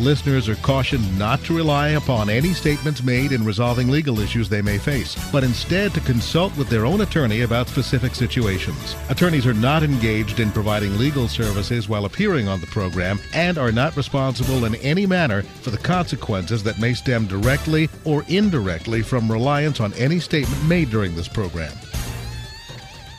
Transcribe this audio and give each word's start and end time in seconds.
Listeners 0.00 0.48
are 0.48 0.56
cautioned 0.56 1.16
not 1.20 1.38
to 1.44 1.56
rely 1.56 1.90
upon 1.90 2.28
any 2.28 2.52
statements 2.52 3.04
made 3.04 3.30
in 3.30 3.44
resolving 3.44 3.88
legal 3.88 4.18
issues 4.18 4.48
they 4.48 4.60
may 4.60 4.76
face, 4.76 5.14
but 5.30 5.44
instead 5.44 5.94
to 5.94 6.00
consult 6.00 6.56
with 6.56 6.68
their 6.68 6.84
own 6.84 7.02
attorney 7.02 7.42
about 7.42 7.68
specific 7.68 8.12
situations. 8.16 8.96
Attorneys 9.08 9.46
are 9.46 9.54
not 9.54 9.84
engaged 9.84 10.40
in 10.40 10.50
providing 10.50 10.98
legal 10.98 11.28
services 11.28 11.88
while 11.88 12.06
appearing 12.06 12.48
on 12.48 12.60
the 12.60 12.66
program 12.66 13.20
and 13.34 13.56
are 13.56 13.70
not 13.70 13.96
responsible 13.96 14.64
in 14.64 14.74
any 14.76 15.06
manner 15.06 15.42
for 15.42 15.70
the 15.70 15.78
consequences 15.78 16.64
that 16.64 16.80
may 16.80 16.92
stem 16.92 17.28
directly 17.28 17.88
or 18.04 18.24
indirectly 18.26 19.00
from 19.00 19.30
reliance 19.30 19.78
on 19.78 19.94
any 19.94 20.18
statement 20.18 20.64
made 20.64 20.90
during 20.90 21.14
this 21.14 21.28
program. 21.28 21.72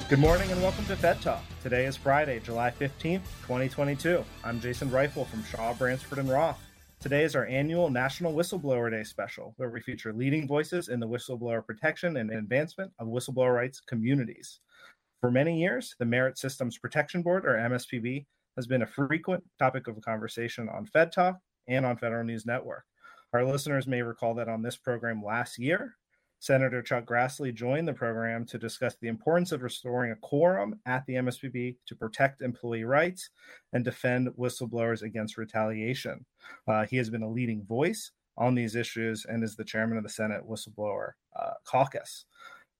Good 0.10 0.20
morning 0.20 0.52
and 0.52 0.62
welcome 0.62 0.86
to 0.88 0.98
Fed 0.98 1.22
Talk. 1.22 1.42
Today 1.64 1.86
is 1.86 1.96
Friday, 1.96 2.42
July 2.42 2.70
15th, 2.70 3.22
2022. 3.44 4.24
I'm 4.44 4.60
Jason 4.60 4.90
Briefel 4.90 5.26
from 5.26 5.44
Shaw, 5.46 5.74
Bransford, 5.74 6.20
and 6.20 6.30
Roth. 6.30 6.65
Today 7.06 7.24
is 7.24 7.36
our 7.36 7.46
annual 7.46 7.92
National 7.92 8.34
Whistleblower 8.34 8.90
Day 8.90 9.04
special, 9.04 9.54
where 9.58 9.70
we 9.70 9.80
feature 9.80 10.12
leading 10.12 10.48
voices 10.48 10.90
in 10.90 11.00
the 11.00 11.08
whistleblower 11.08 11.64
protection 11.64 12.18
and 12.18 12.32
advancement 12.32 12.92
of 12.98 13.10
whistleblower 13.10 13.54
rights 13.54 13.80
communities. 13.80 14.60
For 15.22 15.30
many 15.30 15.62
years, 15.62 15.96
the 16.00 16.06
Merit 16.06 16.40
Systems 16.40 16.80
Protection 16.80 17.22
Board, 17.22 17.46
or 17.46 17.58
MSPB, 17.58 18.26
has 18.56 18.66
been 18.66 18.82
a 18.82 18.88
frequent 18.88 19.44
topic 19.60 19.88
of 19.88 20.02
conversation 20.02 20.68
on 20.68 20.88
Fed 20.88 21.12
Talk 21.12 21.38
and 21.68 21.86
on 21.86 21.96
Federal 21.96 22.24
News 22.24 22.48
Network. 22.48 22.86
Our 23.34 23.46
listeners 23.46 23.86
may 23.86 24.02
recall 24.02 24.34
that 24.34 24.50
on 24.50 24.64
this 24.64 24.76
program 24.76 25.24
last 25.24 25.60
year, 25.60 25.98
Senator 26.46 26.84
Chuck 26.84 27.06
Grassley 27.06 27.52
joined 27.52 27.88
the 27.88 27.94
program 27.94 28.46
to 28.46 28.60
discuss 28.60 28.96
the 29.02 29.08
importance 29.08 29.52
of 29.52 29.64
restoring 29.64 30.12
a 30.12 30.16
quorum 30.18 30.80
at 30.86 31.04
the 31.08 31.16
MSPB 31.16 31.78
to 31.88 31.96
protect 31.96 32.44
employee 32.44 32.84
rights 32.84 33.32
and 33.74 33.84
defend 33.84 34.28
whistleblowers 34.38 35.02
against 35.02 35.40
retaliation. 35.40 36.24
Uh, 36.68 36.86
he 36.86 36.98
has 36.98 37.10
been 37.10 37.24
a 37.24 37.28
leading 37.28 37.66
voice 37.66 38.12
on 38.38 38.54
these 38.54 38.76
issues 38.76 39.26
and 39.28 39.44
is 39.44 39.56
the 39.56 39.64
chairman 39.64 39.98
of 39.98 40.04
the 40.04 40.10
Senate 40.10 40.44
Whistleblower 40.48 41.14
uh, 41.36 41.54
Caucus. 41.64 42.26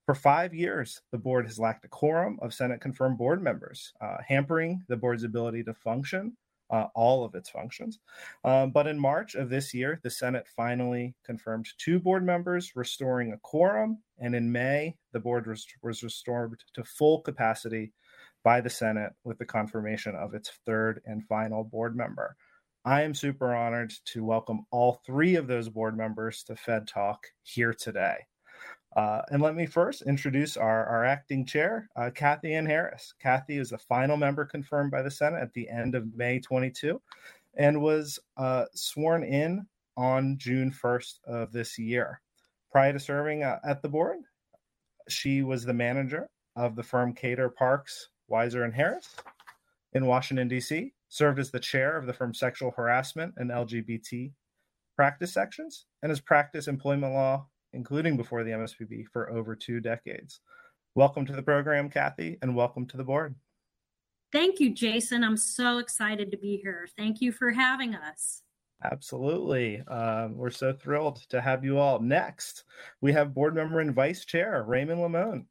For 0.04 0.14
five 0.14 0.54
years, 0.54 1.00
the 1.10 1.18
board 1.18 1.46
has 1.46 1.58
lacked 1.58 1.84
a 1.84 1.88
quorum 1.88 2.38
of 2.42 2.54
Senate 2.54 2.80
confirmed 2.80 3.18
board 3.18 3.42
members, 3.42 3.92
uh, 4.00 4.18
hampering 4.24 4.80
the 4.88 4.96
board's 4.96 5.24
ability 5.24 5.64
to 5.64 5.74
function 5.74 6.36
uh, 6.70 6.86
all 6.94 7.24
of 7.24 7.34
its 7.34 7.50
functions. 7.50 7.98
Um, 8.44 8.70
but 8.70 8.86
in 8.86 8.98
March 8.98 9.34
of 9.34 9.50
this 9.50 9.72
year, 9.72 10.00
the 10.02 10.10
Senate 10.10 10.46
finally 10.56 11.14
confirmed 11.24 11.66
two 11.78 11.98
board 11.98 12.24
members, 12.24 12.72
restoring 12.74 13.32
a 13.32 13.38
quorum. 13.38 13.98
And 14.18 14.34
in 14.34 14.50
May, 14.50 14.96
the 15.12 15.20
board 15.20 15.46
was, 15.46 15.66
was 15.82 16.02
restored 16.02 16.60
to 16.74 16.84
full 16.84 17.20
capacity 17.20 17.92
by 18.44 18.60
the 18.60 18.70
Senate 18.70 19.12
with 19.24 19.38
the 19.38 19.44
confirmation 19.44 20.14
of 20.14 20.34
its 20.34 20.50
third 20.64 21.00
and 21.04 21.26
final 21.26 21.64
board 21.64 21.96
member. 21.96 22.36
I 22.84 23.02
am 23.02 23.14
super 23.14 23.52
honored 23.52 23.92
to 24.12 24.24
welcome 24.24 24.64
all 24.70 25.00
three 25.04 25.34
of 25.34 25.48
those 25.48 25.68
board 25.68 25.96
members 25.96 26.44
to 26.44 26.54
Fed 26.54 26.86
Talk 26.86 27.26
here 27.42 27.74
today. 27.74 28.18
Uh, 28.96 29.20
and 29.30 29.42
let 29.42 29.54
me 29.54 29.66
first 29.66 30.00
introduce 30.02 30.56
our, 30.56 30.86
our 30.86 31.04
acting 31.04 31.44
chair, 31.44 31.86
uh, 31.96 32.10
Cathy 32.14 32.54
Ann 32.54 32.64
Harris. 32.64 33.12
Cathy 33.20 33.58
is 33.58 33.68
the 33.68 33.76
final 33.76 34.16
member 34.16 34.46
confirmed 34.46 34.90
by 34.90 35.02
the 35.02 35.10
Senate 35.10 35.42
at 35.42 35.52
the 35.52 35.68
end 35.68 35.94
of 35.94 36.16
May 36.16 36.40
22 36.40 37.00
and 37.58 37.82
was 37.82 38.18
uh, 38.38 38.64
sworn 38.74 39.22
in 39.22 39.66
on 39.98 40.38
June 40.38 40.72
1st 40.72 41.24
of 41.26 41.52
this 41.52 41.78
year. 41.78 42.22
Prior 42.72 42.94
to 42.94 42.98
serving 42.98 43.42
uh, 43.42 43.58
at 43.68 43.82
the 43.82 43.88
board, 43.88 44.16
she 45.10 45.42
was 45.42 45.64
the 45.64 45.74
manager 45.74 46.30
of 46.56 46.74
the 46.74 46.82
firm 46.82 47.14
Kator 47.14 47.54
Parks, 47.54 48.08
Weiser 48.30 48.64
and 48.64 48.74
Harris 48.74 49.14
in 49.92 50.06
Washington, 50.06 50.48
D.C., 50.48 50.94
served 51.08 51.38
as 51.38 51.50
the 51.50 51.60
chair 51.60 51.98
of 51.98 52.06
the 52.06 52.14
firm's 52.14 52.38
sexual 52.38 52.70
harassment 52.70 53.34
and 53.36 53.50
LGBT 53.50 54.32
practice 54.96 55.34
sections, 55.34 55.84
and 56.02 56.08
has 56.08 56.20
practiced 56.20 56.68
employment 56.68 57.12
law 57.12 57.46
including 57.72 58.16
before 58.16 58.44
the 58.44 58.50
MSPB, 58.50 59.04
for 59.12 59.30
over 59.30 59.54
two 59.54 59.80
decades. 59.80 60.40
Welcome 60.94 61.26
to 61.26 61.32
the 61.32 61.42
program, 61.42 61.90
Cathy, 61.90 62.38
and 62.42 62.56
welcome 62.56 62.86
to 62.86 62.96
the 62.96 63.04
board. 63.04 63.34
Thank 64.32 64.60
you, 64.60 64.74
Jason. 64.74 65.22
I'm 65.22 65.36
so 65.36 65.78
excited 65.78 66.30
to 66.30 66.36
be 66.36 66.58
here. 66.62 66.88
Thank 66.96 67.20
you 67.20 67.32
for 67.32 67.50
having 67.50 67.94
us. 67.94 68.42
Absolutely. 68.84 69.82
Uh, 69.88 70.28
we're 70.32 70.50
so 70.50 70.72
thrilled 70.72 71.16
to 71.30 71.40
have 71.40 71.64
you 71.64 71.78
all. 71.78 72.00
Next, 72.00 72.64
we 73.00 73.12
have 73.12 73.34
board 73.34 73.54
member 73.54 73.80
and 73.80 73.94
vice 73.94 74.24
chair 74.24 74.64
Raymond 74.66 75.00
Limon. 75.00 75.46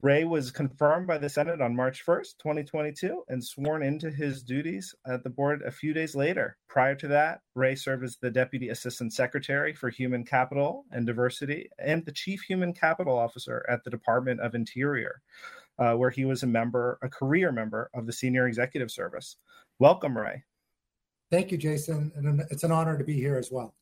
Ray 0.00 0.22
was 0.22 0.52
confirmed 0.52 1.08
by 1.08 1.18
the 1.18 1.28
Senate 1.28 1.60
on 1.60 1.74
March 1.74 2.06
1st, 2.06 2.38
2022, 2.38 3.24
and 3.26 3.42
sworn 3.42 3.82
into 3.82 4.12
his 4.12 4.44
duties 4.44 4.94
at 5.04 5.24
the 5.24 5.30
board 5.30 5.62
a 5.62 5.72
few 5.72 5.92
days 5.92 6.14
later. 6.14 6.56
Prior 6.68 6.94
to 6.94 7.08
that, 7.08 7.40
Ray 7.56 7.74
served 7.74 8.04
as 8.04 8.16
the 8.16 8.30
Deputy 8.30 8.68
Assistant 8.68 9.12
Secretary 9.12 9.74
for 9.74 9.90
Human 9.90 10.24
Capital 10.24 10.84
and 10.92 11.04
Diversity 11.04 11.68
and 11.80 12.06
the 12.06 12.12
Chief 12.12 12.42
Human 12.42 12.72
Capital 12.72 13.18
Officer 13.18 13.66
at 13.68 13.82
the 13.82 13.90
Department 13.90 14.40
of 14.40 14.54
Interior, 14.54 15.20
uh, 15.80 15.94
where 15.94 16.10
he 16.10 16.24
was 16.24 16.44
a 16.44 16.46
member, 16.46 17.00
a 17.02 17.08
career 17.08 17.50
member 17.50 17.90
of 17.92 18.06
the 18.06 18.12
Senior 18.12 18.46
Executive 18.46 18.92
Service. 18.92 19.34
Welcome, 19.80 20.16
Ray. 20.16 20.44
Thank 21.32 21.50
you, 21.50 21.58
Jason. 21.58 22.12
And 22.14 22.42
it's 22.52 22.62
an 22.62 22.70
honor 22.70 22.96
to 22.96 23.04
be 23.04 23.14
here 23.14 23.36
as 23.36 23.50
well. 23.50 23.74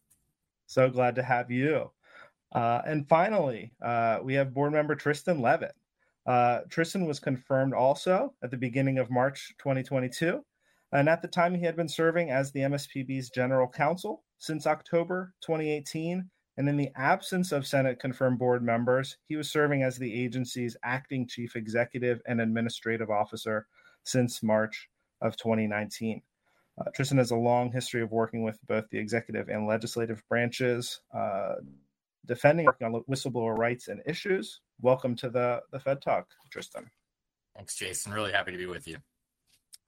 So 0.66 0.88
glad 0.88 1.14
to 1.16 1.22
have 1.22 1.50
you. 1.50 1.90
Uh, 2.52 2.80
and 2.86 3.06
finally, 3.06 3.72
uh, 3.84 4.20
we 4.22 4.32
have 4.32 4.54
board 4.54 4.72
member 4.72 4.94
Tristan 4.94 5.42
Levitt. 5.42 5.74
Uh, 6.26 6.60
Tristan 6.68 7.06
was 7.06 7.20
confirmed 7.20 7.72
also 7.72 8.34
at 8.42 8.50
the 8.50 8.56
beginning 8.56 8.98
of 8.98 9.10
March 9.10 9.54
2022. 9.58 10.44
And 10.92 11.08
at 11.08 11.22
the 11.22 11.28
time, 11.28 11.54
he 11.54 11.64
had 11.64 11.76
been 11.76 11.88
serving 11.88 12.30
as 12.30 12.50
the 12.50 12.60
MSPB's 12.60 13.30
general 13.30 13.68
counsel 13.68 14.24
since 14.38 14.66
October 14.66 15.34
2018. 15.40 16.28
And 16.58 16.68
in 16.68 16.76
the 16.76 16.90
absence 16.96 17.52
of 17.52 17.66
Senate 17.66 18.00
confirmed 18.00 18.38
board 18.38 18.62
members, 18.62 19.18
he 19.28 19.36
was 19.36 19.50
serving 19.50 19.82
as 19.82 19.98
the 19.98 20.24
agency's 20.24 20.76
acting 20.82 21.28
chief 21.28 21.54
executive 21.54 22.22
and 22.26 22.40
administrative 22.40 23.10
officer 23.10 23.66
since 24.04 24.42
March 24.42 24.88
of 25.20 25.36
2019. 25.36 26.22
Uh, 26.78 26.90
Tristan 26.94 27.18
has 27.18 27.30
a 27.30 27.36
long 27.36 27.72
history 27.72 28.02
of 28.02 28.12
working 28.12 28.42
with 28.42 28.58
both 28.66 28.88
the 28.90 28.98
executive 28.98 29.48
and 29.48 29.66
legislative 29.66 30.22
branches, 30.28 31.00
uh, 31.14 31.54
defending 32.26 32.66
whistleblower 32.66 33.56
rights 33.56 33.88
and 33.88 34.02
issues. 34.06 34.60
Welcome 34.80 35.16
to 35.16 35.30
the 35.30 35.62
the 35.72 35.80
Fed 35.80 36.02
Talk, 36.02 36.28
Tristan. 36.50 36.90
Thanks, 37.54 37.76
Jason. 37.76 38.12
Really 38.12 38.32
happy 38.32 38.52
to 38.52 38.58
be 38.58 38.66
with 38.66 38.86
you. 38.86 38.98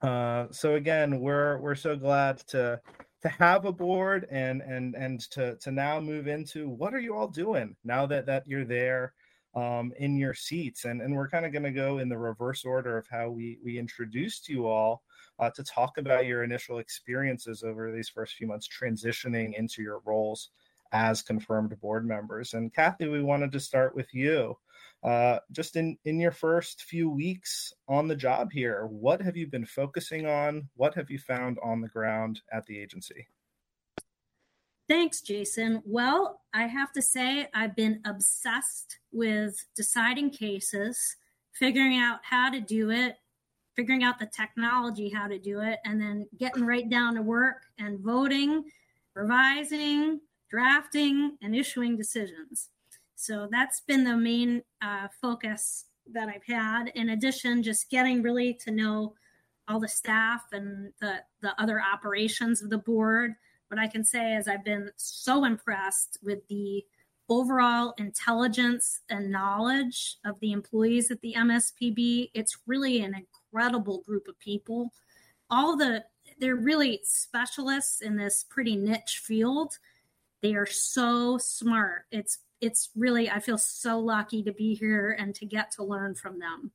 Uh, 0.01 0.47
so 0.51 0.75
again, 0.75 1.19
we're 1.19 1.57
we're 1.59 1.75
so 1.75 1.95
glad 1.95 2.39
to 2.47 2.79
to 3.21 3.29
have 3.29 3.65
a 3.65 3.71
board 3.71 4.27
and 4.31 4.61
and 4.61 4.95
and 4.95 5.19
to 5.31 5.55
to 5.57 5.71
now 5.71 5.99
move 5.99 6.27
into 6.27 6.69
what 6.69 6.93
are 6.93 6.99
you 6.99 7.15
all 7.15 7.27
doing 7.27 7.75
now 7.83 8.05
that 8.05 8.25
that 8.25 8.47
you're 8.47 8.65
there 8.65 9.13
um, 9.55 9.91
in 9.99 10.17
your 10.17 10.33
seats 10.33 10.85
and 10.85 11.01
and 11.01 11.13
we're 11.13 11.29
kind 11.29 11.45
of 11.45 11.51
going 11.51 11.63
to 11.63 11.71
go 11.71 11.97
in 11.97 12.07
the 12.07 12.17
reverse 12.17 12.63
order 12.65 12.97
of 12.97 13.07
how 13.09 13.29
we 13.29 13.59
we 13.63 13.77
introduced 13.77 14.47
you 14.47 14.67
all 14.67 15.03
uh, 15.39 15.49
to 15.51 15.63
talk 15.63 15.97
about 15.97 16.25
your 16.25 16.43
initial 16.43 16.79
experiences 16.79 17.63
over 17.63 17.91
these 17.91 18.09
first 18.09 18.35
few 18.35 18.47
months 18.47 18.67
transitioning 18.67 19.53
into 19.57 19.81
your 19.81 20.01
roles 20.05 20.49
as 20.91 21.21
confirmed 21.21 21.79
board 21.81 22.05
members. 22.05 22.53
And 22.53 22.73
Cathy, 22.73 23.07
we 23.07 23.21
wanted 23.21 23.51
to 23.51 23.59
start 23.59 23.95
with 23.95 24.13
you. 24.13 24.57
Uh, 25.01 25.39
just 25.51 25.77
in 25.77 25.97
in 26.03 26.19
your 26.19 26.31
first 26.31 26.83
few 26.83 27.09
weeks 27.09 27.71
on 27.87 28.07
the 28.07 28.15
job 28.15 28.51
here, 28.51 28.85
what 28.87 29.21
have 29.21 29.37
you 29.37 29.47
been 29.47 29.65
focusing 29.65 30.25
on? 30.25 30.67
What 30.75 30.93
have 30.95 31.09
you 31.09 31.17
found 31.17 31.57
on 31.63 31.79
the 31.79 31.87
ground 31.87 32.41
at 32.51 32.65
the 32.65 32.77
agency? 32.77 33.27
Thanks, 34.89 35.21
Jason. 35.21 35.83
Well, 35.85 36.41
I 36.53 36.63
have 36.63 36.91
to 36.93 37.01
say, 37.01 37.47
I've 37.53 37.75
been 37.75 38.01
obsessed 38.05 38.97
with 39.11 39.63
deciding 39.75 40.31
cases, 40.31 41.15
figuring 41.53 41.97
out 41.99 42.19
how 42.23 42.49
to 42.49 42.59
do 42.59 42.89
it, 42.89 43.15
figuring 43.75 44.03
out 44.03 44.17
the 44.17 44.25
technology 44.25 45.07
how 45.07 45.27
to 45.27 45.37
do 45.37 45.61
it, 45.61 45.77
and 45.85 46.01
then 46.01 46.27
getting 46.37 46.65
right 46.65 46.89
down 46.89 47.15
to 47.15 47.21
work 47.21 47.61
and 47.77 47.99
voting, 47.99 48.63
revising, 49.13 50.19
drafting 50.49 51.37
and 51.41 51.55
issuing 51.55 51.95
decisions. 51.95 52.69
So 53.19 53.49
that's 53.51 53.81
been 53.81 54.05
the 54.05 54.15
main 54.15 54.63
uh, 54.81 55.09
focus 55.21 55.87
that 56.13 56.29
I've 56.29 56.45
had. 56.47 56.87
In 56.95 57.09
addition, 57.09 57.61
just 57.61 57.89
getting 57.89 58.21
really 58.21 58.53
to 58.63 58.71
know 58.71 59.13
all 59.67 59.81
the 59.81 59.89
staff 59.89 60.43
and 60.53 60.93
the, 61.01 61.15
the 61.41 61.51
other 61.61 61.81
operations 61.81 62.61
of 62.63 62.69
the 62.69 62.77
board, 62.77 63.33
what 63.67 63.77
I 63.77 63.87
can 63.87 64.05
say 64.05 64.35
is 64.35 64.47
I've 64.47 64.63
been 64.63 64.89
so 64.95 65.43
impressed 65.43 66.17
with 66.23 66.47
the 66.47 66.85
overall 67.27 67.93
intelligence 67.97 69.01
and 69.09 69.29
knowledge 69.29 70.15
of 70.23 70.39
the 70.39 70.53
employees 70.53 71.11
at 71.11 71.19
the 71.19 71.35
MSPB. 71.37 72.31
It's 72.33 72.59
really 72.67 73.01
an 73.01 73.13
incredible 73.53 74.01
group 74.03 74.29
of 74.29 74.39
people. 74.39 74.93
All 75.49 75.75
the 75.75 76.05
they're 76.39 76.55
really 76.55 77.01
specialists 77.03 77.99
in 77.99 78.15
this 78.15 78.45
pretty 78.49 78.77
niche 78.77 79.21
field. 79.21 79.77
They 80.41 80.53
are 80.53 80.65
so 80.65 81.37
smart. 81.37 82.05
It's 82.11 82.39
it's 82.61 82.89
really 82.95 83.29
I 83.29 83.39
feel 83.39 83.57
so 83.57 83.99
lucky 83.99 84.43
to 84.43 84.53
be 84.53 84.75
here 84.75 85.15
and 85.17 85.33
to 85.35 85.45
get 85.45 85.71
to 85.71 85.83
learn 85.83 86.15
from 86.15 86.39
them. 86.39 86.71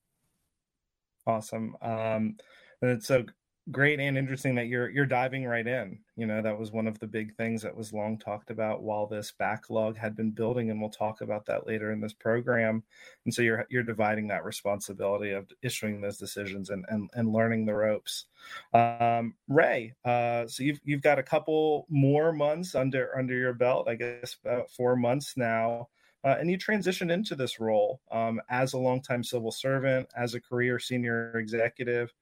Awesome. 1.26 1.76
Um, 1.80 2.36
it's 2.82 3.06
so 3.06 3.24
great 3.70 3.98
and 3.98 4.18
interesting 4.18 4.54
that 4.54 4.66
you're 4.66 4.90
you're 4.90 5.06
diving 5.06 5.44
right 5.44 5.66
in. 5.66 5.98
You 6.16 6.26
know 6.26 6.42
that 6.42 6.58
was 6.58 6.70
one 6.70 6.86
of 6.86 6.98
the 6.98 7.06
big 7.06 7.34
things 7.36 7.62
that 7.62 7.76
was 7.76 7.92
long 7.92 8.18
talked 8.18 8.50
about 8.50 8.82
while 8.82 9.06
this 9.06 9.32
backlog 9.38 9.96
had 9.96 10.16
been 10.16 10.30
building 10.30 10.70
and 10.70 10.80
we'll 10.80 10.90
talk 10.90 11.20
about 11.20 11.46
that 11.46 11.66
later 11.66 11.92
in 11.92 12.00
this 12.00 12.12
program. 12.12 12.82
And 13.24 13.32
so 13.32 13.42
you're 13.42 13.66
you're 13.70 13.82
dividing 13.82 14.28
that 14.28 14.44
responsibility 14.44 15.30
of 15.30 15.50
issuing 15.62 16.00
those 16.00 16.18
decisions 16.18 16.70
and 16.70 16.84
and, 16.88 17.08
and 17.14 17.32
learning 17.32 17.64
the 17.66 17.74
ropes. 17.74 18.26
Um, 18.72 19.34
ray 19.48 19.94
uh, 20.04 20.46
so 20.46 20.62
you've 20.62 20.80
you've 20.84 21.02
got 21.02 21.18
a 21.18 21.22
couple 21.22 21.86
more 21.88 22.32
months 22.32 22.74
under 22.74 23.16
under 23.16 23.34
your 23.34 23.54
belt 23.54 23.88
i 23.88 23.94
guess 23.94 24.36
about 24.44 24.70
four 24.70 24.96
months 24.96 25.34
now 25.36 25.88
uh, 26.24 26.36
and 26.38 26.50
you 26.50 26.58
transitioned 26.58 27.10
into 27.10 27.34
this 27.34 27.60
role 27.60 28.00
um, 28.10 28.40
as 28.50 28.72
a 28.72 28.78
longtime 28.78 29.24
civil 29.24 29.50
servant 29.50 30.08
as 30.16 30.34
a 30.34 30.40
career 30.40 30.78
senior 30.78 31.38
executive 31.38 32.12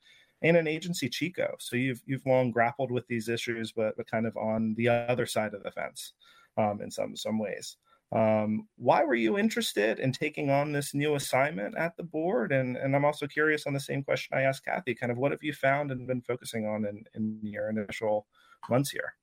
and 0.43 0.57
an 0.57 0.67
agency 0.67 1.09
CHCO. 1.09 1.55
So 1.59 1.77
you've 1.77 2.03
you've 2.07 2.27
long 2.27 2.51
grappled 2.51 2.91
with 2.91 3.07
these 3.07 3.29
issues, 3.29 3.73
but 3.73 3.97
but 3.97 4.11
kind 4.11 4.27
of 4.27 4.37
on 4.37 4.75
the 4.77 4.89
other 4.89 5.27
side 5.27 5.55
of 5.55 5.63
the 5.63 5.71
fence 5.71 6.13
um, 6.57 6.81
in 6.83 6.91
some 6.91 7.17
some 7.17 7.39
ways. 7.39 7.77
Um, 8.13 8.69
why 8.77 9.05
were 9.05 9.15
you 9.15 9.39
interested 9.39 9.99
in 9.99 10.13
taking 10.13 10.51
on 10.51 10.71
this 10.71 10.93
new 10.93 11.15
assignment 11.15 11.79
at 11.79 11.97
the 11.97 12.03
board? 12.03 12.53
And 12.53 12.77
and 12.77 12.95
I'm 12.95 13.05
also 13.05 13.27
curious 13.27 13.67
on 13.67 13.73
the 13.73 13.81
same 13.81 14.03
question 14.03 14.37
I 14.37 14.43
asked 14.43 14.65
Cathy. 14.65 14.95
Kind 14.95 15.13
of 15.13 15.19
what 15.19 15.33
have 15.33 15.43
you 15.43 15.55
found 15.55 15.91
and 15.91 16.07
been 16.07 16.21
focusing 16.21 16.67
on 16.67 16.85
in, 16.85 17.05
in 17.15 17.39
your 17.43 17.71
initial 17.71 18.27
months 18.69 18.91
here? 18.91 19.15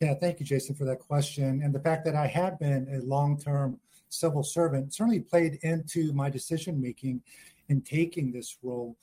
Yeah, 0.00 0.14
thank 0.14 0.40
you, 0.40 0.46
Jason, 0.46 0.74
for 0.74 0.84
that 0.84 0.98
question. 0.98 1.62
And 1.62 1.74
the 1.74 1.80
fact 1.80 2.04
that 2.04 2.14
I 2.14 2.26
had 2.26 2.58
been 2.58 2.86
a 2.92 3.04
long 3.04 3.38
term 3.38 3.80
civil 4.08 4.42
servant 4.42 4.94
certainly 4.94 5.20
played 5.20 5.58
into 5.62 6.12
my 6.12 6.30
decision 6.30 6.80
making 6.80 7.22
in 7.68 7.82
taking 7.82 8.30
this 8.30 8.58
role 8.62 8.96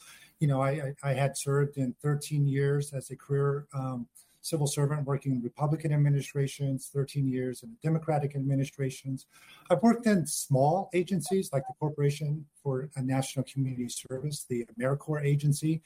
you 0.43 0.49
know, 0.49 0.61
I, 0.61 0.91
I 1.01 1.13
had 1.13 1.37
served 1.37 1.77
in 1.77 1.95
13 2.01 2.45
years 2.45 2.91
as 2.91 3.09
a 3.11 3.15
career 3.15 3.65
um, 3.73 4.07
civil 4.41 4.67
servant 4.67 5.07
working 5.07 5.31
in 5.31 5.41
Republican 5.41 5.93
administrations, 5.93 6.91
13 6.93 7.29
years 7.29 7.63
in 7.63 7.71
Democratic 7.81 8.35
administrations. 8.35 9.25
I've 9.69 9.81
worked 9.81 10.05
in 10.05 10.27
small 10.27 10.89
agencies 10.93 11.51
like 11.53 11.63
the 11.65 11.73
Corporation 11.79 12.45
for 12.61 12.89
a 12.97 13.01
National 13.01 13.45
Community 13.45 13.87
Service, 13.87 14.43
the 14.43 14.65
AmeriCorps 14.77 15.23
agency. 15.23 15.81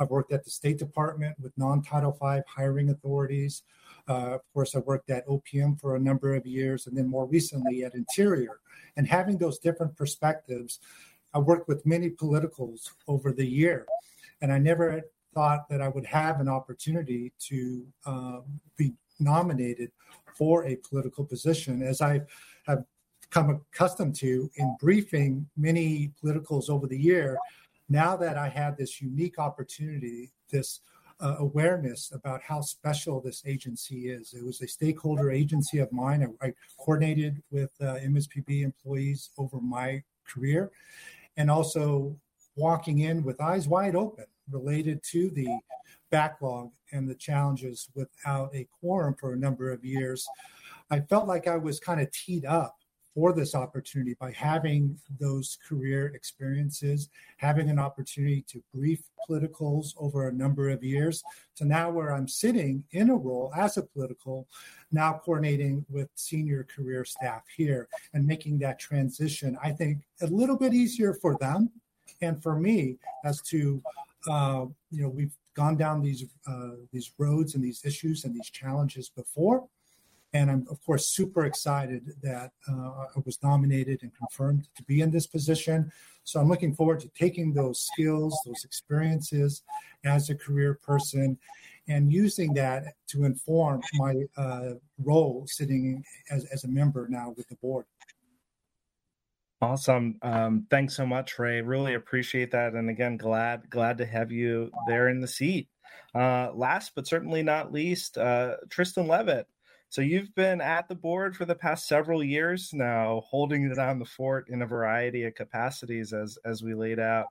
I've 0.00 0.10
worked 0.10 0.32
at 0.32 0.42
the 0.42 0.50
State 0.50 0.78
Department 0.78 1.36
with 1.38 1.56
non 1.56 1.80
Title 1.80 2.18
V 2.20 2.40
hiring 2.48 2.90
authorities. 2.90 3.62
Uh, 4.08 4.34
of 4.34 4.40
course, 4.52 4.74
I 4.74 4.80
worked 4.80 5.08
at 5.10 5.28
OPM 5.28 5.80
for 5.80 5.94
a 5.94 6.00
number 6.00 6.34
of 6.34 6.44
years, 6.46 6.88
and 6.88 6.96
then 6.96 7.08
more 7.08 7.26
recently 7.26 7.84
at 7.84 7.94
Interior. 7.94 8.58
And 8.96 9.06
having 9.06 9.38
those 9.38 9.60
different 9.60 9.96
perspectives 9.96 10.80
I 11.32 11.38
worked 11.38 11.68
with 11.68 11.86
many 11.86 12.10
politicals 12.10 12.92
over 13.06 13.32
the 13.32 13.46
year, 13.46 13.86
and 14.40 14.52
I 14.52 14.58
never 14.58 15.02
thought 15.34 15.68
that 15.68 15.80
I 15.80 15.88
would 15.88 16.06
have 16.06 16.40
an 16.40 16.48
opportunity 16.48 17.32
to 17.48 17.86
uh, 18.04 18.40
be 18.76 18.94
nominated 19.20 19.92
for 20.34 20.66
a 20.66 20.76
political 20.76 21.24
position, 21.24 21.82
as 21.82 22.00
I 22.00 22.22
have 22.66 22.84
come 23.30 23.62
accustomed 23.72 24.16
to 24.16 24.50
in 24.56 24.76
briefing 24.80 25.48
many 25.56 26.10
politicals 26.20 26.68
over 26.68 26.86
the 26.86 26.98
year. 26.98 27.38
Now 27.88 28.16
that 28.16 28.36
I 28.36 28.48
had 28.48 28.76
this 28.76 29.00
unique 29.00 29.38
opportunity, 29.38 30.30
this 30.50 30.80
uh, 31.20 31.36
awareness 31.38 32.12
about 32.12 32.40
how 32.42 32.60
special 32.60 33.20
this 33.20 33.42
agency 33.46 34.08
is. 34.08 34.32
It 34.32 34.44
was 34.44 34.62
a 34.62 34.66
stakeholder 34.66 35.30
agency 35.30 35.78
of 35.78 35.92
mine. 35.92 36.26
I, 36.40 36.46
I 36.46 36.54
coordinated 36.78 37.42
with 37.50 37.70
uh, 37.80 37.96
MSPB 37.96 38.62
employees 38.62 39.30
over 39.36 39.60
my 39.60 40.02
career 40.26 40.70
and 41.36 41.50
also 41.50 42.16
walking 42.56 43.00
in 43.00 43.22
with 43.22 43.40
eyes 43.40 43.68
wide 43.68 43.96
open 43.96 44.26
related 44.50 45.02
to 45.02 45.30
the 45.30 45.48
backlog 46.10 46.70
and 46.92 47.08
the 47.08 47.14
challenges 47.14 47.88
without 47.94 48.54
a 48.54 48.66
quorum 48.80 49.14
for 49.18 49.32
a 49.32 49.38
number 49.38 49.70
of 49.70 49.84
years. 49.84 50.26
I 50.90 51.00
felt 51.00 51.28
like 51.28 51.46
I 51.46 51.56
was 51.56 51.78
kind 51.78 52.00
of 52.00 52.10
teed 52.10 52.44
up 52.44 52.79
for 53.14 53.32
this 53.32 53.54
opportunity 53.54 54.14
by 54.20 54.30
having 54.32 54.98
those 55.18 55.58
career 55.68 56.12
experiences, 56.14 57.08
having 57.38 57.68
an 57.68 57.78
opportunity 57.78 58.42
to 58.48 58.62
brief 58.72 59.02
politicals 59.26 59.94
over 59.98 60.28
a 60.28 60.32
number 60.32 60.70
of 60.70 60.82
years, 60.84 61.22
to 61.56 61.64
now 61.64 61.90
where 61.90 62.12
I'm 62.12 62.28
sitting 62.28 62.84
in 62.92 63.10
a 63.10 63.16
role 63.16 63.52
as 63.56 63.76
a 63.76 63.82
political, 63.82 64.46
now 64.92 65.20
coordinating 65.24 65.84
with 65.88 66.08
senior 66.14 66.66
career 66.74 67.04
staff 67.04 67.42
here 67.56 67.88
and 68.14 68.26
making 68.26 68.58
that 68.60 68.78
transition, 68.78 69.58
I 69.62 69.72
think, 69.72 70.02
a 70.22 70.26
little 70.26 70.56
bit 70.56 70.72
easier 70.72 71.14
for 71.14 71.36
them 71.38 71.70
and 72.22 72.42
for 72.42 72.56
me 72.56 72.98
as 73.24 73.40
to, 73.42 73.82
uh, 74.28 74.66
you 74.90 75.02
know, 75.02 75.08
we've 75.08 75.34
gone 75.54 75.76
down 75.76 76.00
these 76.00 76.24
uh, 76.46 76.76
these 76.92 77.12
roads 77.18 77.54
and 77.54 77.64
these 77.64 77.84
issues 77.84 78.24
and 78.24 78.34
these 78.34 78.50
challenges 78.50 79.08
before 79.08 79.66
and 80.32 80.50
I'm, 80.50 80.66
of 80.70 80.84
course, 80.84 81.08
super 81.08 81.44
excited 81.44 82.12
that 82.22 82.52
uh, 82.68 83.06
I 83.16 83.20
was 83.24 83.38
nominated 83.42 84.02
and 84.02 84.12
confirmed 84.14 84.68
to 84.76 84.82
be 84.84 85.00
in 85.00 85.10
this 85.10 85.26
position. 85.26 85.90
So 86.24 86.40
I'm 86.40 86.48
looking 86.48 86.74
forward 86.74 87.00
to 87.00 87.08
taking 87.08 87.52
those 87.52 87.80
skills, 87.80 88.38
those 88.46 88.64
experiences 88.64 89.62
as 90.04 90.30
a 90.30 90.34
career 90.34 90.74
person, 90.74 91.38
and 91.88 92.12
using 92.12 92.54
that 92.54 92.94
to 93.08 93.24
inform 93.24 93.80
my 93.94 94.22
uh, 94.36 94.74
role 95.02 95.44
sitting 95.48 96.04
as, 96.30 96.44
as 96.46 96.64
a 96.64 96.68
member 96.68 97.08
now 97.08 97.34
with 97.36 97.48
the 97.48 97.56
board. 97.56 97.86
Awesome. 99.62 100.16
Um, 100.22 100.66
thanks 100.70 100.96
so 100.96 101.04
much, 101.04 101.38
Ray. 101.38 101.60
Really 101.60 101.94
appreciate 101.94 102.52
that. 102.52 102.72
And 102.72 102.88
again, 102.88 103.18
glad 103.18 103.68
glad 103.68 103.98
to 103.98 104.06
have 104.06 104.32
you 104.32 104.70
there 104.86 105.08
in 105.08 105.20
the 105.20 105.28
seat. 105.28 105.68
Uh, 106.14 106.50
last 106.54 106.92
but 106.94 107.06
certainly 107.06 107.42
not 107.42 107.72
least, 107.72 108.16
uh, 108.16 108.56
Tristan 108.70 109.06
Levitt. 109.06 109.46
So 109.90 110.02
you've 110.02 110.32
been 110.36 110.60
at 110.60 110.88
the 110.88 110.94
board 110.94 111.36
for 111.36 111.44
the 111.44 111.56
past 111.56 111.88
several 111.88 112.22
years 112.22 112.70
now, 112.72 113.24
holding 113.26 113.64
it 113.64 113.76
on 113.76 113.98
the 113.98 114.04
fort 114.04 114.48
in 114.48 114.62
a 114.62 114.66
variety 114.66 115.24
of 115.24 115.34
capacities, 115.34 116.12
as 116.12 116.38
as 116.44 116.62
we 116.62 116.74
laid 116.74 117.00
out 117.00 117.26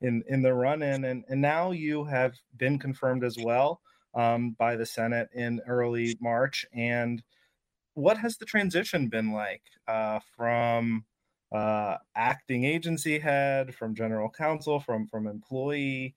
in 0.00 0.22
in 0.28 0.40
the 0.40 0.54
run-in, 0.54 1.04
and 1.04 1.24
and 1.28 1.40
now 1.40 1.72
you 1.72 2.04
have 2.04 2.34
been 2.56 2.78
confirmed 2.78 3.24
as 3.24 3.36
well 3.36 3.80
um, 4.14 4.54
by 4.56 4.76
the 4.76 4.86
Senate 4.86 5.28
in 5.34 5.60
early 5.66 6.16
March. 6.20 6.64
And 6.72 7.20
what 7.94 8.18
has 8.18 8.36
the 8.36 8.46
transition 8.46 9.08
been 9.08 9.32
like 9.32 9.62
uh, 9.88 10.20
from 10.36 11.04
uh, 11.52 11.96
acting 12.14 12.64
agency 12.64 13.18
head, 13.18 13.74
from 13.74 13.96
general 13.96 14.30
counsel, 14.30 14.78
from 14.78 15.08
from 15.08 15.26
employee 15.26 16.14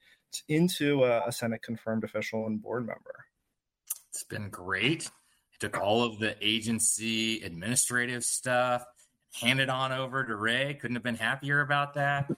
into 0.48 1.06
a, 1.06 1.28
a 1.28 1.32
Senate 1.32 1.64
confirmed 1.64 2.04
official 2.04 2.46
and 2.46 2.62
board 2.62 2.86
member? 2.86 3.26
It's 4.12 4.24
been 4.24 4.50
great 4.50 5.10
took 5.60 5.80
all 5.80 6.04
of 6.04 6.20
the 6.20 6.36
agency 6.42 7.42
administrative 7.44 8.24
stuff, 8.24 8.86
handed 9.34 9.70
on 9.70 9.92
over 9.92 10.24
to 10.24 10.36
Ray. 10.36 10.78
Couldn't 10.80 10.96
have 10.96 11.04
been 11.04 11.16
happier 11.16 11.62
about 11.62 11.94
that. 11.96 12.30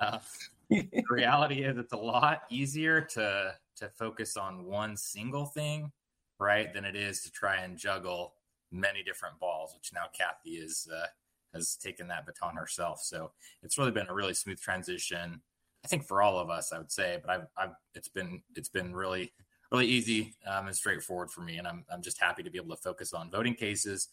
Uh, 0.00 0.18
the 0.70 1.02
reality 1.10 1.62
is, 1.62 1.76
it's 1.78 1.92
a 1.92 1.96
lot 1.96 2.42
easier 2.50 3.00
to 3.00 3.54
to 3.76 3.88
focus 3.90 4.36
on 4.36 4.64
one 4.64 4.96
single 4.96 5.46
thing, 5.46 5.92
right, 6.38 6.72
than 6.74 6.84
it 6.84 6.96
is 6.96 7.22
to 7.22 7.30
try 7.30 7.56
and 7.56 7.78
juggle 7.78 8.34
many 8.70 9.02
different 9.02 9.38
balls. 9.38 9.74
Which 9.74 9.92
now 9.92 10.06
Cathy 10.16 10.56
is 10.56 10.88
uh, 10.92 11.06
has 11.54 11.76
taken 11.76 12.08
that 12.08 12.26
baton 12.26 12.56
herself. 12.56 13.00
So 13.02 13.32
it's 13.62 13.78
really 13.78 13.90
been 13.90 14.08
a 14.08 14.14
really 14.14 14.34
smooth 14.34 14.60
transition. 14.60 15.40
I 15.84 15.88
think 15.88 16.04
for 16.04 16.22
all 16.22 16.38
of 16.38 16.50
us, 16.50 16.72
I 16.72 16.78
would 16.78 16.90
say, 16.90 17.18
but 17.24 17.30
I've, 17.30 17.46
I've 17.56 17.74
it's 17.94 18.08
been 18.08 18.42
it's 18.54 18.68
been 18.68 18.94
really 18.94 19.32
really 19.70 19.86
easy 19.86 20.34
um, 20.46 20.66
and 20.66 20.76
straightforward 20.76 21.30
for 21.30 21.42
me. 21.42 21.58
And 21.58 21.66
I'm, 21.66 21.84
I'm 21.92 22.02
just 22.02 22.20
happy 22.20 22.42
to 22.42 22.50
be 22.50 22.58
able 22.58 22.74
to 22.74 22.82
focus 22.82 23.12
on 23.12 23.30
voting 23.30 23.54
cases, 23.54 24.08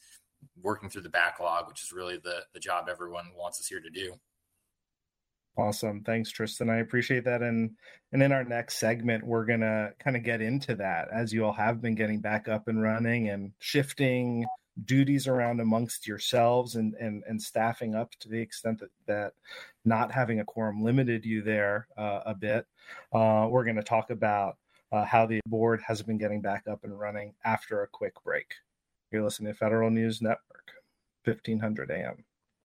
working 0.62 0.90
through 0.90 1.04
the 1.04 1.10
backlog, 1.10 1.68
which 1.68 1.82
is 1.84 1.92
really 1.92 2.18
the, 2.18 2.44
the 2.54 2.60
job 2.60 2.88
everyone 2.90 3.26
wants 3.38 3.60
us 3.60 3.68
here 3.68 3.80
to 3.80 3.90
do. 3.90 4.14
Awesome. 5.58 6.04
Thanks, 6.04 6.32
Tristan. 6.32 6.70
I 6.70 6.80
appreciate 6.80 7.24
that. 7.24 7.42
And 7.42 7.72
and 8.12 8.22
in 8.22 8.34
our 8.34 8.44
next 8.44 8.78
segment, 8.78 9.26
we're 9.26 9.46
gonna 9.46 9.92
kind 10.00 10.18
of 10.18 10.24
get 10.24 10.42
into 10.42 10.76
that 10.76 11.08
as 11.14 11.32
you 11.32 11.46
all 11.46 11.54
have 11.54 11.82
been 11.82 11.96
getting 11.96 12.20
back 12.20 12.50
up 12.50 12.68
and 12.68 12.82
running 12.82 13.30
and 13.30 13.54
shifting 13.60 14.46
duties 14.84 15.28
around 15.28 15.62
amongst 15.62 16.06
yourselves 16.06 16.76
and 16.76 16.94
and, 16.96 17.24
and 17.26 17.42
staffing 17.42 17.96
up 17.96 18.12
to 18.20 18.28
the 18.28 18.38
extent 18.38 18.82
that 18.82 18.90
that 19.08 19.34
not 19.86 20.12
having 20.12 20.42
a 20.42 20.46
quorum 20.46 20.84
limited 20.84 21.24
you 21.24 21.42
there 21.42 21.88
uh, 21.98 22.20
a 22.26 22.36
bit. 22.36 22.66
Uh, 23.14 23.48
we're 23.50 23.64
going 23.64 23.78
to 23.78 23.84
talk 23.84 24.10
about 24.10 24.58
uh, 24.96 25.04
how 25.04 25.26
the 25.26 25.42
board 25.46 25.82
has 25.86 26.02
been 26.02 26.18
getting 26.18 26.42
back 26.42 26.64
up 26.72 26.86
and 26.86 26.98
running 26.98 27.34
after 27.44 27.84
a 27.84 27.88
quick 27.88 28.14
break. 28.24 28.54
You're 29.12 29.24
listening 29.24 29.52
to 29.52 29.58
Federal 29.58 29.90
News 29.90 30.22
Network, 30.22 30.72
1500 31.26 31.92
AM. 31.92 32.24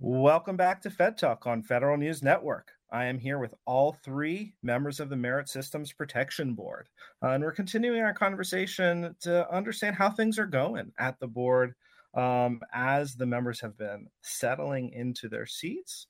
Welcome 0.00 0.56
back 0.56 0.80
to 0.82 0.90
Fed 0.90 1.18
Talk 1.18 1.48
on 1.48 1.60
Federal 1.60 1.96
News 1.96 2.22
Network. 2.22 2.70
I 2.92 3.06
am 3.06 3.18
here 3.18 3.40
with 3.40 3.52
all 3.66 3.96
three 4.04 4.54
members 4.62 5.00
of 5.00 5.08
the 5.08 5.16
Merit 5.16 5.48
Systems 5.48 5.92
Protection 5.92 6.54
Board, 6.54 6.88
uh, 7.20 7.30
and 7.30 7.42
we're 7.42 7.50
continuing 7.50 8.00
our 8.02 8.14
conversation 8.14 9.16
to 9.22 9.52
understand 9.52 9.96
how 9.96 10.08
things 10.08 10.38
are 10.38 10.46
going 10.46 10.92
at 11.00 11.18
the 11.18 11.26
board 11.26 11.74
um, 12.14 12.60
as 12.72 13.16
the 13.16 13.26
members 13.26 13.60
have 13.60 13.76
been 13.76 14.06
settling 14.22 14.92
into 14.92 15.28
their 15.28 15.46
seats. 15.46 16.06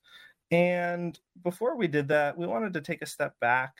And 0.50 1.18
before 1.42 1.74
we 1.74 1.88
did 1.88 2.08
that, 2.08 2.36
we 2.36 2.46
wanted 2.46 2.74
to 2.74 2.82
take 2.82 3.00
a 3.00 3.06
step 3.06 3.40
back 3.40 3.72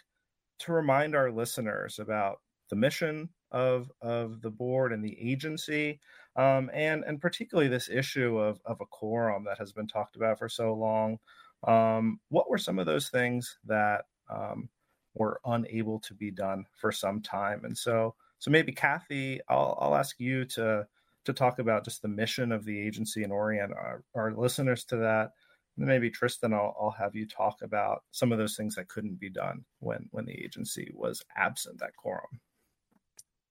to 0.61 0.73
remind 0.73 1.15
our 1.15 1.31
listeners 1.31 1.99
about 1.99 2.39
the 2.71 2.77
mission 2.77 3.29
of 3.51 3.91
of 4.01 4.41
the 4.41 4.51
board 4.51 4.93
and 4.93 5.05
the 5.05 5.19
agency, 5.21 6.01
um, 6.39 6.71
and 6.73 7.05
and 7.05 7.21
particularly 7.21 7.69
this 7.69 7.91
issue 7.91 8.39
of 8.39 8.61
of 8.65 8.81
a 8.81 8.87
quorum 8.87 9.45
that 9.45 9.59
has 9.59 9.73
been 9.73 9.89
talked 9.89 10.17
about 10.17 10.39
for 10.39 10.49
so 10.49 10.73
long. 10.73 11.19
Um, 11.67 12.21
what 12.29 12.49
were 12.49 12.59
some 12.59 12.79
of 12.79 12.87
those 12.87 13.09
things 13.09 13.59
that 13.67 14.05
um, 14.31 14.69
were 15.15 15.41
unable 15.45 15.99
to 16.01 16.15
be 16.15 16.31
done 16.31 16.65
for 16.81 16.93
some 16.93 17.21
time? 17.21 17.65
And 17.65 17.77
so 17.77 18.15
so 18.39 18.51
maybe 18.53 18.73
Cathy, 18.73 19.41
I'll 19.49 19.77
I'll 19.81 19.97
ask 19.97 20.21
you 20.21 20.45
to 20.47 20.87
to 21.25 21.33
talk 21.33 21.59
about 21.59 21.85
just 21.85 22.03
the 22.03 22.09
mission 22.09 22.53
of 22.53 22.65
the 22.65 22.81
agency 22.81 23.25
and 23.25 23.33
orient 23.33 23.73
our, 23.73 24.05
our 24.15 24.33
listeners 24.33 24.85
to 24.85 24.97
that. 24.97 25.33
And 25.77 25.87
maybe 25.87 26.09
Tristan, 26.09 26.55
I'll, 26.55 26.75
I'll 26.81 26.91
have 26.93 27.15
you 27.15 27.27
talk 27.27 27.59
about 27.63 28.05
some 28.13 28.33
of 28.33 28.39
those 28.39 28.57
things 28.57 28.75
that 28.77 28.89
couldn't 28.89 29.21
be 29.21 29.29
done 29.29 29.65
when 29.81 30.09
when 30.13 30.25
the 30.25 30.41
agency 30.45 30.93
was 30.95 31.21
absent 31.37 31.83
at 31.83 31.97
quorum. 31.97 32.41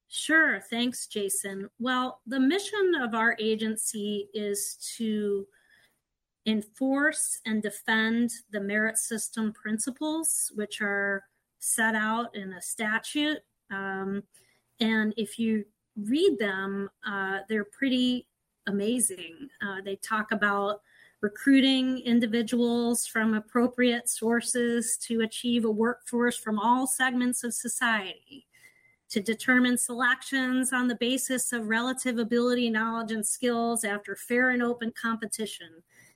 Sure. 0.10 0.62
Thanks, 0.70 1.08
Jason. 1.08 1.70
Well, 1.80 2.22
the 2.26 2.40
mission 2.40 2.94
of 3.02 3.14
our 3.14 3.36
agency 3.40 4.30
is 4.34 4.78
to 4.98 5.46
enforce 6.46 7.42
and 7.46 7.62
defend 7.62 8.32
the 8.52 8.62
merit 8.62 8.98
system 8.98 9.52
principles, 9.52 10.52
which 10.56 10.82
are 10.82 11.26
set 11.60 11.94
out 11.94 12.34
in 12.36 12.54
a 12.54 12.62
statute. 12.62 13.40
Um, 13.70 14.24
and 14.80 15.14
if 15.18 15.38
you 15.38 15.66
read 15.98 16.38
them, 16.40 16.90
uh, 17.06 17.40
they're 17.50 17.66
pretty 17.66 18.28
amazing. 18.68 19.50
Uh, 19.62 19.82
they 19.84 19.98
talk 19.98 20.32
about 20.32 20.82
recruiting 21.20 22.00
individuals 22.00 23.06
from 23.06 23.34
appropriate 23.34 24.08
sources 24.08 24.98
to 25.02 25.22
achieve 25.22 25.66
a 25.66 25.72
workforce 25.72 26.38
from 26.38 26.60
all 26.60 26.88
segments 26.88 27.44
of 27.44 27.54
society 27.54 28.47
to 29.10 29.22
determine 29.22 29.78
selections 29.78 30.74
on 30.74 30.88
the 30.88 30.96
basis 30.96 31.54
of 31.54 31.68
relative 31.68 32.18
ability, 32.18 32.70
knowledge, 32.70 33.12
and 33.12 33.26
skills 33.26 33.84
after 33.84 34.16
fair 34.16 34.50
and 34.50 34.62
open 34.62 34.92
competition, 35.02 35.70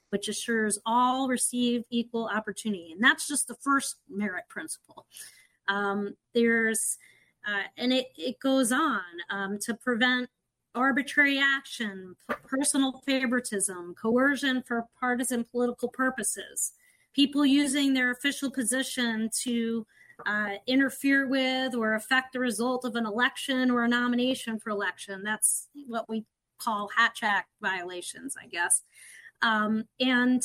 which 0.09 0.27
assures 0.27 0.77
all 0.85 1.27
receive 1.27 1.83
equal 1.89 2.29
opportunity. 2.33 2.91
And 2.91 3.03
that's 3.03 3.27
just 3.27 3.47
the 3.47 3.55
first 3.55 3.97
merit 4.09 4.43
principle. 4.49 5.05
Um, 5.67 6.15
there's, 6.33 6.97
uh, 7.47 7.63
and 7.77 7.93
it, 7.93 8.07
it 8.17 8.39
goes 8.39 8.71
on 8.71 9.01
um, 9.29 9.57
to 9.59 9.73
prevent 9.73 10.29
arbitrary 10.75 11.39
action, 11.39 12.15
personal 12.43 13.01
favoritism, 13.05 13.95
coercion 14.01 14.63
for 14.63 14.85
partisan 14.99 15.45
political 15.45 15.89
purposes, 15.89 16.73
people 17.13 17.45
using 17.45 17.93
their 17.93 18.11
official 18.11 18.49
position 18.49 19.29
to 19.43 19.85
uh, 20.25 20.55
interfere 20.67 21.27
with 21.27 21.75
or 21.75 21.95
affect 21.95 22.33
the 22.33 22.39
result 22.39 22.85
of 22.85 22.95
an 22.95 23.05
election 23.05 23.71
or 23.71 23.83
a 23.83 23.87
nomination 23.87 24.59
for 24.59 24.69
election. 24.69 25.23
That's 25.23 25.67
what 25.87 26.09
we 26.09 26.25
call 26.57 26.89
Hatch 26.95 27.23
Act 27.23 27.49
violations, 27.61 28.35
I 28.41 28.47
guess. 28.47 28.83
Um, 29.41 29.85
and 29.99 30.43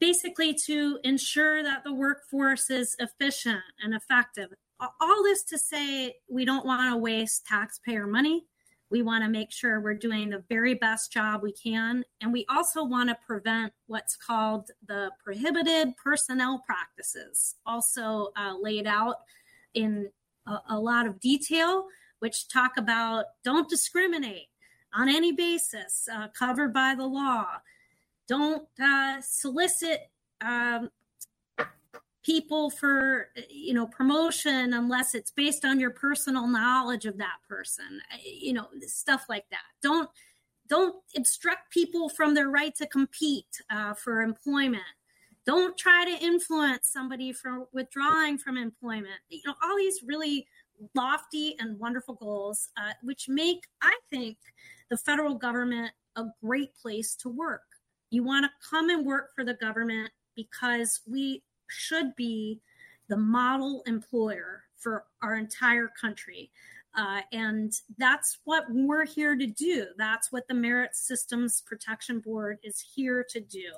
basically 0.00 0.54
to 0.66 0.98
ensure 1.04 1.62
that 1.62 1.84
the 1.84 1.92
workforce 1.92 2.70
is 2.70 2.96
efficient 2.98 3.62
and 3.82 3.94
effective. 3.94 4.50
All 4.80 5.22
this 5.24 5.42
to 5.44 5.58
say, 5.58 6.14
we 6.30 6.44
don't 6.44 6.64
want 6.64 6.92
to 6.92 6.96
waste 6.96 7.46
taxpayer 7.46 8.06
money. 8.06 8.44
We 8.90 9.02
want 9.02 9.22
to 9.22 9.28
make 9.28 9.52
sure 9.52 9.80
we're 9.80 9.94
doing 9.94 10.30
the 10.30 10.44
very 10.48 10.74
best 10.74 11.12
job 11.12 11.42
we 11.42 11.52
can. 11.52 12.04
And 12.20 12.32
we 12.32 12.46
also 12.48 12.84
want 12.84 13.10
to 13.10 13.18
prevent 13.26 13.72
what's 13.86 14.16
called 14.16 14.70
the 14.86 15.10
prohibited 15.22 15.94
personnel 16.02 16.62
practices, 16.66 17.56
also 17.66 18.32
uh, 18.36 18.54
laid 18.60 18.86
out 18.86 19.16
in 19.74 20.08
a, 20.46 20.58
a 20.70 20.78
lot 20.78 21.06
of 21.06 21.20
detail, 21.20 21.84
which 22.20 22.48
talk 22.48 22.78
about 22.78 23.26
don't 23.44 23.68
discriminate 23.68 24.48
on 24.94 25.08
any 25.08 25.32
basis 25.32 26.08
uh, 26.12 26.28
covered 26.28 26.72
by 26.72 26.94
the 26.96 27.06
law. 27.06 27.46
Don't 28.26 28.66
uh, 28.82 29.20
solicit 29.20 30.10
um, 30.40 30.90
people 32.28 32.68
for 32.68 33.30
you 33.48 33.72
know 33.72 33.86
promotion 33.86 34.74
unless 34.74 35.14
it's 35.14 35.30
based 35.30 35.64
on 35.64 35.80
your 35.80 35.90
personal 35.90 36.46
knowledge 36.46 37.06
of 37.06 37.16
that 37.16 37.38
person 37.48 38.02
you 38.22 38.52
know 38.52 38.66
stuff 38.82 39.24
like 39.30 39.46
that. 39.50 39.64
Don't 39.82 40.10
don't 40.68 40.96
obstruct 41.16 41.72
people 41.72 42.10
from 42.10 42.34
their 42.34 42.50
right 42.50 42.74
to 42.74 42.86
compete 42.86 43.62
uh, 43.70 43.94
for 43.94 44.20
employment. 44.20 44.82
Don't 45.46 45.78
try 45.78 46.04
to 46.04 46.22
influence 46.22 46.90
somebody 46.92 47.32
from 47.32 47.66
withdrawing 47.72 48.36
from 48.36 48.58
employment. 48.58 49.20
You 49.30 49.40
know 49.46 49.54
all 49.62 49.76
these 49.78 50.00
really 50.06 50.46
lofty 50.94 51.56
and 51.58 51.78
wonderful 51.78 52.14
goals 52.14 52.68
uh, 52.76 52.92
which 53.02 53.28
make 53.28 53.64
i 53.82 53.98
think 54.10 54.36
the 54.90 54.96
federal 54.96 55.34
government 55.34 55.90
a 56.18 56.24
great 56.44 56.74
place 56.74 57.14
to 57.16 57.28
work. 57.28 57.62
You 58.10 58.24
want 58.24 58.44
to 58.44 58.68
come 58.68 58.90
and 58.90 59.06
work 59.06 59.30
for 59.34 59.44
the 59.44 59.54
government 59.54 60.10
because 60.34 61.00
we 61.06 61.42
should 61.68 62.14
be 62.16 62.60
the 63.08 63.16
model 63.16 63.82
employer 63.86 64.64
for 64.76 65.04
our 65.22 65.36
entire 65.36 65.90
country. 66.00 66.50
Uh, 66.96 67.20
and 67.32 67.72
that's 67.96 68.38
what 68.44 68.64
we're 68.70 69.06
here 69.06 69.36
to 69.36 69.46
do. 69.46 69.86
That's 69.96 70.32
what 70.32 70.48
the 70.48 70.54
Merit 70.54 70.94
Systems 70.94 71.62
Protection 71.66 72.20
Board 72.20 72.58
is 72.62 72.84
here 72.94 73.24
to 73.30 73.40
do 73.40 73.70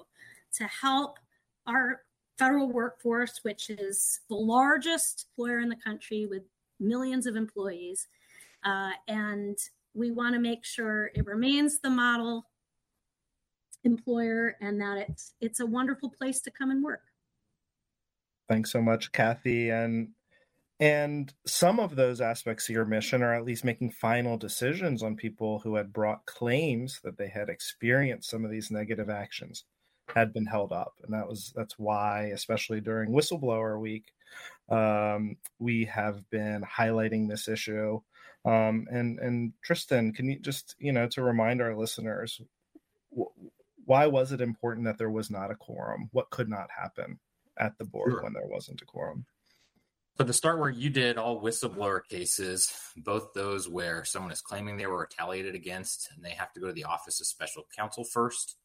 to 0.55 0.65
help 0.65 1.19
our 1.67 2.03
federal 2.39 2.71
workforce, 2.71 3.41
which 3.43 3.69
is 3.69 4.21
the 4.29 4.35
largest 4.35 5.27
employer 5.37 5.61
in 5.61 5.69
the 5.69 5.77
country 5.77 6.27
with 6.27 6.43
millions 6.79 7.27
of 7.27 7.37
employees. 7.37 8.09
Uh, 8.65 8.91
and 9.09 9.59
we 9.95 10.11
want 10.11 10.35
to 10.35 10.41
make 10.41 10.65
sure 10.65 11.11
it 11.15 11.27
remains 11.27 11.81
the 11.81 11.91
model 11.91 12.47
employer 13.85 14.57
and 14.61 14.81
that 14.81 14.99
it's 15.09 15.35
it's 15.41 15.61
a 15.61 15.67
wonderful 15.67 16.11
place 16.11 16.41
to 16.43 16.51
come 16.51 16.71
and 16.71 16.83
work. 16.83 17.03
Thanks 18.51 18.73
so 18.73 18.83
much, 18.83 19.13
Cathy. 19.13 19.71
And 19.71 20.09
and 20.81 21.33
some 21.47 21.79
of 21.79 21.95
those 21.95 22.21
aspects 22.21 22.69
of 22.69 22.75
your 22.75 22.85
mission 22.85 23.23
are 23.23 23.33
at 23.33 23.45
least 23.45 23.65
making 23.65 23.93
final 23.93 24.37
decisions 24.37 25.05
on 25.05 25.15
people 25.15 25.61
who 25.61 25.77
had 25.77 25.93
brought 25.93 26.27
claims 26.27 27.01
that 27.05 27.17
they 27.17 27.29
had 27.29 27.49
experienced 27.49 28.29
some 28.29 28.45
of 28.45 28.51
these 28.51 28.73
negative 28.73 29.09
actions 29.09 29.65
had 30.13 30.33
been 30.33 30.47
held 30.47 30.73
up. 30.73 30.95
And 31.05 31.15
that 31.15 31.29
was 31.29 31.53
that's 31.55 31.79
why, 31.79 32.33
especially 32.35 32.81
during 32.81 33.13
whistleblower 33.13 33.79
week, 33.81 34.07
um, 34.69 35.37
we 35.61 35.85
have 35.85 36.29
been 36.31 36.63
highlighting 36.63 37.29
this 37.29 37.47
issue. 37.47 38.01
Um, 38.45 38.89
and 38.91 39.21
and 39.21 39.53
Tristan, 39.63 40.13
can 40.13 40.29
you 40.29 40.41
just 40.41 40.75
you 40.81 40.91
know 40.91 41.07
to 41.11 41.23
remind 41.23 41.63
our 41.63 41.77
listeners, 41.77 42.41
why 43.85 44.07
was 44.09 44.33
it 44.33 44.41
important 44.41 44.87
that 44.87 44.99
there 44.99 45.09
was 45.09 45.31
not 45.31 45.53
a 45.53 45.55
quorum? 45.55 46.09
What 46.11 46.31
could 46.31 46.49
not 46.49 46.69
happen? 46.77 47.21
At 47.59 47.77
the 47.79 47.85
board 47.85 48.13
sure. 48.13 48.23
when 48.23 48.33
there 48.33 48.47
wasn't 48.47 48.83
a 48.83 48.85
quorum. 48.85 49.25
For 50.17 50.25
the 50.25 50.33
start 50.33 50.59
where 50.59 50.71
you 50.71 50.91
did 50.91 51.17
all 51.17 51.43
whistleblower 51.43 52.01
cases, 52.07 52.71
both 52.97 53.33
those 53.35 53.69
where 53.69 54.05
someone 54.05 54.33
is 54.33 54.43
claiming 54.43 54.77
they 54.77 54.87
were 54.87 55.01
retaliated 55.01 55.55
against 55.55 56.11
and 56.15 56.25
they 56.25 56.33
have 56.33 56.53
to 56.53 56.61
go 56.61 56.67
to 56.67 56.73
the 56.73 56.85
office 56.85 57.21
of 57.21 57.27
special 57.27 57.65
counsel 57.75 58.05
first. 58.05 58.57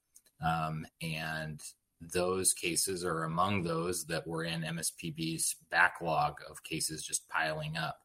Um, 0.46 0.86
and 1.02 1.62
those 2.02 2.54
cases 2.54 3.06
are 3.06 3.24
among 3.24 3.64
those 3.64 4.06
that 4.08 4.28
were 4.28 4.44
in 4.44 4.64
MSPB's 4.64 5.56
backlog 5.72 6.36
of 6.50 6.64
cases 6.64 7.04
just 7.04 7.30
piling 7.30 7.78
up. 7.78 8.00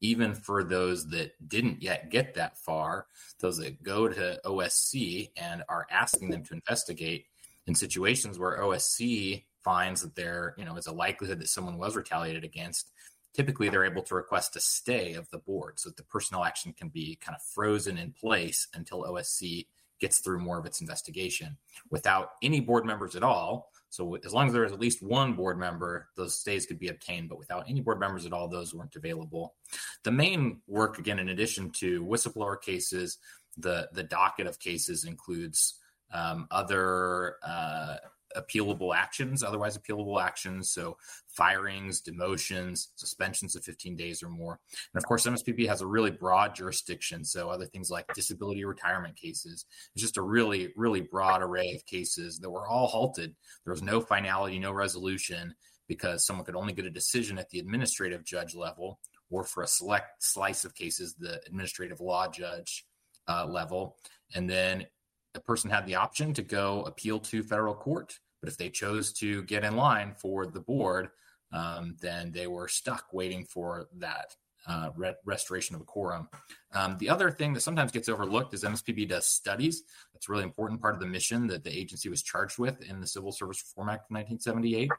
Even 0.00 0.34
for 0.34 0.64
those 0.64 1.08
that 1.10 1.32
didn't 1.48 1.80
yet 1.80 2.10
get 2.10 2.34
that 2.34 2.58
far, 2.58 3.06
those 3.40 3.56
that 3.58 3.82
go 3.82 4.08
to 4.08 4.40
OSC 4.44 5.30
and 5.36 5.62
are 5.68 5.86
asking 5.90 6.30
them 6.30 6.44
to 6.44 6.54
investigate 6.54 7.26
in 7.66 7.74
situations 7.74 8.38
where 8.38 8.58
OSC 8.58 9.44
finds 9.64 10.02
that 10.02 10.14
there, 10.14 10.54
you 10.58 10.64
know, 10.64 10.76
is 10.76 10.86
a 10.86 10.92
likelihood 10.92 11.40
that 11.40 11.48
someone 11.48 11.78
was 11.78 11.96
retaliated 11.96 12.44
against, 12.44 12.90
typically 13.34 13.68
they're 13.68 13.84
able 13.84 14.02
to 14.02 14.14
request 14.14 14.56
a 14.56 14.60
stay 14.60 15.14
of 15.14 15.28
the 15.30 15.38
board 15.38 15.78
so 15.78 15.88
that 15.88 15.96
the 15.96 16.04
personnel 16.04 16.44
action 16.44 16.72
can 16.72 16.88
be 16.88 17.16
kind 17.16 17.34
of 17.34 17.42
frozen 17.42 17.98
in 17.98 18.12
place 18.12 18.68
until 18.74 19.04
OSC 19.04 19.66
gets 20.00 20.18
through 20.18 20.40
more 20.40 20.58
of 20.58 20.66
its 20.66 20.80
investigation 20.80 21.56
without 21.90 22.32
any 22.42 22.60
board 22.60 22.84
members 22.84 23.14
at 23.14 23.22
all. 23.22 23.70
So 23.88 24.16
as 24.24 24.32
long 24.32 24.48
as 24.48 24.52
there 24.52 24.64
is 24.64 24.72
at 24.72 24.80
least 24.80 25.02
one 25.02 25.34
board 25.34 25.58
member, 25.58 26.08
those 26.16 26.38
stays 26.38 26.66
could 26.66 26.78
be 26.78 26.88
obtained, 26.88 27.28
but 27.28 27.38
without 27.38 27.64
any 27.68 27.80
board 27.80 28.00
members 28.00 28.26
at 28.26 28.32
all, 28.32 28.48
those 28.48 28.74
weren't 28.74 28.96
available. 28.96 29.54
The 30.02 30.10
main 30.10 30.60
work, 30.66 30.98
again, 30.98 31.18
in 31.18 31.28
addition 31.28 31.70
to 31.72 32.04
whistleblower 32.04 32.60
cases, 32.60 33.18
the 33.58 33.88
the 33.92 34.02
docket 34.02 34.46
of 34.46 34.58
cases 34.58 35.04
includes 35.04 35.74
um, 36.12 36.48
other 36.50 37.36
uh, 37.46 37.96
appealable 38.36 38.94
actions, 38.94 39.42
otherwise 39.42 39.76
appealable 39.76 40.22
actions. 40.22 40.70
So 40.70 40.96
firings, 41.28 42.02
demotions, 42.02 42.88
suspensions 42.96 43.56
of 43.56 43.64
15 43.64 43.96
days 43.96 44.22
or 44.22 44.28
more. 44.28 44.58
And 44.94 45.02
of 45.02 45.06
course, 45.06 45.26
MSPB 45.26 45.66
has 45.68 45.80
a 45.80 45.86
really 45.86 46.10
broad 46.10 46.54
jurisdiction. 46.54 47.24
So 47.24 47.50
other 47.50 47.66
things 47.66 47.90
like 47.90 48.12
disability 48.14 48.64
retirement 48.64 49.16
cases. 49.16 49.66
It's 49.94 50.02
just 50.02 50.16
a 50.16 50.22
really, 50.22 50.72
really 50.76 51.00
broad 51.00 51.42
array 51.42 51.72
of 51.74 51.84
cases 51.86 52.38
that 52.38 52.50
were 52.50 52.66
all 52.66 52.86
halted. 52.86 53.34
There 53.64 53.72
was 53.72 53.82
no 53.82 54.00
finality, 54.00 54.58
no 54.58 54.72
resolution 54.72 55.54
because 55.88 56.24
someone 56.24 56.44
could 56.44 56.56
only 56.56 56.72
get 56.72 56.86
a 56.86 56.90
decision 56.90 57.38
at 57.38 57.50
the 57.50 57.58
administrative 57.58 58.24
judge 58.24 58.54
level 58.54 58.98
or 59.30 59.44
for 59.44 59.62
a 59.62 59.66
select 59.66 60.22
slice 60.22 60.64
of 60.64 60.74
cases, 60.74 61.14
the 61.18 61.40
administrative 61.46 62.00
law 62.00 62.28
judge 62.28 62.86
uh, 63.28 63.46
level. 63.46 63.96
And 64.34 64.48
then 64.48 64.86
a 65.34 65.40
person 65.40 65.70
had 65.70 65.86
the 65.86 65.94
option 65.96 66.34
to 66.34 66.42
go 66.42 66.82
appeal 66.82 67.18
to 67.18 67.42
federal 67.42 67.74
court. 67.74 68.18
But 68.42 68.50
if 68.50 68.58
they 68.58 68.68
chose 68.68 69.12
to 69.14 69.42
get 69.44 69.64
in 69.64 69.76
line 69.76 70.14
for 70.18 70.46
the 70.46 70.60
board, 70.60 71.10
um, 71.52 71.96
then 72.00 72.32
they 72.32 72.46
were 72.46 72.68
stuck 72.68 73.06
waiting 73.12 73.44
for 73.44 73.86
that 73.98 74.34
uh, 74.66 74.90
re- 74.96 75.14
restoration 75.24 75.74
of 75.74 75.82
a 75.82 75.84
quorum. 75.84 76.28
Um, 76.74 76.96
the 76.98 77.08
other 77.08 77.30
thing 77.30 77.52
that 77.54 77.60
sometimes 77.60 77.92
gets 77.92 78.08
overlooked 78.08 78.54
is 78.54 78.64
MSPB 78.64 79.08
does 79.08 79.26
studies. 79.26 79.82
That's 80.12 80.28
a 80.28 80.32
really 80.32 80.44
important 80.44 80.80
part 80.80 80.94
of 80.94 81.00
the 81.00 81.06
mission 81.06 81.46
that 81.48 81.64
the 81.64 81.76
agency 81.76 82.08
was 82.08 82.22
charged 82.22 82.58
with 82.58 82.82
in 82.82 83.00
the 83.00 83.06
Civil 83.06 83.32
Service 83.32 83.62
Reform 83.62 83.88
Act 83.88 84.10
of 84.10 84.14
1978. 84.14 84.90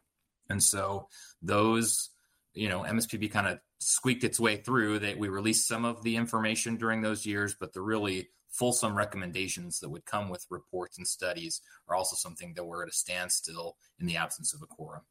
And 0.49 0.61
so 0.61 1.07
those, 1.41 2.09
you 2.53 2.69
know, 2.69 2.81
MSPB 2.81 3.31
kind 3.31 3.47
of 3.47 3.59
squeaked 3.79 4.23
its 4.23 4.39
way 4.39 4.57
through 4.57 4.99
that 4.99 5.17
we 5.17 5.29
released 5.29 5.67
some 5.67 5.85
of 5.85 6.03
the 6.03 6.15
information 6.15 6.77
during 6.77 7.01
those 7.01 7.25
years, 7.25 7.55
but 7.59 7.73
the 7.73 7.81
really 7.81 8.29
fulsome 8.53 8.95
recommendations 8.95 9.79
that 9.79 9.89
would 9.89 10.05
come 10.05 10.29
with 10.29 10.45
reports 10.49 10.97
and 10.97 11.07
studies 11.07 11.61
are 11.87 11.95
also 11.95 12.15
something 12.15 12.53
that 12.53 12.63
we're 12.63 12.83
at 12.83 12.89
a 12.89 12.93
standstill 12.93 13.75
in 13.99 14.05
the 14.05 14.15
absence 14.15 14.53
of 14.53 14.61
a 14.61 14.67
quorum. 14.67 15.01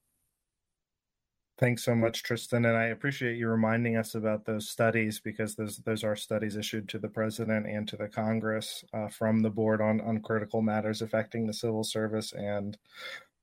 Thanks 1.59 1.85
so 1.85 1.95
much, 1.95 2.23
Tristan, 2.23 2.65
and 2.65 2.77
I 2.77 2.87
appreciate 2.87 3.37
you 3.37 3.49
reminding 3.49 3.97
us 3.97 4.15
about 4.15 4.45
those 4.45 4.69
studies 4.71 5.21
because 5.21 5.55
those 5.55 5.77
those 5.79 6.03
are 6.03 6.17
studies 6.17 6.57
issued 6.57 6.89
to 6.89 6.99
the 6.99 7.09
president 7.09 7.67
and 7.67 7.87
to 7.89 7.97
the 7.97 8.09
Congress 8.09 8.83
uh, 8.95 9.09
from 9.09 9.43
the 9.43 9.51
board 9.51 9.81
on 9.81 10.01
on 10.01 10.23
critical 10.23 10.63
matters 10.63 11.03
affecting 11.03 11.47
the 11.47 11.53
civil 11.53 11.85
service, 11.85 12.33
and 12.33 12.79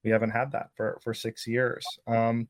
we 0.03 0.09
haven't 0.09 0.31
had 0.31 0.51
that 0.51 0.71
for 0.75 0.99
for 1.03 1.13
six 1.13 1.45
years. 1.45 1.85
Um, 2.07 2.49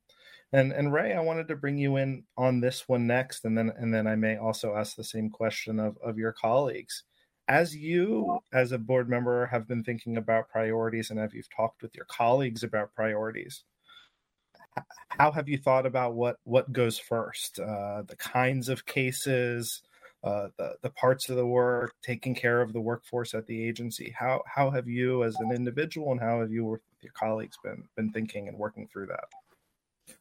and 0.54 0.72
and 0.72 0.94
Ray, 0.94 1.14
I 1.14 1.20
wanted 1.20 1.48
to 1.50 1.56
bring 1.56 1.78
you 1.78 1.98
in 1.98 2.24
on 2.38 2.62
this 2.62 2.88
one 2.88 3.06
next, 3.06 3.44
and 3.46 3.56
then 3.56 3.72
and 3.78 3.94
then 3.94 4.08
I 4.08 4.16
may 4.16 4.38
also 4.38 4.76
ask 4.76 4.96
the 4.96 5.04
same 5.04 5.30
question 5.30 5.80
of 5.80 5.98
of 6.02 6.18
your 6.18 6.32
colleagues 6.32 7.04
as 7.50 7.76
you 7.76 8.40
as 8.54 8.72
a 8.72 8.78
board 8.78 9.10
member 9.10 9.46
have 9.48 9.68
been 9.68 9.84
thinking 9.84 10.18
about 10.18 10.48
priorities 10.50 11.10
and 11.10 11.20
have 11.20 11.34
you've 11.34 11.54
talked 11.54 11.82
with 11.82 11.94
your 11.96 12.06
colleagues 12.06 12.64
about 12.64 12.94
priorities 12.96 13.64
how 15.10 15.32
have 15.32 15.50
you 15.50 15.58
thought 15.58 15.86
about 15.86 16.16
what 16.16 16.38
what 16.44 16.72
goes 16.72 16.98
first? 16.98 17.60
Uh, 17.60 18.04
the 18.08 18.16
kinds 18.16 18.70
of 18.70 18.86
cases 18.86 19.82
uh, 20.24 20.50
the, 20.58 20.76
the 20.82 20.90
parts 20.90 21.30
of 21.30 21.38
the 21.38 21.46
work 21.46 21.94
taking 22.02 22.36
care 22.36 22.62
of 22.62 22.74
the 22.74 22.82
workforce 22.82 23.34
at 23.34 23.46
the 23.48 23.68
agency. 23.68 24.14
How 24.18 24.44
how 24.46 24.70
have 24.70 24.88
you 24.88 25.24
as 25.24 25.36
an 25.40 25.52
individual 25.52 26.12
and 26.12 26.20
how 26.20 26.42
have 26.42 26.52
you 26.52 26.66
with 26.66 26.82
your 27.02 27.14
colleagues 27.14 27.58
been 27.64 27.84
been 27.96 28.12
thinking 28.12 28.48
and 28.48 28.58
working 28.58 28.88
through 28.92 29.08
that? 29.08 29.26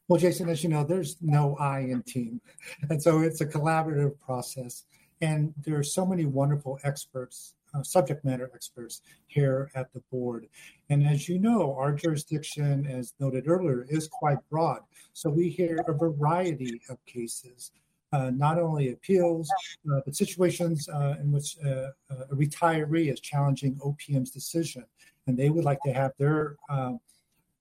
Well 0.07 0.21
jason 0.21 0.49
as 0.49 0.63
you 0.63 0.71
know 0.71 0.85
there's 0.85 1.17
no 1.21 1.57
i 1.57 1.81
in 1.81 2.03
team. 2.03 2.41
And 2.91 3.03
so 3.03 3.21
it's 3.21 3.41
a 3.41 3.47
collaborative 3.47 4.19
process 4.21 4.85
and 5.21 5.53
there 5.65 5.79
are 5.79 5.85
so 5.85 6.07
many 6.07 6.25
wonderful 6.25 6.79
experts, 6.85 7.55
uh, 7.75 7.83
subject 7.83 8.25
matter 8.25 8.51
experts 8.55 9.03
here 9.27 9.71
at 9.75 9.93
the 9.93 10.01
board. 10.11 10.49
And 10.91 11.07
as 11.07 11.29
you 11.29 11.39
know, 11.39 11.75
our 11.77 11.93
jurisdiction, 11.93 12.87
as 12.87 13.15
noted 13.21 13.49
earlier, 13.49 13.87
is 13.89 14.09
quite 14.09 14.39
broad. 14.49 14.81
So 15.13 15.29
we 15.29 15.49
hear 15.49 15.85
a 15.87 15.93
variety 15.93 16.81
of 16.89 17.05
cases. 17.07 17.73
Uh, 18.11 18.31
not 18.31 18.59
only 18.59 18.91
appeals, 18.93 19.51
uh, 19.93 20.01
but 20.03 20.17
situations 20.17 20.89
uh, 20.89 21.17
in 21.21 21.31
which 21.31 21.59
uh, 21.63 21.69
uh, 21.69 22.25
a 22.31 22.35
retiree 22.35 23.13
is 23.13 23.21
challenging 23.21 23.75
OPM's 23.85 24.31
decision, 24.31 24.83
and 25.27 25.37
they 25.37 25.51
would 25.51 25.65
like 25.67 25.81
to 25.85 25.93
have 25.93 26.13
their 26.19 26.57
um, 26.71 26.99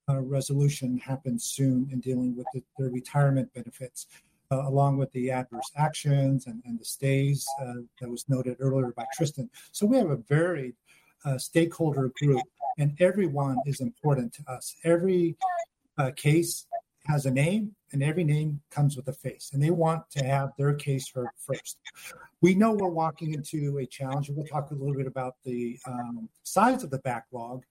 resolution 0.08 0.98
happen 1.00 1.38
soon 1.38 1.89
in 1.91 2.00
dealing 2.00 2.34
with 2.34 2.46
the, 2.54 2.63
their 2.78 2.89
retirement 2.89 3.54
benefits 3.54 4.08
uh, 4.51 4.67
along 4.67 4.97
with 4.97 5.12
the 5.12 5.31
adverse 5.31 5.71
actions 5.75 6.47
and, 6.47 6.62
and 6.65 6.79
the 6.79 6.86
stays 6.86 7.45
uh, 7.62 7.73
that 7.99 8.10
was 8.10 8.27
noted 8.29 8.57
earlier 8.60 8.93
by 8.95 9.05
Tristan. 9.15 9.49
So 9.71 9.86
we 9.86 9.97
have 9.97 10.10
a 10.10 10.17
very 10.17 10.73
uh, 11.25 11.38
stakeholder 11.38 12.12
group, 12.19 12.41
and 12.77 12.95
everyone 12.99 13.57
is 13.65 13.81
important 13.81 14.33
to 14.33 14.43
us. 14.47 14.75
Every 14.83 15.36
uh, 15.97 16.12
case 16.15 16.67
has 17.05 17.25
a 17.25 17.31
name, 17.31 17.73
and 17.91 18.03
every 18.03 18.23
name 18.23 18.62
comes 18.69 18.95
with 18.95 19.07
a 19.07 19.13
face, 19.13 19.51
and 19.53 19.62
they 19.62 19.69
want 19.69 20.10
to 20.12 20.23
have 20.23 20.51
their 20.57 20.73
case 20.73 21.10
heard 21.10 21.29
first. 21.38 21.77
We 22.41 22.53
know 22.53 22.73
we're 22.73 22.88
walking 22.88 23.33
into 23.33 23.79
a 23.79 23.86
challenge, 23.86 24.27
and 24.27 24.38
we'll 24.38 24.45
talk 24.45 24.71
a 24.71 24.75
little 24.75 24.95
bit 24.95 25.07
about 25.07 25.36
the 25.43 25.77
um, 25.88 26.29
size 26.43 26.83
of 26.83 26.89
the 26.89 26.99
backlog, 26.99 27.63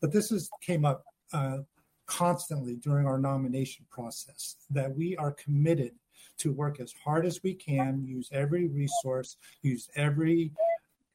but 0.00 0.12
this 0.12 0.32
is 0.32 0.50
came 0.60 0.84
up 0.84 1.04
uh, 1.32 1.58
constantly 2.06 2.76
during 2.76 3.06
our 3.06 3.18
nomination 3.18 3.84
process 3.90 4.56
that 4.70 4.94
we 4.94 5.16
are 5.16 5.32
committed 5.32 5.92
to 6.38 6.52
work 6.52 6.80
as 6.80 6.92
hard 6.92 7.26
as 7.26 7.42
we 7.42 7.54
can, 7.54 8.04
use 8.06 8.28
every 8.32 8.68
resource, 8.68 9.36
use 9.62 9.88
every 9.96 10.52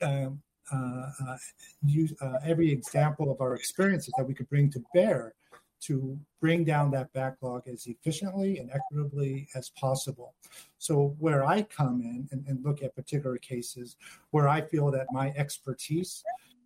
um, 0.02 0.42
uh, 0.72 1.10
uh, 1.28 1.38
use 1.84 2.14
uh, 2.22 2.38
every 2.46 2.72
example 2.72 3.32
of 3.32 3.42
our 3.42 3.56
experiences 3.56 4.14
that 4.18 4.28
we 4.28 4.34
could 4.34 4.48
bring 4.50 4.70
to 4.70 4.84
bear 4.94 5.34
to 5.82 6.20
bring 6.42 6.64
down 6.64 6.92
that 6.92 7.12
backlog 7.14 7.68
as 7.68 7.88
efficiently 7.88 8.60
and 8.60 8.70
equitably 8.72 9.48
as 9.56 9.70
possible. 9.70 10.34
So, 10.78 11.16
where 11.20 11.46
I 11.46 11.64
come 11.64 12.02
in 12.02 12.28
and, 12.32 12.46
and 12.48 12.64
look 12.64 12.84
at 12.84 12.96
particular 12.96 13.38
cases 13.38 13.96
where 14.32 14.48
I 14.48 14.62
feel 14.62 14.92
that 14.92 15.08
my 15.12 15.34
expertise 15.36 16.24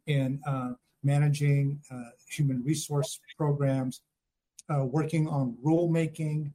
in 0.08 0.40
uh, 0.46 0.74
managing 1.04 1.80
uh, 1.92 2.10
human 2.28 2.64
resource 2.64 3.20
programs, 3.38 4.02
uh, 4.70 4.84
working 4.86 5.28
on 5.28 5.56
rulemaking, 5.64 6.52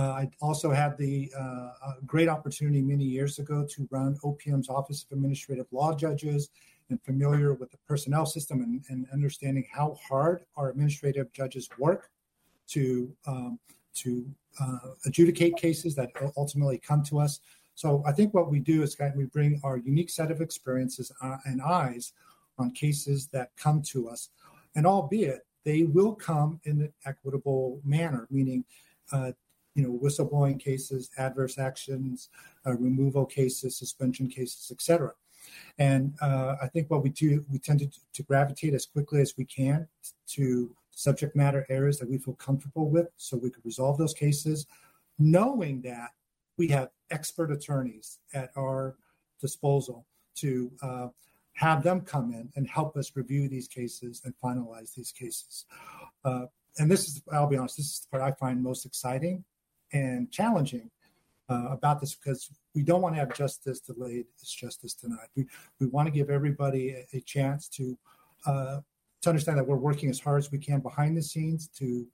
I 0.00 0.30
also 0.40 0.70
had 0.70 0.96
the 0.98 1.30
uh, 1.36 1.92
great 2.06 2.28
opportunity 2.28 2.82
many 2.82 3.04
years 3.04 3.38
ago 3.38 3.66
to 3.70 3.88
run 3.90 4.16
OPM's 4.24 4.68
Office 4.68 5.04
of 5.04 5.12
Administrative 5.12 5.66
Law 5.72 5.94
Judges 5.94 6.50
and 6.90 7.02
familiar 7.02 7.54
with 7.54 7.70
the 7.70 7.78
personnel 7.86 8.26
system 8.26 8.62
and, 8.62 8.84
and 8.88 9.06
understanding 9.12 9.66
how 9.70 9.96
hard 10.06 10.44
our 10.56 10.70
administrative 10.70 11.32
judges 11.32 11.68
work 11.78 12.10
to 12.68 13.10
um, 13.26 13.58
to 13.94 14.26
uh, 14.60 14.78
adjudicate 15.06 15.56
cases 15.56 15.94
that 15.96 16.10
ultimately 16.36 16.78
come 16.78 17.02
to 17.02 17.18
us. 17.18 17.40
So 17.74 18.02
I 18.06 18.12
think 18.12 18.34
what 18.34 18.50
we 18.50 18.60
do 18.60 18.82
is 18.82 18.96
we 19.16 19.24
bring 19.24 19.60
our 19.64 19.78
unique 19.78 20.10
set 20.10 20.30
of 20.30 20.40
experiences 20.40 21.10
uh, 21.20 21.36
and 21.44 21.60
eyes 21.62 22.12
on 22.58 22.72
cases 22.72 23.28
that 23.28 23.50
come 23.56 23.82
to 23.82 24.08
us, 24.08 24.30
and 24.74 24.86
albeit 24.86 25.46
they 25.64 25.84
will 25.84 26.14
come 26.14 26.60
in 26.64 26.82
an 26.82 26.92
equitable 27.06 27.80
manner, 27.84 28.26
meaning 28.30 28.64
uh, 29.12 29.32
you 29.74 29.82
know, 29.82 29.98
whistleblowing 30.02 30.58
cases, 30.58 31.10
adverse 31.18 31.58
actions, 31.58 32.30
uh, 32.66 32.72
removal 32.74 33.24
cases, 33.24 33.76
suspension 33.76 34.28
cases, 34.28 34.70
etc. 34.70 35.12
And 35.78 36.14
uh, 36.20 36.56
I 36.60 36.66
think 36.68 36.90
what 36.90 37.02
we 37.02 37.10
do, 37.10 37.44
we 37.50 37.58
tend 37.58 37.80
to, 37.80 37.90
to 38.14 38.22
gravitate 38.22 38.74
as 38.74 38.86
quickly 38.86 39.20
as 39.20 39.34
we 39.36 39.44
can 39.44 39.86
to 40.28 40.74
subject 40.90 41.36
matter 41.36 41.64
areas 41.68 41.98
that 41.98 42.10
we 42.10 42.18
feel 42.18 42.34
comfortable 42.34 42.90
with 42.90 43.08
so 43.16 43.36
we 43.36 43.50
could 43.50 43.64
resolve 43.64 43.98
those 43.98 44.14
cases, 44.14 44.66
knowing 45.18 45.80
that 45.82 46.10
we 46.56 46.68
have 46.68 46.90
expert 47.10 47.52
attorneys 47.52 48.18
at 48.34 48.50
our 48.56 48.96
disposal 49.40 50.04
to 50.34 50.70
uh, 50.82 51.08
have 51.52 51.82
them 51.82 52.00
come 52.00 52.32
in 52.32 52.50
and 52.56 52.68
help 52.68 52.96
us 52.96 53.12
review 53.14 53.48
these 53.48 53.68
cases 53.68 54.22
and 54.24 54.34
finalize 54.42 54.94
these 54.94 55.12
cases. 55.12 55.66
Uh, 56.24 56.46
and 56.78 56.90
this 56.90 57.08
is, 57.08 57.22
I'll 57.32 57.48
be 57.48 57.56
honest, 57.56 57.76
this 57.76 57.86
is 57.86 58.00
the 58.00 58.18
part 58.18 58.22
I 58.22 58.36
find 58.36 58.62
most 58.62 58.84
exciting 58.84 59.44
and 59.92 60.30
challenging 60.30 60.90
uh, 61.48 61.68
about 61.70 62.00
this 62.00 62.14
because 62.14 62.50
we 62.74 62.82
don't 62.82 63.00
want 63.00 63.14
to 63.14 63.18
have 63.18 63.34
justice 63.34 63.80
delayed 63.80 64.26
as 64.42 64.50
justice 64.50 64.94
denied. 64.94 65.28
We, 65.34 65.46
we 65.80 65.86
want 65.86 66.06
to 66.06 66.12
give 66.12 66.30
everybody 66.30 66.90
a, 66.90 67.06
a 67.16 67.20
chance 67.20 67.68
to 67.70 67.98
uh, 68.46 68.80
to 69.20 69.28
understand 69.28 69.58
that 69.58 69.66
we're 69.66 69.76
working 69.76 70.10
as 70.10 70.20
hard 70.20 70.38
as 70.38 70.52
we 70.52 70.58
can 70.58 70.80
behind 70.80 71.16
the 71.16 71.22
scenes 71.22 71.68
to 71.78 72.06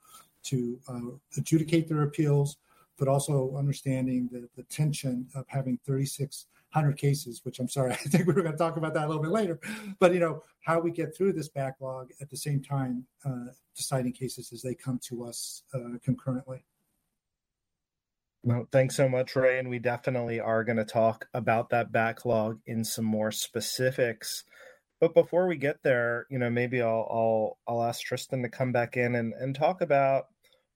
to 0.45 0.79
uh, 0.89 1.01
adjudicate 1.37 1.89
their 1.89 2.03
appeals, 2.03 2.59
but 2.99 3.09
also 3.09 3.57
understanding 3.57 4.29
the, 4.31 4.49
the 4.57 4.63
tension 4.65 5.27
of 5.35 5.45
having 5.49 5.79
3,600 5.85 6.97
cases, 6.97 7.41
which 7.45 7.59
I'm 7.59 7.69
sorry, 7.69 7.93
I 7.93 7.97
think 7.97 8.27
we 8.27 8.35
were 8.35 8.43
going 8.43 8.53
to 8.53 8.59
talk 8.59 8.77
about 8.77 8.95
that 8.95 9.07
a 9.07 9.09
little 9.09 9.23
bit 9.23 9.33
later. 9.33 9.59
But, 9.99 10.13
you 10.13 10.21
know, 10.21 10.43
how 10.61 10.81
we 10.81 10.91
get 10.91 11.17
through 11.17 11.33
this 11.33 11.49
backlog 11.49 12.11
at 12.21 12.31
the 12.31 12.37
same 12.37 12.63
time 12.63 13.07
uh, 13.25 13.47
deciding 13.75 14.13
cases 14.13 14.53
as 14.53 14.63
they 14.63 14.75
come 14.75 15.01
to 15.05 15.25
us 15.25 15.63
uh, 15.75 15.99
concurrently. 16.05 16.63
Well, 18.45 18.69
thanks 18.73 18.97
so 18.97 19.09
much, 19.09 19.37
Ray. 19.37 19.59
And 19.59 19.71
we 19.71 19.81
definitely 19.81 20.41
are 20.41 20.65
going 20.65 20.79
to 20.79 20.87
talk 20.87 21.29
about 21.35 21.71
that 21.71 21.93
backlog 21.93 22.61
in 22.67 22.85
some 22.85 23.07
more 23.07 23.33
specifics. 23.33 24.45
But 25.01 25.15
before 25.15 25.47
we 25.49 25.57
get 25.59 25.85
there, 25.85 26.27
you 26.31 26.41
know, 26.41 26.51
maybe 26.51 26.83
I'll 26.83 27.09
I'll 27.11 27.59
I'll 27.69 27.85
ask 27.85 28.03
Tristan 28.03 28.43
to 28.43 28.51
come 28.51 28.73
back 28.73 28.97
in 28.99 29.15
and, 29.17 29.35
and 29.35 29.55
talk 29.57 29.83
about 29.83 30.27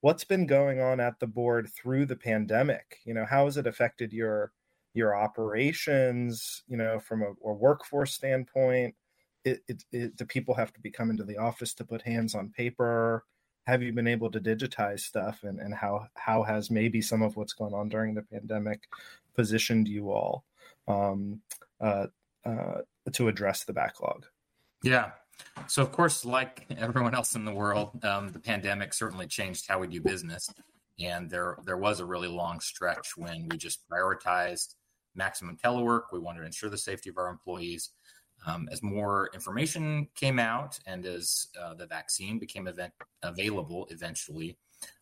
what's 0.03 0.25
been 0.25 0.47
going 0.47 0.81
on 0.81 1.01
at 1.01 1.21
the 1.21 1.29
board 1.29 1.71
through 1.71 2.07
the 2.07 2.17
pandemic. 2.17 2.99
You 3.07 3.15
know, 3.15 3.27
how 3.27 3.47
has 3.47 3.59
it 3.59 3.67
affected 3.69 4.13
your 4.15 4.53
your 4.95 5.17
operations? 5.17 6.65
You 6.69 6.79
know, 6.79 7.01
from 7.01 7.23
a, 7.23 7.33
a 7.49 7.55
workforce 7.55 8.15
standpoint, 8.15 8.97
it, 9.45 9.61
it, 9.69 9.85
it, 9.93 10.17
do 10.17 10.27
people 10.27 10.55
have 10.57 10.75
to 10.75 10.81
be 10.81 10.93
coming 10.93 11.19
to 11.19 11.25
the 11.25 11.39
office 11.39 11.75
to 11.77 11.87
put 11.87 12.03
hands 12.03 12.37
on 12.37 12.51
paper? 12.51 13.25
Have 13.69 13.83
you 13.83 13.93
been 13.93 14.09
able 14.09 14.31
to 14.31 14.41
digitize 14.41 15.01
stuff, 15.01 15.45
and 15.45 15.61
and 15.61 15.75
how 15.75 16.07
how 16.15 16.43
has 16.43 16.71
maybe 16.71 17.03
some 17.03 17.21
of 17.21 17.37
what's 17.37 17.53
going 17.53 17.75
on 17.75 17.91
during 17.91 18.15
the 18.15 18.23
pandemic 18.23 18.89
positioned 19.37 19.87
you 19.87 20.11
all 20.11 20.45
um, 20.89 21.43
uh, 21.79 22.07
uh, 22.47 22.79
to 23.13 23.29
address 23.29 23.65
the 23.65 23.75
backlog? 23.75 24.25
Yeah. 24.83 25.11
So, 25.67 25.83
of 25.83 25.93
course, 25.93 26.25
like 26.25 26.67
everyone 26.79 27.15
else 27.15 27.35
in 27.35 27.45
the 27.45 27.53
world, 27.53 28.03
um, 28.05 28.31
the 28.31 28.41
pandemic 28.41 28.95
certainly 28.95 29.27
changed 29.27 29.67
how 29.69 29.79
we 29.79 29.87
do 29.87 30.01
business. 30.01 30.49
And 30.99 31.31
there, 31.31 31.59
there 31.65 31.77
was 31.77 32.01
a 32.01 32.07
really 32.07 32.29
long 32.29 32.61
stretch 32.61 33.17
when 33.17 33.49
we 33.51 33.59
just 33.59 33.89
prioritized 33.89 34.75
maximum 35.15 35.59
telework. 35.63 36.05
We 36.13 36.21
wanted 36.21 36.41
to 36.41 36.47
ensure 36.47 36.71
the 36.71 36.79
safety 36.79 37.11
of 37.11 37.19
our 37.19 37.29
employees. 37.29 37.91
Um, 38.47 38.69
as 38.71 38.83
more 38.83 39.31
information 39.35 40.09
came 40.15 40.39
out 40.39 40.79
and 40.87 41.05
as 41.05 41.49
uh, 41.61 41.75
the 41.75 41.87
vaccine 41.87 42.39
became 42.39 42.69
event- 42.69 42.93
available 43.23 43.87
eventually, 43.91 44.57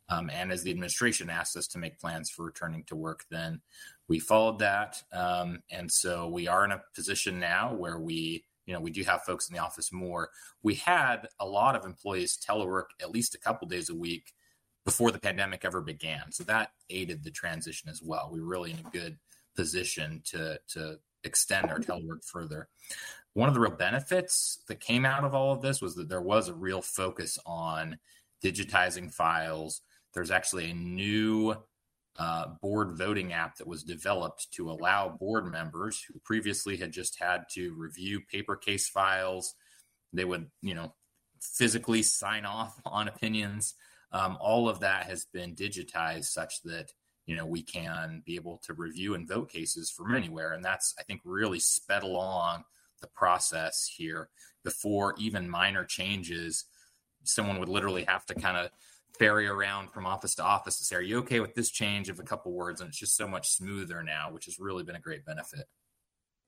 um, 0.08 0.30
and 0.30 0.52
as 0.52 0.62
the 0.62 0.70
administration 0.70 1.28
asked 1.28 1.56
us 1.56 1.66
to 1.68 1.78
make 1.78 1.98
plans 1.98 2.30
for 2.30 2.44
returning 2.44 2.84
to 2.84 2.96
work, 2.96 3.24
then 3.30 3.60
we 4.08 4.18
followed 4.18 4.58
that. 4.60 5.02
Um, 5.12 5.62
and 5.70 5.90
so 5.90 6.28
we 6.28 6.46
are 6.46 6.64
in 6.64 6.72
a 6.72 6.82
position 6.94 7.40
now 7.40 7.74
where 7.74 7.98
we, 7.98 8.44
you 8.66 8.74
know, 8.74 8.80
we 8.80 8.90
do 8.90 9.02
have 9.02 9.22
folks 9.22 9.48
in 9.48 9.54
the 9.54 9.62
office 9.62 9.92
more. 9.92 10.30
We 10.62 10.74
had 10.74 11.28
a 11.40 11.46
lot 11.46 11.76
of 11.76 11.84
employees 11.84 12.38
telework 12.38 12.86
at 13.00 13.10
least 13.10 13.34
a 13.34 13.40
couple 13.40 13.66
days 13.68 13.90
a 13.90 13.94
week 13.94 14.32
before 14.84 15.10
the 15.10 15.18
pandemic 15.18 15.64
ever 15.64 15.80
began. 15.80 16.30
So 16.30 16.44
that 16.44 16.70
aided 16.88 17.24
the 17.24 17.30
transition 17.32 17.90
as 17.90 18.00
well. 18.00 18.30
We 18.32 18.40
were 18.40 18.46
really 18.46 18.72
in 18.72 18.78
a 18.78 18.90
good 18.90 19.18
position 19.56 20.22
to, 20.26 20.60
to 20.68 20.98
extend 21.24 21.70
our 21.70 21.80
telework 21.80 22.24
further. 22.24 22.68
One 23.36 23.48
of 23.50 23.54
the 23.54 23.60
real 23.60 23.72
benefits 23.72 24.60
that 24.66 24.80
came 24.80 25.04
out 25.04 25.22
of 25.22 25.34
all 25.34 25.52
of 25.52 25.60
this 25.60 25.82
was 25.82 25.94
that 25.96 26.08
there 26.08 26.22
was 26.22 26.48
a 26.48 26.54
real 26.54 26.80
focus 26.80 27.38
on 27.44 27.98
digitizing 28.42 29.12
files, 29.12 29.82
there's 30.14 30.30
actually 30.30 30.70
a 30.70 30.74
new 30.74 31.54
uh, 32.18 32.46
board 32.62 32.96
voting 32.96 33.34
app 33.34 33.58
that 33.58 33.66
was 33.66 33.82
developed 33.82 34.50
to 34.52 34.70
allow 34.70 35.10
board 35.10 35.52
members 35.52 36.02
who 36.02 36.18
previously 36.20 36.78
had 36.78 36.92
just 36.92 37.20
had 37.20 37.42
to 37.50 37.74
review 37.74 38.22
paper 38.22 38.56
case 38.56 38.88
files. 38.88 39.54
They 40.14 40.24
would, 40.24 40.46
you 40.62 40.74
know, 40.74 40.94
physically 41.42 42.00
sign 42.00 42.46
off 42.46 42.80
on 42.86 43.06
opinions. 43.06 43.74
Um, 44.12 44.38
all 44.40 44.66
of 44.66 44.80
that 44.80 45.04
has 45.04 45.26
been 45.26 45.54
digitized 45.54 46.24
such 46.24 46.62
that 46.62 46.90
you 47.26 47.36
know 47.36 47.44
we 47.44 47.62
can 47.62 48.22
be 48.24 48.36
able 48.36 48.62
to 48.64 48.72
review 48.72 49.12
and 49.12 49.28
vote 49.28 49.50
cases 49.50 49.90
from 49.90 50.14
anywhere, 50.14 50.54
and 50.54 50.64
that's 50.64 50.94
I 50.98 51.02
think 51.02 51.20
really 51.22 51.60
sped 51.60 52.02
along 52.02 52.64
the 53.00 53.08
process 53.08 53.90
here. 53.96 54.28
Before 54.64 55.14
even 55.18 55.48
minor 55.48 55.84
changes, 55.84 56.64
someone 57.24 57.58
would 57.60 57.68
literally 57.68 58.04
have 58.04 58.26
to 58.26 58.34
kind 58.34 58.56
of 58.56 58.70
ferry 59.18 59.46
around 59.46 59.90
from 59.92 60.06
office 60.06 60.34
to 60.36 60.42
office 60.42 60.78
to 60.78 60.84
say, 60.84 60.96
"Are 60.96 61.00
you 61.02 61.18
okay 61.18 61.40
with 61.40 61.54
this 61.54 61.70
change 61.70 62.08
of 62.08 62.18
a 62.18 62.24
couple 62.24 62.52
words?" 62.52 62.80
And 62.80 62.88
it's 62.88 62.98
just 62.98 63.16
so 63.16 63.26
much 63.26 63.48
smoother 63.48 64.02
now, 64.02 64.30
which 64.30 64.44
has 64.46 64.58
really 64.58 64.82
been 64.84 64.96
a 64.96 65.00
great 65.00 65.24
benefit. 65.24 65.68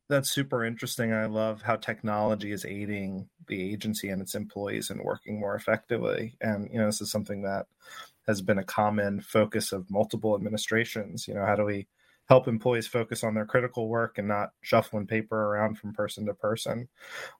That's 0.08 0.30
super 0.30 0.64
interesting. 0.64 1.12
I 1.12 1.26
love 1.26 1.60
how 1.60 1.76
technology 1.76 2.52
is 2.52 2.64
aiding 2.64 3.28
the 3.46 3.72
agency 3.72 4.08
and 4.08 4.22
its 4.22 4.34
employees 4.34 4.90
in 4.90 5.04
working 5.04 5.38
more 5.38 5.54
effectively. 5.54 6.34
And 6.40 6.68
you 6.72 6.78
know, 6.78 6.86
this 6.86 7.02
is 7.02 7.10
something 7.10 7.42
that 7.42 7.66
has 8.26 8.40
been 8.40 8.58
a 8.58 8.64
common 8.64 9.20
focus 9.20 9.72
of 9.72 9.90
multiple 9.90 10.34
administrations. 10.34 11.28
You 11.28 11.34
know, 11.34 11.44
how 11.44 11.56
do 11.56 11.64
we 11.64 11.88
help 12.28 12.48
employees 12.48 12.86
focus 12.86 13.24
on 13.24 13.34
their 13.34 13.46
critical 13.46 13.88
work 13.88 14.18
and 14.18 14.28
not 14.28 14.50
shuffling 14.60 15.06
paper 15.06 15.36
around 15.36 15.78
from 15.78 15.92
person 15.92 16.26
to 16.26 16.34
person? 16.34 16.88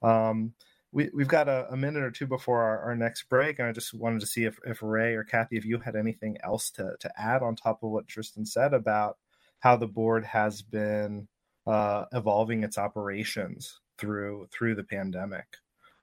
Um, 0.03 0.55
we, 0.91 1.11
we've 1.13 1.29
got 1.29 1.49
a, 1.49 1.67
a, 1.71 1.77
minute 1.77 2.03
or 2.03 2.11
two 2.11 2.27
before 2.27 2.63
our, 2.63 2.81
our, 2.81 2.97
next 2.97 3.29
break, 3.29 3.59
and 3.59 3.69
I 3.69 3.73
just 3.73 3.93
wanted 3.93 4.21
to 4.21 4.27
see 4.27 4.45
if, 4.45 4.59
if 4.65 4.83
Ray 4.83 5.15
or 5.15 5.23
Cathy, 5.23 5.59
if 5.59 5.67
you 5.67 5.79
had 5.79 5.97
anything 5.97 6.39
else 6.43 6.71
to, 6.73 6.95
to 7.01 7.21
add 7.21 7.43
on 7.43 7.57
top 7.57 7.83
of 7.83 7.91
what 7.91 8.09
Tristan 8.09 8.47
said 8.47 8.73
about 8.73 9.19
how 9.61 9.77
the 9.77 9.87
board 9.87 10.25
has 10.25 10.63
been 10.63 11.29
uh, 11.67 12.07
evolving 12.13 12.65
its 12.65 12.79
operations 12.79 13.81
through 13.99 14.49
through 14.53 14.75
the 14.75 14.85
pandemic 14.85 15.45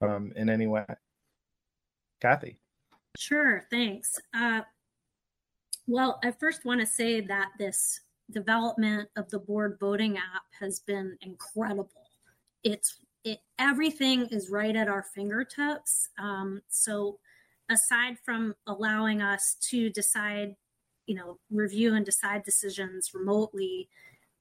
um, 0.01 0.31
in 0.35 0.49
any 0.49 0.67
way. 0.67 0.85
Cathy. 2.21 2.57
Sure, 3.17 3.63
thanks. 3.71 4.19
Uh, 4.33 4.61
well, 5.87 6.19
I 6.23 6.31
first 6.31 6.65
want 6.65 6.81
to 6.81 6.87
say 6.87 7.21
that 7.21 7.49
this 7.57 8.01
development 8.31 9.09
of 9.15 9.29
the 9.29 9.39
board 9.39 9.77
voting 9.79 10.17
app 10.17 10.43
has 10.59 10.79
been 10.79 11.17
incredible. 11.21 12.09
It's 12.63 12.97
it, 13.23 13.39
everything 13.57 14.27
is 14.27 14.49
right 14.49 14.75
at 14.75 14.87
our 14.87 15.03
fingertips. 15.03 16.09
Um, 16.19 16.61
so, 16.69 17.19
aside 17.69 18.17
from 18.23 18.55
allowing 18.67 19.21
us 19.21 19.55
to 19.69 19.89
decide, 19.89 20.55
you 21.07 21.15
know, 21.15 21.39
review 21.49 21.95
and 21.95 22.05
decide 22.05 22.43
decisions 22.43 23.11
remotely, 23.13 23.89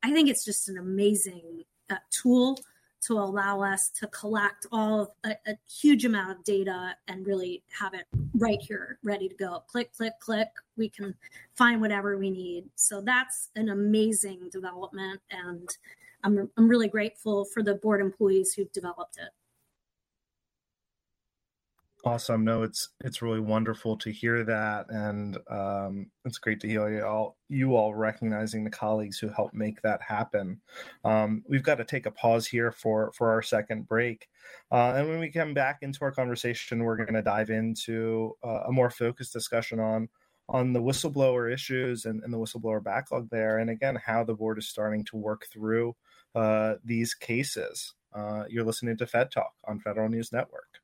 I 0.03 0.12
think 0.12 0.29
it's 0.29 0.44
just 0.44 0.68
an 0.68 0.77
amazing 0.77 1.64
uh, 1.90 1.97
tool 2.11 2.59
to 3.07 3.14
allow 3.14 3.62
us 3.62 3.90
to 3.90 4.07
collect 4.09 4.67
all 4.73 5.01
of 5.03 5.09
a, 5.25 5.37
a, 5.51 5.57
huge 5.69 6.05
amount 6.05 6.31
of 6.31 6.45
data 6.45 6.95
and 7.09 7.27
really 7.27 7.62
have 7.69 7.95
it 7.95 8.07
right 8.35 8.61
here 8.61 8.99
ready 9.03 9.29
to 9.29 9.35
go. 9.35 9.62
Click 9.67 9.93
click 9.93 10.14
click. 10.21 10.49
We 10.77 10.88
can 10.88 11.14
find 11.55 11.81
whatever 11.81 12.17
we 12.17 12.31
need. 12.31 12.64
So 12.75 13.01
that's 13.01 13.51
an 13.57 13.69
amazing 13.69 14.49
development 14.51 15.21
and 15.31 15.69
I'm, 16.25 16.51
I'm 16.57 16.69
really 16.69 16.88
grateful 16.88 17.45
for 17.45 17.62
the 17.62 17.75
board 17.75 18.01
employees 18.01 18.55
who've 18.55 18.73
developed 18.73 19.19
it. 19.19 19.29
Awesome. 22.07 22.45
No, 22.45 22.62
it's 22.62 22.90
it's 23.03 23.23
really 23.23 23.40
wonderful 23.40 23.97
to 23.97 24.11
hear 24.11 24.45
that, 24.45 24.87
and 24.90 25.38
um, 25.49 26.11
it's 26.27 26.37
great 26.37 26.61
to 26.61 26.69
hear 26.69 26.90
you 26.90 27.03
all 27.03 27.38
you 27.49 27.77
all 27.77 27.95
recognizing 27.95 28.62
the 28.62 28.69
colleagues 28.71 29.19
who 29.19 29.31
helped 29.31 29.55
make 29.55 29.81
that 29.81 30.03
happen. 30.03 30.61
Um, 31.03 31.43
we've 31.49 31.62
got 31.62 31.77
to 31.77 31.85
take 31.85 32.05
a 32.05 32.11
pause 32.11 32.47
here 32.47 32.71
for 32.73 33.11
for 33.17 33.31
our 33.31 33.40
second 33.40 33.88
break, 33.88 34.29
uh, 34.71 34.93
and 34.97 35.09
when 35.09 35.19
we 35.19 35.31
come 35.31 35.55
back 35.55 35.79
into 35.81 36.01
our 36.03 36.12
conversation, 36.12 36.85
we're 36.85 36.97
going 36.97 37.14
to 37.14 37.23
dive 37.23 37.49
into 37.49 38.37
uh, 38.45 38.64
a 38.67 38.73
more 38.73 38.90
focused 38.90 39.33
discussion 39.33 39.81
on 39.81 40.07
on 40.51 40.75
the 40.75 40.83
whistleblower 40.83 41.51
issues 41.51 42.05
and, 42.05 42.23
and 42.23 42.31
the 42.35 42.38
whistleblower 42.38 42.85
backlog 42.85 43.31
there, 43.31 43.61
and 43.61 43.71
again 43.71 43.97
how 43.97 44.23
the 44.23 44.35
board 44.35 44.59
is 44.59 44.69
starting 44.69 45.05
to 45.05 45.17
work 45.17 45.47
through 45.51 45.97
uh, 46.35 46.75
these 46.85 47.14
cases. 47.14 47.95
Uh, 48.14 48.45
you're 48.51 48.62
listening 48.64 48.99
to 48.99 49.07
Fed 49.07 49.31
Talk 49.31 49.55
on 49.67 49.81
Federal 49.81 50.11
News 50.11 50.33
Network. 50.33 50.84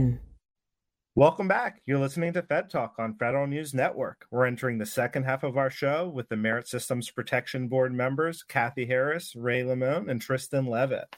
Welcome 1.13 1.49
back. 1.49 1.81
You're 1.85 1.99
listening 1.99 2.31
to 2.33 2.41
Fed 2.41 2.69
Talk 2.69 2.95
on 2.97 3.15
Federal 3.15 3.45
News 3.45 3.73
Network. 3.73 4.25
We're 4.31 4.45
entering 4.45 4.77
the 4.77 4.85
second 4.85 5.23
half 5.23 5.43
of 5.43 5.57
our 5.57 5.69
show 5.69 6.07
with 6.07 6.29
the 6.29 6.37
Merit 6.37 6.69
Systems 6.69 7.11
Protection 7.11 7.67
Board 7.67 7.93
members, 7.93 8.43
Cathy 8.43 8.85
Harris, 8.85 9.35
Ray 9.35 9.61
Limon, 9.61 10.09
and 10.09 10.21
Tristan 10.21 10.67
Levitt. 10.67 11.13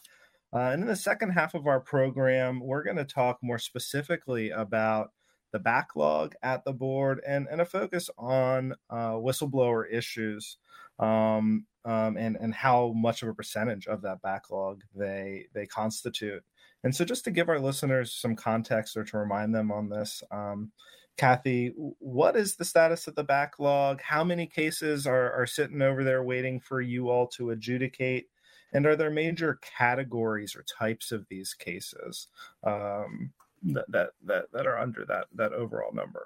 Uh, 0.52 0.72
and 0.72 0.82
in 0.82 0.88
the 0.88 0.96
second 0.96 1.30
half 1.30 1.54
of 1.54 1.68
our 1.68 1.80
program, 1.80 2.60
we're 2.60 2.82
going 2.82 2.98
to 2.98 3.06
talk 3.06 3.38
more 3.44 3.60
specifically 3.60 4.50
about 4.50 5.12
the 5.52 5.60
backlog 5.60 6.34
at 6.42 6.66
the 6.66 6.74
board 6.74 7.22
and, 7.28 7.48
and 7.52 7.62
a 7.62 7.66
focus 7.66 8.10
on 8.18 8.74
uh, 8.90 9.12
whistleblower 9.12 9.84
issues 9.92 10.58
um, 10.98 11.68
um, 11.86 12.18
and, 12.18 12.36
and 12.38 12.56
how 12.56 12.94
much 12.96 13.22
of 13.22 13.30
a 13.30 13.34
percentage 13.36 13.86
of 13.86 14.02
that 14.02 14.24
backlog 14.24 14.82
they, 14.96 15.46
they 15.54 15.68
constitute. 15.68 16.44
And 16.84 16.96
so, 16.96 17.06
just 17.06 17.24
to 17.26 17.32
give 17.32 17.50
our 17.50 17.60
listeners 17.60 18.14
some 18.14 18.36
context 18.36 18.98
or 18.98 19.04
to 19.06 19.18
remind 19.18 19.56
them 19.56 19.72
on 19.72 19.90
this, 19.90 20.22
um, 20.32 20.72
Cathy, 21.18 21.74
what 22.00 22.36
is 22.36 22.56
the 22.56 22.66
status 22.66 23.08
of 23.08 23.16
the 23.16 23.24
backlog? 23.24 24.02
How 24.02 24.24
many 24.24 24.48
cases 24.48 25.06
are, 25.06 25.32
are 25.32 25.46
sitting 25.46 25.82
over 25.82 26.04
there 26.04 26.24
waiting 26.24 26.60
for 26.60 26.82
you 26.82 27.10
all 27.10 27.28
to 27.28 27.52
adjudicate? 27.52 28.28
And 28.74 28.86
are 28.88 28.96
there 28.96 29.12
major 29.12 29.60
categories 29.62 30.56
or 30.56 30.64
types 30.64 31.12
of 31.12 31.28
these 31.30 31.54
cases 31.54 32.28
um, 32.64 33.32
that, 33.64 33.86
that, 33.90 34.10
that, 34.26 34.46
that 34.52 34.66
are 34.66 34.80
under 34.80 35.06
that, 35.06 35.28
that 35.36 35.54
overall 35.54 35.94
number? 35.94 36.26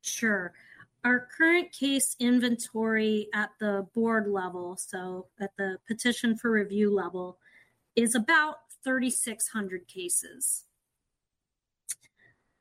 Sure. 0.00 0.54
Our 1.04 1.28
current 1.36 1.72
case 1.72 2.16
inventory 2.18 3.28
at 3.34 3.50
the 3.60 3.86
board 3.94 4.28
level, 4.28 4.76
so 4.76 5.26
at 5.40 5.50
the 5.58 5.78
petition 5.86 6.36
for 6.36 6.50
review 6.50 6.94
level, 6.94 7.38
is 7.94 8.14
about 8.14 8.56
3,600 8.84 9.86
cases. 9.88 10.64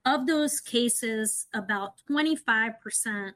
Of 0.05 0.25
those 0.25 0.59
cases, 0.59 1.47
about 1.53 1.93
25% 2.09 3.31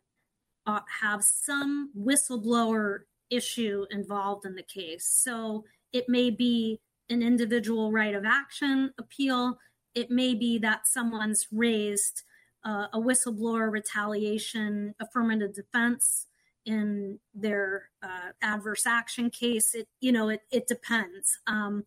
uh, 0.68 0.80
have 1.02 1.24
some 1.24 1.92
whistleblower 1.98 3.02
issue 3.30 3.86
involved 3.92 4.46
in 4.46 4.56
the 4.56 4.64
case. 4.64 5.06
So 5.06 5.66
it 5.94 6.10
may 6.10 6.30
be 6.30 6.80
an 7.10 7.22
individual 7.22 7.92
right 7.92 8.16
of 8.16 8.26
action 8.26 8.92
appeal. 8.98 9.58
It 9.94 10.10
may 10.10 10.34
be 10.34 10.58
that 10.60 10.88
someone's 10.88 11.48
raised 11.52 12.24
uh, 12.66 12.88
a 12.94 13.00
whistleblower 13.00 13.72
retaliation 13.72 14.96
affirmative 15.00 15.54
defense 15.54 16.28
in 16.66 17.20
their 17.36 17.90
uh, 18.02 18.32
adverse 18.42 18.88
action 18.88 19.30
case. 19.30 19.76
It 19.76 19.88
you 20.02 20.12
know 20.12 20.30
it 20.30 20.42
it 20.52 20.68
depends. 20.68 21.40
Um, 21.46 21.86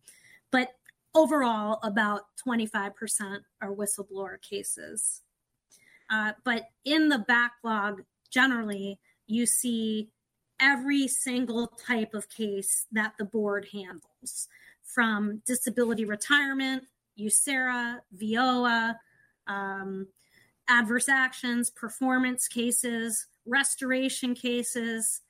but 0.51 0.69
overall, 1.15 1.79
about 1.83 2.21
25% 2.47 3.39
are 3.61 3.73
whistleblower 3.73 4.41
cases. 4.41 5.21
Uh, 6.09 6.33
but 6.43 6.65
in 6.85 7.09
the 7.09 7.19
backlog, 7.19 8.01
generally, 8.31 8.99
you 9.27 9.45
see 9.45 10.09
every 10.59 11.07
single 11.07 11.67
type 11.67 12.13
of 12.13 12.29
case 12.29 12.85
that 12.91 13.13
the 13.17 13.25
board 13.25 13.67
handles 13.71 14.47
from 14.83 15.41
disability 15.45 16.05
retirement, 16.05 16.83
USERRA, 17.19 17.99
VOA, 18.13 18.99
um, 19.47 20.07
adverse 20.67 21.09
actions, 21.09 21.69
performance 21.69 22.47
cases, 22.47 23.27
restoration 23.45 24.33
cases, 24.35 25.21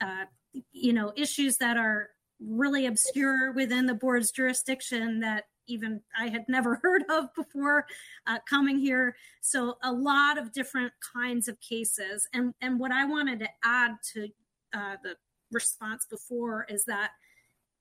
uh, 0.00 0.24
you 0.72 0.92
know, 0.92 1.12
issues 1.16 1.58
that 1.58 1.76
are 1.76 2.10
really 2.40 2.86
obscure 2.86 3.52
within 3.52 3.86
the 3.86 3.94
board's 3.94 4.30
jurisdiction 4.30 5.20
that 5.20 5.44
even 5.66 6.00
I 6.18 6.28
had 6.28 6.44
never 6.48 6.76
heard 6.82 7.04
of 7.08 7.34
before 7.34 7.86
uh, 8.26 8.38
coming 8.48 8.78
here. 8.78 9.16
So 9.40 9.76
a 9.82 9.92
lot 9.92 10.38
of 10.38 10.52
different 10.52 10.92
kinds 11.14 11.48
of 11.48 11.60
cases. 11.60 12.28
And 12.32 12.54
and 12.60 12.78
what 12.78 12.92
I 12.92 13.04
wanted 13.04 13.40
to 13.40 13.48
add 13.64 13.92
to 14.14 14.28
uh, 14.72 14.96
the 15.02 15.16
response 15.52 16.06
before 16.06 16.66
is 16.68 16.84
that 16.84 17.10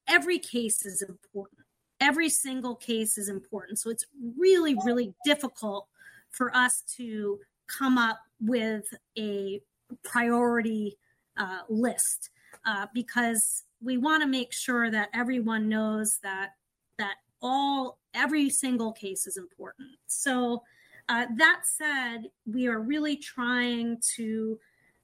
every 0.08 0.40
case 0.40 0.86
is 0.86 1.02
important. 1.02 1.62
Every 2.00 2.30
single 2.30 2.76
case 2.76 3.18
is 3.18 3.30
important. 3.30 3.80
So 3.80 3.90
it's 3.90 4.06
really 4.38 4.76
really 4.86 5.14
difficult 5.26 5.88
for 6.32 6.56
us 6.56 6.84
to 6.98 7.40
come 7.68 7.98
up 7.98 8.20
with 8.40 8.86
a 9.18 9.62
priority 10.04 10.98
uh, 11.38 11.60
list 11.70 12.30
uh, 12.66 12.88
because 12.94 13.64
we 13.84 13.98
want 13.98 14.22
to 14.22 14.28
make 14.28 14.54
sure 14.54 14.90
that 14.90 15.10
everyone 15.14 15.70
knows 15.70 16.20
that 16.24 16.52
that 16.98 17.16
all 17.42 18.00
every 18.14 18.50
single 18.50 18.92
case 18.92 19.28
is 19.28 19.38
important. 19.38 19.90
So 20.08 20.64
uh, 21.10 21.26
that 21.38 21.62
said, 21.66 22.30
we 22.46 22.68
are 22.68 22.80
really 22.80 23.18
trying 23.18 24.02
to 24.16 24.60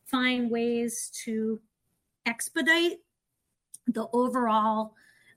find 0.05 0.49
ways 0.49 1.11
to 1.25 1.59
expedite 2.25 2.99
the 3.87 4.07
overall 4.13 4.93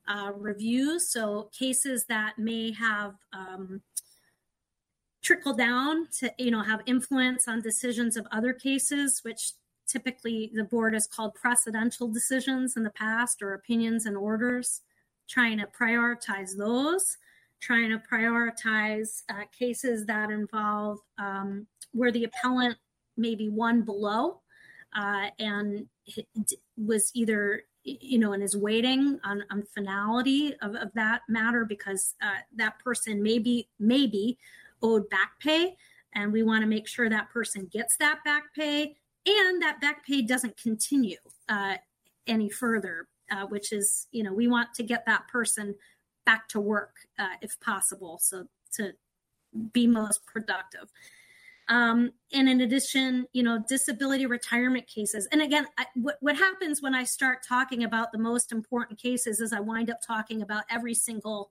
uh, 0.07 0.33
reviews. 0.37 1.09
So 1.09 1.51
cases 1.57 2.05
that 2.07 2.39
may 2.39 2.73
have 2.73 3.15
um, 3.33 3.83
trickle 5.23 5.55
down 5.55 6.09
to 6.19 6.33
you 6.39 6.51
know 6.51 6.63
have 6.63 6.81
influence 6.87 7.49
on 7.49 7.61
decisions 7.61 8.17
of 8.17 8.27
other 8.31 8.53
cases, 8.53 9.21
which 9.25 9.53
typically 9.87 10.51
the 10.55 10.65
board 10.65 10.95
has 10.95 11.07
called 11.07 11.33
precedential 11.35 12.13
decisions 12.13 12.77
in 12.77 12.83
the 12.83 12.91
past 12.91 13.43
or 13.43 13.55
opinions 13.55 14.07
and 14.07 14.17
orders, 14.17 14.83
trying 15.29 15.59
to 15.59 15.67
prioritize 15.67 16.57
those, 16.57 17.17
trying 17.61 17.91
to 17.91 17.99
prioritize 17.99 19.23
uh, 19.31 19.45
cases 19.57 20.05
that 20.07 20.31
involve 20.31 20.99
um, 21.19 21.67
where 21.93 22.13
the 22.13 22.25
appellant 22.25 22.77
may 23.17 23.35
be 23.35 23.49
one 23.49 23.83
below 23.83 24.41
uh, 24.97 25.29
and 25.39 25.87
was 26.77 27.11
either 27.15 27.63
you 27.85 28.19
know 28.19 28.33
and 28.33 28.43
is 28.43 28.57
waiting 28.57 29.19
on, 29.25 29.43
on 29.51 29.63
finality 29.75 30.55
of, 30.63 30.75
of 30.77 30.93
that 30.95 31.23
matter 31.29 31.65
because 31.65 32.15
uh, 32.23 32.39
that 32.55 32.79
person 32.79 33.23
may 33.23 33.39
be 33.39 33.69
maybe 33.79 34.39
owed 34.83 35.09
back 35.11 35.33
pay 35.41 35.77
and 36.15 36.33
we 36.33 36.43
want 36.43 36.63
to 36.63 36.67
make 36.67 36.87
sure 36.87 37.09
that 37.09 37.31
person 37.31 37.69
gets 37.73 37.97
that 37.97 38.23
back 38.25 38.55
pay 38.55 38.95
and 39.27 39.63
that 39.63 39.81
back 39.81 40.07
pay 40.07 40.23
doesn't 40.23 40.57
continue 40.57 41.17
uh, 41.49 41.77
any 42.27 42.49
further, 42.49 43.09
uh, 43.31 43.47
which 43.47 43.73
is, 43.73 44.07
you 44.13 44.23
know, 44.23 44.33
we 44.33 44.49
want 44.49 44.75
to 44.75 44.83
get 44.83 45.05
that 45.07 45.29
person 45.29 45.75
back 46.25 46.49
to 46.49 46.61
work 46.61 46.97
uh, 47.19 47.35
if 47.41 47.59
possible, 47.61 48.19
so 48.21 48.47
to 48.75 48.93
be 49.73 49.87
most 49.87 50.25
productive. 50.27 50.91
Um, 51.69 52.11
and 52.33 52.49
in 52.49 52.63
addition, 52.63 53.27
you 53.33 53.43
know, 53.43 53.63
disability 53.69 54.27
retirement 54.27 54.87
cases. 54.87 55.29
And 55.31 55.41
again, 55.41 55.67
I, 55.79 55.87
what, 55.95 56.17
what 56.21 56.37
happens 56.37 56.83
when 56.83 56.95
I 56.95 57.05
start 57.05 57.39
talking 57.47 57.85
about 57.85 58.13
the 58.13 58.19
most 58.19 58.51
important 58.51 59.01
cases 59.01 59.41
is 59.41 59.53
I 59.53 59.61
wind 59.61 59.89
up 59.89 59.99
talking 60.05 60.43
about 60.43 60.65
every 60.71 60.95
single 60.95 61.51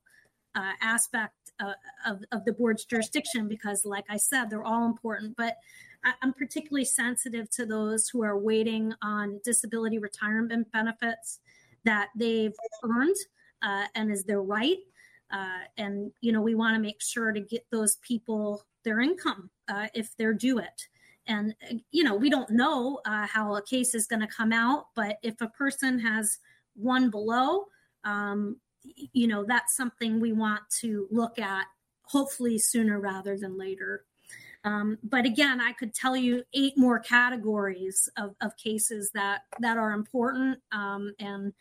uh, 0.54 0.74
aspect 0.82 1.34
uh, 1.62 1.74
of, 2.06 2.24
of 2.32 2.44
the 2.44 2.52
board's 2.52 2.86
jurisdiction 2.86 3.48
because, 3.48 3.86
like 3.86 4.06
I 4.10 4.18
said, 4.18 4.50
they're 4.50 4.64
all 4.64 4.86
important. 4.86 5.38
But 5.38 5.58
I'm 6.04 6.34
particularly 6.34 6.86
sensitive 6.86 7.50
to 7.52 7.66
those 7.66 8.10
who 8.10 8.24
are 8.24 8.38
waiting 8.38 8.94
on 9.02 9.40
disability 9.44 10.00
retirement 10.00 10.72
benefits 10.72 11.40
that 11.84 12.10
they've 12.16 12.56
earned 12.84 13.16
uh, 13.62 13.86
and 13.96 14.12
is 14.12 14.24
their 14.24 14.42
right. 14.42 14.78
Uh, 15.32 15.60
and 15.78 16.12
you 16.22 16.32
know, 16.32 16.42
we 16.42 16.56
want 16.56 16.76
to 16.76 16.82
make 16.82 17.02
sure 17.02 17.32
to 17.32 17.40
get 17.40 17.66
those 17.72 17.98
people 17.98 18.64
their 18.84 19.00
income 19.00 19.50
uh, 19.70 19.88
if 19.94 20.16
they're 20.18 20.34
due 20.34 20.60
it. 20.60 20.88
And 21.28 21.54
you 21.92 22.04
know, 22.04 22.16
we 22.16 22.30
don't 22.30 22.50
know 22.50 23.00
uh, 23.06 23.28
how 23.28 23.56
a 23.56 23.62
case 23.62 23.94
is 23.94 24.08
going 24.08 24.22
to 24.22 24.28
come 24.28 24.52
out, 24.52 24.88
but 24.96 25.18
if 25.22 25.40
a 25.40 25.48
person 25.50 26.00
has 26.00 26.40
one 26.76 27.10
below, 27.10 27.66
um, 28.04 28.58
you 28.84 29.28
know, 29.28 29.46
that's 29.48 29.76
something 29.76 30.20
we 30.20 30.34
want 30.34 30.62
to 30.80 31.08
look 31.12 31.38
at, 31.38 31.68
hopefully 32.04 32.58
sooner 32.58 33.00
rather 33.00 33.38
than 33.38 33.58
later. 33.58 34.06
Um, 34.64 34.98
but 35.04 35.26
again, 35.26 35.60
I 35.60 35.74
could 35.74 35.94
tell 35.94 36.16
you 36.16 36.44
eight 36.54 36.78
more 36.78 37.00
categories 37.00 38.08
of, 38.18 38.36
of 38.42 38.56
cases 38.58 39.12
that 39.14 39.42
that 39.60 39.78
are 39.78 39.92
important. 39.92 40.60
Um, 40.72 41.14
and 41.20 41.54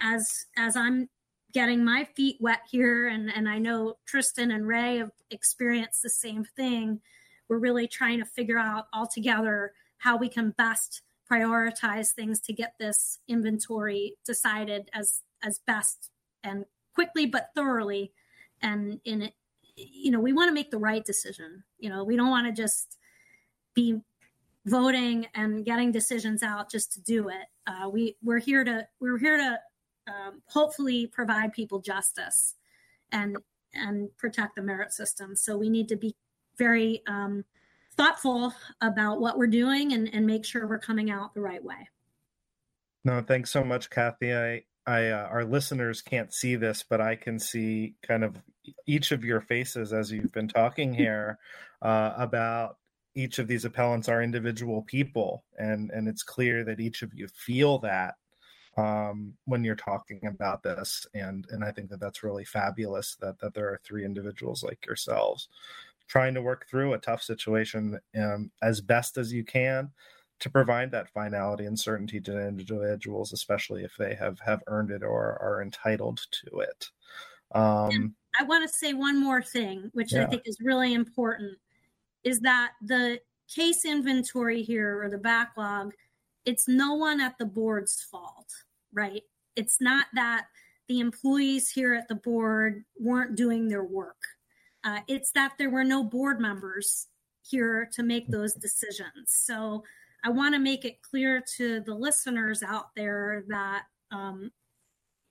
as 0.00 0.46
as 0.56 0.76
I'm 0.76 1.08
getting 1.52 1.84
my 1.84 2.04
feet 2.16 2.36
wet 2.40 2.60
here, 2.70 3.08
and, 3.08 3.30
and 3.30 3.48
I 3.48 3.58
know 3.58 3.96
Tristan 4.06 4.50
and 4.50 4.66
Ray 4.66 4.98
have 4.98 5.12
experienced 5.30 6.02
the 6.02 6.10
same 6.10 6.44
thing. 6.44 7.00
We're 7.48 7.58
really 7.58 7.86
trying 7.86 8.18
to 8.20 8.24
figure 8.24 8.58
out 8.58 8.86
all 8.92 9.06
together 9.06 9.72
how 9.98 10.16
we 10.16 10.28
can 10.28 10.50
best 10.50 11.02
prioritize 11.30 12.10
things 12.10 12.40
to 12.40 12.52
get 12.52 12.74
this 12.78 13.18
inventory 13.28 14.16
decided 14.26 14.90
as 14.92 15.22
as 15.42 15.60
best 15.66 16.10
and 16.44 16.64
quickly 16.94 17.24
but 17.24 17.50
thoroughly 17.54 18.12
and 18.60 19.00
in 19.04 19.30
you 19.76 20.10
know 20.10 20.20
we 20.20 20.32
want 20.32 20.48
to 20.48 20.54
make 20.54 20.70
the 20.70 20.78
right 20.78 21.04
decision 21.04 21.62
you 21.78 21.88
know 21.88 22.04
we 22.04 22.16
don't 22.16 22.30
want 22.30 22.46
to 22.46 22.52
just 22.52 22.98
be 23.74 24.00
voting 24.66 25.26
and 25.34 25.64
getting 25.64 25.90
decisions 25.90 26.42
out 26.42 26.70
just 26.70 26.92
to 26.92 27.00
do 27.00 27.28
it. 27.28 27.46
Uh, 27.66 27.88
we 27.88 28.16
we're 28.22 28.38
here 28.38 28.64
to 28.64 28.86
we're 29.00 29.18
here 29.18 29.36
to 29.36 29.58
um, 30.12 30.42
hopefully 30.46 31.06
provide 31.06 31.52
people 31.52 31.80
justice 31.80 32.56
and 33.12 33.36
and 33.74 34.14
protect 34.18 34.56
the 34.56 34.62
merit 34.62 34.92
system. 34.92 35.34
So 35.34 35.56
we 35.56 35.68
need 35.68 35.88
to 35.88 35.96
be 35.96 36.14
very 36.58 37.02
um, 37.06 37.44
thoughtful 37.96 38.52
about 38.80 39.20
what 39.20 39.38
we're 39.38 39.46
doing 39.46 39.92
and, 39.92 40.12
and 40.12 40.26
make 40.26 40.44
sure 40.44 40.66
we're 40.66 40.78
coming 40.78 41.10
out 41.10 41.34
the 41.34 41.40
right 41.40 41.62
way. 41.62 41.88
No 43.04 43.20
thanks 43.20 43.50
so 43.50 43.64
much 43.64 43.90
Cathy. 43.90 44.34
I 44.34 44.62
I 44.86 45.08
uh, 45.08 45.28
our 45.30 45.44
listeners 45.44 46.02
can't 46.02 46.32
see 46.32 46.56
this, 46.56 46.84
but 46.88 47.00
I 47.00 47.16
can 47.16 47.38
see 47.38 47.94
kind 48.06 48.24
of 48.24 48.36
each 48.86 49.12
of 49.12 49.24
your 49.24 49.40
faces 49.40 49.92
as 49.92 50.10
you've 50.10 50.32
been 50.32 50.48
talking 50.48 50.92
here 51.02 51.38
uh, 51.80 52.12
about 52.16 52.78
each 53.14 53.38
of 53.38 53.46
these 53.46 53.64
appellants 53.64 54.08
are 54.08 54.22
individual 54.22 54.82
people, 54.82 55.44
and 55.58 55.90
and 55.90 56.08
it's 56.08 56.22
clear 56.22 56.64
that 56.64 56.80
each 56.80 57.02
of 57.02 57.12
you 57.14 57.28
feel 57.28 57.78
that 57.80 58.14
um, 58.76 59.34
when 59.44 59.62
you're 59.62 59.76
talking 59.76 60.26
about 60.26 60.62
this, 60.62 61.06
and 61.14 61.46
and 61.50 61.64
I 61.64 61.70
think 61.70 61.90
that 61.90 62.00
that's 62.00 62.24
really 62.24 62.44
fabulous 62.44 63.16
that 63.20 63.38
that 63.40 63.54
there 63.54 63.68
are 63.68 63.80
three 63.84 64.04
individuals 64.04 64.64
like 64.64 64.84
yourselves 64.86 65.48
trying 66.08 66.34
to 66.34 66.42
work 66.42 66.66
through 66.68 66.92
a 66.92 66.98
tough 66.98 67.22
situation 67.22 67.98
um, 68.20 68.50
as 68.60 68.80
best 68.80 69.16
as 69.16 69.32
you 69.32 69.44
can 69.44 69.90
to 70.42 70.50
provide 70.50 70.90
that 70.90 71.08
finality 71.08 71.66
and 71.66 71.78
certainty 71.78 72.20
to 72.20 72.48
individuals, 72.48 73.32
especially 73.32 73.84
if 73.84 73.96
they 73.96 74.12
have 74.16 74.40
have 74.40 74.60
earned 74.66 74.90
it 74.90 75.04
or 75.04 75.40
are 75.40 75.62
entitled 75.62 76.20
to 76.32 76.58
it. 76.58 76.90
Um, 77.54 78.16
I 78.40 78.42
want 78.42 78.68
to 78.68 78.76
say 78.76 78.92
one 78.92 79.22
more 79.22 79.40
thing, 79.40 79.88
which 79.94 80.12
yeah. 80.12 80.24
I 80.24 80.26
think 80.26 80.42
is 80.44 80.58
really 80.60 80.94
important, 80.94 81.56
is 82.24 82.40
that 82.40 82.72
the 82.82 83.20
case 83.54 83.84
inventory 83.84 84.62
here 84.62 85.00
or 85.00 85.08
the 85.08 85.18
backlog, 85.18 85.92
it's 86.44 86.66
no 86.66 86.94
one 86.94 87.20
at 87.20 87.38
the 87.38 87.46
board's 87.46 88.02
fault, 88.02 88.52
right? 88.92 89.22
It's 89.54 89.80
not 89.80 90.06
that 90.14 90.46
the 90.88 90.98
employees 90.98 91.70
here 91.70 91.94
at 91.94 92.08
the 92.08 92.16
board 92.16 92.84
weren't 92.98 93.36
doing 93.36 93.68
their 93.68 93.84
work. 93.84 94.20
Uh, 94.82 95.00
it's 95.06 95.30
that 95.32 95.52
there 95.56 95.70
were 95.70 95.84
no 95.84 96.02
board 96.02 96.40
members 96.40 97.06
here 97.42 97.88
to 97.92 98.02
make 98.02 98.26
those 98.26 98.54
decisions. 98.54 99.26
So 99.26 99.84
I 100.24 100.30
want 100.30 100.54
to 100.54 100.60
make 100.60 100.84
it 100.84 101.02
clear 101.02 101.42
to 101.56 101.80
the 101.80 101.94
listeners 101.94 102.62
out 102.62 102.94
there 102.94 103.44
that, 103.48 103.84
um, 104.10 104.52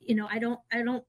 you 0.00 0.14
know, 0.14 0.28
I 0.30 0.38
don't, 0.38 0.60
I 0.72 0.82
don't, 0.82 1.04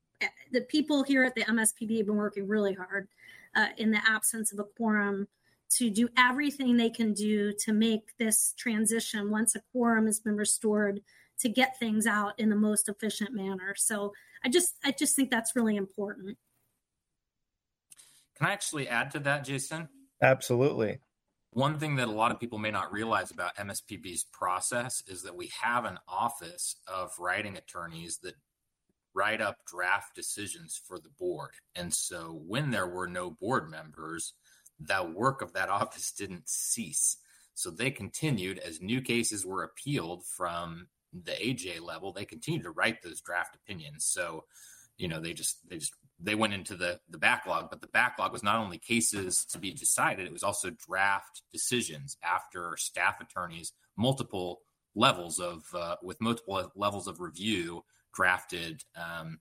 the 0.52 0.62
people 0.62 1.04
here 1.04 1.24
at 1.24 1.36
the 1.36 1.42
MSPB 1.42 1.98
have 1.98 2.06
been 2.06 2.16
working 2.16 2.48
really 2.48 2.74
hard 2.74 3.08
uh, 3.56 3.68
in 3.78 3.92
the 3.92 4.00
absence 4.08 4.54
of 4.54 4.60
a 4.60 4.64
quorum 4.64 5.28
to 5.72 5.90
do 5.90 6.08
everything 6.18 6.78
they 6.78 6.90
can 6.90 7.14
do 7.14 7.52
to 7.60 7.74
make 7.74 8.16
this 8.18 8.54
transition 8.58 9.32
once 9.32 9.56
a 9.56 9.62
quorum 9.72 10.06
has 10.06 10.20
been 10.20 10.38
restored 10.38 11.02
to 11.40 11.50
get 11.50 11.78
things 11.80 12.06
out 12.06 12.40
in 12.40 12.50
the 12.50 12.56
most 12.56 12.88
efficient 12.88 13.34
manner. 13.34 13.74
So 13.76 14.14
I 14.46 14.50
just, 14.50 14.78
I 14.84 14.92
just 14.92 15.16
think 15.16 15.30
that's 15.30 15.56
really 15.56 15.76
important. 15.76 16.38
Can 18.38 18.48
I 18.48 18.54
actually 18.54 18.88
add 18.88 19.12
to 19.12 19.20
that, 19.20 19.44
Jason? 19.44 19.90
Absolutely. 20.22 21.00
One 21.54 21.78
thing 21.78 21.98
that 21.98 22.08
a 22.08 22.12
lot 22.12 22.32
of 22.32 22.40
people 22.40 22.58
may 22.58 22.72
not 22.72 22.92
realize 22.92 23.30
about 23.30 23.56
MSPB's 23.58 24.24
process 24.24 25.04
is 25.08 25.22
that 25.22 25.36
we 25.36 25.52
have 25.62 25.86
an 25.86 26.00
office 26.08 26.78
of 26.88 27.12
writing 27.20 27.58
attorneys 27.58 28.18
that 28.24 28.34
write 29.14 29.40
up 29.40 29.58
draft 29.68 30.16
decisions 30.16 30.82
for 30.88 30.98
the 30.98 31.12
board. 31.20 31.52
And 31.76 31.94
so 31.94 32.42
when 32.48 32.72
there 32.72 32.88
were 32.88 33.08
no 33.08 33.30
board 33.30 33.70
members, 33.70 34.34
the 34.80 35.04
work 35.04 35.44
of 35.44 35.54
that 35.54 35.70
office 35.82 36.12
didn't 36.12 36.50
cease. 36.50 37.18
So 37.54 37.70
they 37.70 37.92
continued 37.92 38.58
as 38.58 38.82
new 38.82 39.02
cases 39.02 39.46
were 39.46 39.64
appealed 39.64 40.26
from 40.26 40.88
the 41.14 41.34
AJ 41.34 41.82
level, 41.82 42.12
they 42.12 42.26
continued 42.26 42.64
to 42.64 42.72
write 42.72 43.04
those 43.04 43.22
draft 43.22 43.56
opinions. 43.56 44.06
So, 44.06 44.46
you 44.98 45.08
know, 45.08 45.20
they 45.20 45.34
just 45.34 45.58
they 45.70 45.78
just 45.78 45.94
they 46.20 46.36
went 46.36 46.54
into 46.54 46.76
the 46.76 47.00
the 47.10 47.18
backlog, 47.18 47.70
but 47.70 47.82
the 47.82 47.88
backlog 47.88 48.32
was 48.32 48.44
not 48.44 48.58
only 48.58 48.78
cases 48.78 49.46
to 49.52 49.60
be 49.60 49.74
decided, 49.74 50.26
it 50.26 50.34
was 50.34 50.44
also 50.44 50.70
draft 50.88 51.42
decisions 51.52 52.18
after 52.24 52.76
staff 52.78 53.20
attorneys, 53.20 53.74
multiple 53.98 54.62
levels 54.96 55.40
of 55.40 55.64
uh, 55.74 55.96
with 56.02 56.22
multiple 56.22 56.72
levels 56.76 57.08
of 57.08 57.20
review, 57.20 57.84
drafted 58.14 58.84
um, 58.96 59.40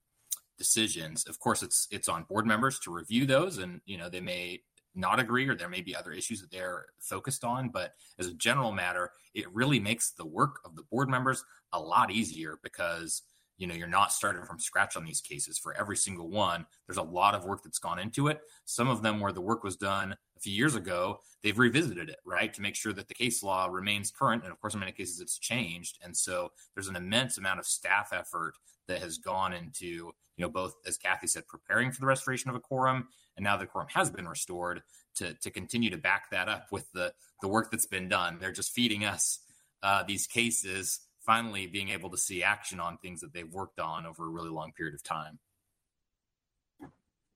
decisions. 0.58 1.26
Of 1.26 1.38
course, 1.38 1.62
it's 1.62 1.86
it's 1.90 2.08
on 2.08 2.24
board 2.24 2.46
members 2.46 2.78
to 2.80 2.92
review 2.92 3.26
those, 3.26 3.58
and 3.58 3.80
you 3.84 3.98
know 3.98 4.08
they 4.08 4.20
may 4.20 4.62
not 4.94 5.20
agree 5.20 5.48
or 5.48 5.54
there 5.54 5.68
may 5.68 5.80
be 5.80 5.96
other 5.96 6.12
issues 6.12 6.40
that 6.40 6.50
they're 6.50 6.86
focused 6.98 7.44
on 7.44 7.70
but 7.70 7.94
as 8.18 8.26
a 8.26 8.34
general 8.34 8.72
matter 8.72 9.10
it 9.34 9.50
really 9.52 9.80
makes 9.80 10.12
the 10.12 10.26
work 10.26 10.56
of 10.64 10.76
the 10.76 10.82
board 10.90 11.08
members 11.08 11.44
a 11.72 11.80
lot 11.80 12.10
easier 12.10 12.58
because 12.62 13.22
you 13.62 13.68
know 13.68 13.74
you're 13.74 13.86
not 13.86 14.12
starting 14.12 14.42
from 14.42 14.58
scratch 14.58 14.96
on 14.96 15.04
these 15.04 15.20
cases 15.20 15.56
for 15.56 15.72
every 15.78 15.96
single 15.96 16.28
one. 16.28 16.66
There's 16.88 16.98
a 16.98 17.02
lot 17.02 17.36
of 17.36 17.44
work 17.44 17.62
that's 17.62 17.78
gone 17.78 18.00
into 18.00 18.26
it. 18.26 18.40
Some 18.64 18.88
of 18.88 19.02
them 19.02 19.20
where 19.20 19.30
the 19.30 19.40
work 19.40 19.62
was 19.62 19.76
done 19.76 20.16
a 20.36 20.40
few 20.40 20.52
years 20.52 20.74
ago 20.74 21.20
they've 21.42 21.58
revisited 21.58 22.08
it 22.08 22.18
right 22.24 22.52
to 22.54 22.60
make 22.60 22.74
sure 22.74 22.92
that 22.92 23.06
the 23.06 23.14
case 23.14 23.42
law 23.42 23.66
remains 23.66 24.10
current. 24.10 24.42
And 24.42 24.52
of 24.52 24.60
course 24.60 24.74
in 24.74 24.80
many 24.80 24.90
cases 24.92 25.20
it's 25.20 25.38
changed. 25.38 25.98
And 26.02 26.16
so 26.16 26.50
there's 26.74 26.88
an 26.88 26.96
immense 26.96 27.38
amount 27.38 27.60
of 27.60 27.66
staff 27.66 28.12
effort 28.12 28.54
that 28.88 29.00
has 29.00 29.18
gone 29.18 29.52
into 29.52 29.86
you 29.86 30.14
know 30.38 30.48
both 30.48 30.74
as 30.84 30.96
Cathy 30.96 31.28
said 31.28 31.46
preparing 31.46 31.92
for 31.92 32.00
the 32.00 32.06
restoration 32.06 32.50
of 32.50 32.56
a 32.56 32.60
quorum 32.60 33.06
and 33.36 33.44
now 33.44 33.56
the 33.56 33.66
quorum 33.66 33.88
has 33.94 34.10
been 34.10 34.26
restored 34.26 34.82
to 35.16 35.34
to 35.34 35.50
continue 35.50 35.90
to 35.90 35.98
back 35.98 36.30
that 36.30 36.48
up 36.48 36.66
with 36.72 36.90
the 36.92 37.12
the 37.40 37.48
work 37.48 37.70
that's 37.70 37.86
been 37.86 38.08
done. 38.08 38.38
They're 38.40 38.50
just 38.50 38.72
feeding 38.72 39.04
us 39.04 39.38
uh, 39.84 40.02
these 40.02 40.26
cases 40.26 41.00
finally 41.24 41.66
being 41.66 41.88
able 41.88 42.10
to 42.10 42.18
see 42.18 42.42
action 42.42 42.80
on 42.80 42.98
things 42.98 43.20
that 43.20 43.32
they've 43.32 43.52
worked 43.52 43.78
on 43.78 44.06
over 44.06 44.26
a 44.26 44.28
really 44.28 44.50
long 44.50 44.72
period 44.72 44.94
of 44.94 45.02
time. 45.02 45.38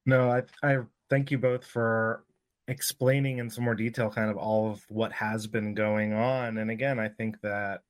No, 0.05 0.31
I, 0.31 0.43
I 0.63 0.79
thank 1.11 1.31
you 1.31 1.39
both 1.39 1.65
for 1.65 2.25
explaining 2.69 3.39
in 3.39 3.49
some 3.49 3.65
more 3.65 3.75
detail 3.75 4.11
kind 4.11 4.31
of 4.31 4.37
all 4.37 4.71
of 4.71 4.85
what 4.89 5.13
has 5.13 5.47
been 5.47 5.75
going 5.75 6.13
on. 6.13 6.59
And 6.59 6.71
again, 6.71 6.99
I 6.99 7.09
think 7.09 7.41
that 7.43 7.83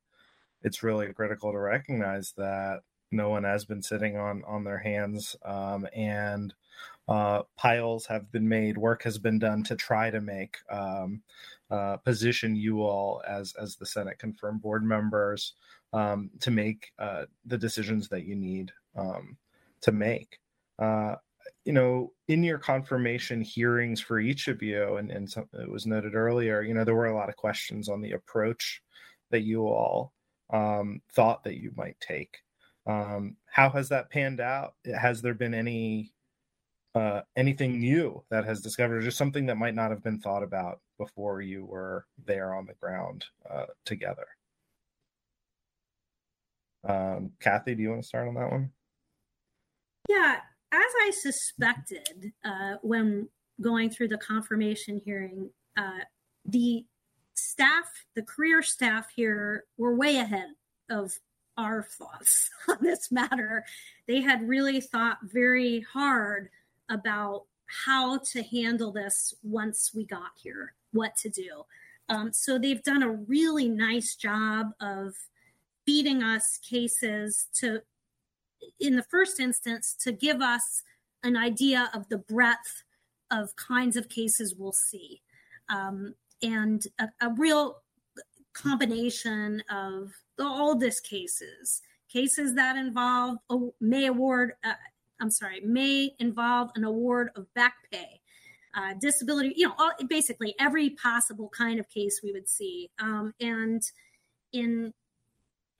it's 0.62 0.82
really 0.82 1.12
critical 1.12 1.52
to 1.52 1.58
recognize 1.58 2.32
that 2.36 2.80
no 3.12 3.30
one 3.30 3.44
has 3.44 3.64
been 3.64 3.82
sitting 3.82 4.16
on 4.16 4.42
on 4.46 4.64
their 4.64 4.78
hands 4.78 5.36
um, 5.44 5.86
and 5.94 6.54
uh, 7.08 7.42
piles 7.56 8.06
have 8.06 8.32
been 8.32 8.48
made 8.48 8.76
work 8.76 9.02
has 9.04 9.18
been 9.18 9.38
done 9.38 9.62
to 9.62 9.76
try 9.76 10.10
to 10.10 10.20
make 10.20 10.58
um, 10.70 11.22
uh, 11.70 11.96
position 11.98 12.56
you 12.56 12.82
all 12.82 13.22
as 13.26 13.54
as 13.60 13.76
the 13.76 13.86
senate 13.86 14.18
confirmed 14.18 14.60
board 14.60 14.84
members 14.84 15.54
um, 15.92 16.30
to 16.40 16.50
make 16.50 16.92
uh, 16.98 17.24
the 17.44 17.58
decisions 17.58 18.08
that 18.08 18.24
you 18.24 18.36
need 18.36 18.72
um, 18.96 19.36
to 19.82 19.92
make. 19.92 20.38
Uh, 20.78 21.16
you 21.64 21.72
know, 21.72 22.12
in 22.28 22.42
your 22.42 22.58
confirmation 22.58 23.40
hearings 23.40 24.00
for 24.00 24.20
each 24.20 24.48
of 24.48 24.62
you, 24.62 24.96
and, 24.96 25.10
and 25.10 25.28
some, 25.28 25.48
it 25.54 25.70
was 25.70 25.86
noted 25.86 26.14
earlier, 26.14 26.62
you 26.62 26.74
know, 26.74 26.84
there 26.84 26.94
were 26.94 27.06
a 27.06 27.16
lot 27.16 27.28
of 27.28 27.36
questions 27.36 27.88
on 27.88 28.00
the 28.00 28.12
approach 28.12 28.82
that 29.30 29.42
you 29.42 29.66
all 29.66 30.12
um, 30.50 31.00
thought 31.12 31.42
that 31.44 31.60
you 31.60 31.72
might 31.76 31.98
take. 32.00 32.38
Um, 32.86 33.36
how 33.46 33.68
has 33.70 33.88
that 33.88 34.10
panned 34.10 34.40
out? 34.40 34.74
Has 34.98 35.20
there 35.20 35.34
been 35.34 35.54
any 35.54 36.12
uh, 36.94 37.20
anything 37.36 37.78
new 37.78 38.22
that 38.30 38.46
has 38.46 38.62
discovered, 38.62 39.02
just 39.02 39.18
something 39.18 39.44
that 39.46 39.58
might 39.58 39.74
not 39.74 39.90
have 39.90 40.02
been 40.02 40.18
thought 40.18 40.42
about 40.42 40.80
before 40.98 41.42
you 41.42 41.66
were 41.66 42.06
there 42.24 42.54
on 42.54 42.64
the 42.64 42.74
ground 42.74 43.24
uh, 43.50 43.66
together? 43.84 44.26
Um, 46.88 47.30
Cathy, 47.40 47.74
do 47.74 47.82
you 47.82 47.90
want 47.90 48.02
to 48.02 48.08
start 48.08 48.28
on 48.28 48.34
that 48.34 48.50
one? 48.50 48.70
Yeah, 50.08 50.36
as 50.72 50.80
I 51.02 51.10
suspected 51.20 52.32
uh, 52.44 52.74
when 52.82 53.28
going 53.60 53.90
through 53.90 54.08
the 54.08 54.18
confirmation 54.18 55.00
hearing, 55.04 55.50
uh, 55.76 56.00
the 56.44 56.84
staff, 57.34 57.84
the 58.14 58.22
career 58.22 58.62
staff 58.62 59.08
here, 59.14 59.64
were 59.76 59.96
way 59.96 60.18
ahead 60.18 60.50
of 60.90 61.12
our 61.58 61.82
thoughts 61.82 62.50
on 62.68 62.76
this 62.80 63.10
matter. 63.10 63.64
They 64.06 64.20
had 64.20 64.48
really 64.48 64.80
thought 64.80 65.18
very 65.22 65.84
hard 65.92 66.50
about 66.88 67.44
how 67.84 68.18
to 68.18 68.42
handle 68.42 68.92
this 68.92 69.34
once 69.42 69.90
we 69.94 70.04
got 70.04 70.30
here, 70.36 70.74
what 70.92 71.16
to 71.16 71.28
do. 71.28 71.64
Um, 72.08 72.32
so 72.32 72.58
they've 72.58 72.82
done 72.82 73.02
a 73.02 73.10
really 73.10 73.68
nice 73.68 74.14
job 74.14 74.68
of 74.80 75.14
feeding 75.86 76.22
us 76.22 76.58
cases 76.58 77.46
to 77.54 77.80
in 78.80 78.96
the 78.96 79.04
first 79.04 79.38
instance 79.40 79.94
to 80.00 80.12
give 80.12 80.40
us 80.40 80.82
an 81.22 81.36
idea 81.36 81.90
of 81.94 82.08
the 82.08 82.18
breadth 82.18 82.82
of 83.30 83.54
kinds 83.56 83.96
of 83.96 84.08
cases 84.08 84.54
we'll 84.56 84.72
see. 84.72 85.22
Um, 85.68 86.14
and 86.42 86.82
a, 86.98 87.08
a, 87.20 87.30
real 87.36 87.78
combination 88.52 89.62
of 89.70 90.12
the 90.38 90.46
oldest 90.46 91.04
cases 91.06 91.82
cases 92.10 92.54
that 92.54 92.76
involve 92.76 93.36
may 93.80 94.06
award 94.06 94.52
uh, 94.64 94.72
i'm 95.20 95.30
sorry 95.30 95.60
may 95.60 96.10
involve 96.20 96.70
an 96.74 96.84
award 96.84 97.30
of 97.36 97.52
back 97.54 97.74
pay 97.90 98.20
uh, 98.76 98.92
disability 99.00 99.52
you 99.56 99.66
know 99.66 99.74
all, 99.78 99.92
basically 100.08 100.54
every 100.60 100.90
possible 100.90 101.48
kind 101.48 101.80
of 101.80 101.88
case 101.88 102.20
we 102.22 102.32
would 102.32 102.48
see. 102.48 102.90
Um, 102.98 103.32
and 103.40 103.82
in 104.52 104.92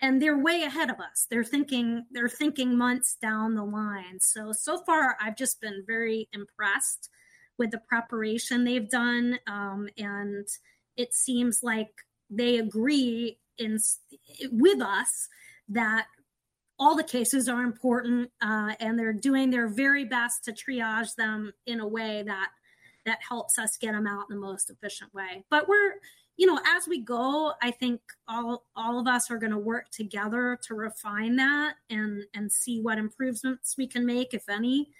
and 0.00 0.20
they're 0.20 0.38
way 0.38 0.62
ahead 0.62 0.90
of 0.90 1.00
us. 1.00 1.26
They're 1.30 1.44
thinking 1.44 2.06
they're 2.10 2.28
thinking 2.28 2.76
months 2.76 3.16
down 3.20 3.54
the 3.54 3.64
line. 3.64 4.18
So 4.20 4.52
so 4.52 4.82
far 4.84 5.16
i've 5.20 5.36
just 5.36 5.60
been 5.60 5.84
very 5.86 6.28
impressed 6.32 7.10
with 7.58 7.70
the 7.70 7.80
preparation 7.88 8.64
they've 8.64 8.90
done 8.90 9.38
um, 9.46 9.88
and 9.96 10.46
it 10.96 11.14
seems 11.14 11.60
like 11.62 11.88
they 12.30 12.58
agree 12.58 13.38
in 13.58 13.78
with 14.50 14.80
us 14.80 15.28
that 15.68 16.06
all 16.78 16.94
the 16.94 17.02
cases 17.04 17.48
are 17.48 17.62
important 17.62 18.30
uh, 18.42 18.74
and 18.80 18.98
they're 18.98 19.12
doing 19.12 19.50
their 19.50 19.68
very 19.68 20.04
best 20.04 20.44
to 20.44 20.52
triage 20.52 21.14
them 21.16 21.52
in 21.66 21.80
a 21.80 21.88
way 21.88 22.22
that 22.26 22.48
that 23.06 23.18
helps 23.26 23.58
us 23.58 23.78
get 23.80 23.92
them 23.92 24.06
out 24.06 24.26
in 24.28 24.36
the 24.36 24.40
most 24.40 24.68
efficient 24.68 25.14
way. 25.14 25.44
But 25.48 25.68
we're 25.68 25.92
you 26.36 26.46
know, 26.46 26.60
as 26.76 26.86
we 26.86 27.00
go, 27.00 27.52
I 27.62 27.70
think 27.70 28.00
all 28.28 28.66
all 28.76 28.98
of 28.98 29.06
us 29.06 29.30
are 29.30 29.38
going 29.38 29.52
to 29.52 29.58
work 29.58 29.90
together 29.90 30.58
to 30.62 30.74
refine 30.74 31.36
that 31.36 31.76
and 31.88 32.24
and 32.34 32.52
see 32.52 32.80
what 32.80 32.98
improvements 32.98 33.76
we 33.78 33.86
can 33.86 34.04
make, 34.04 34.34
if 34.34 34.48
any. 34.48 34.90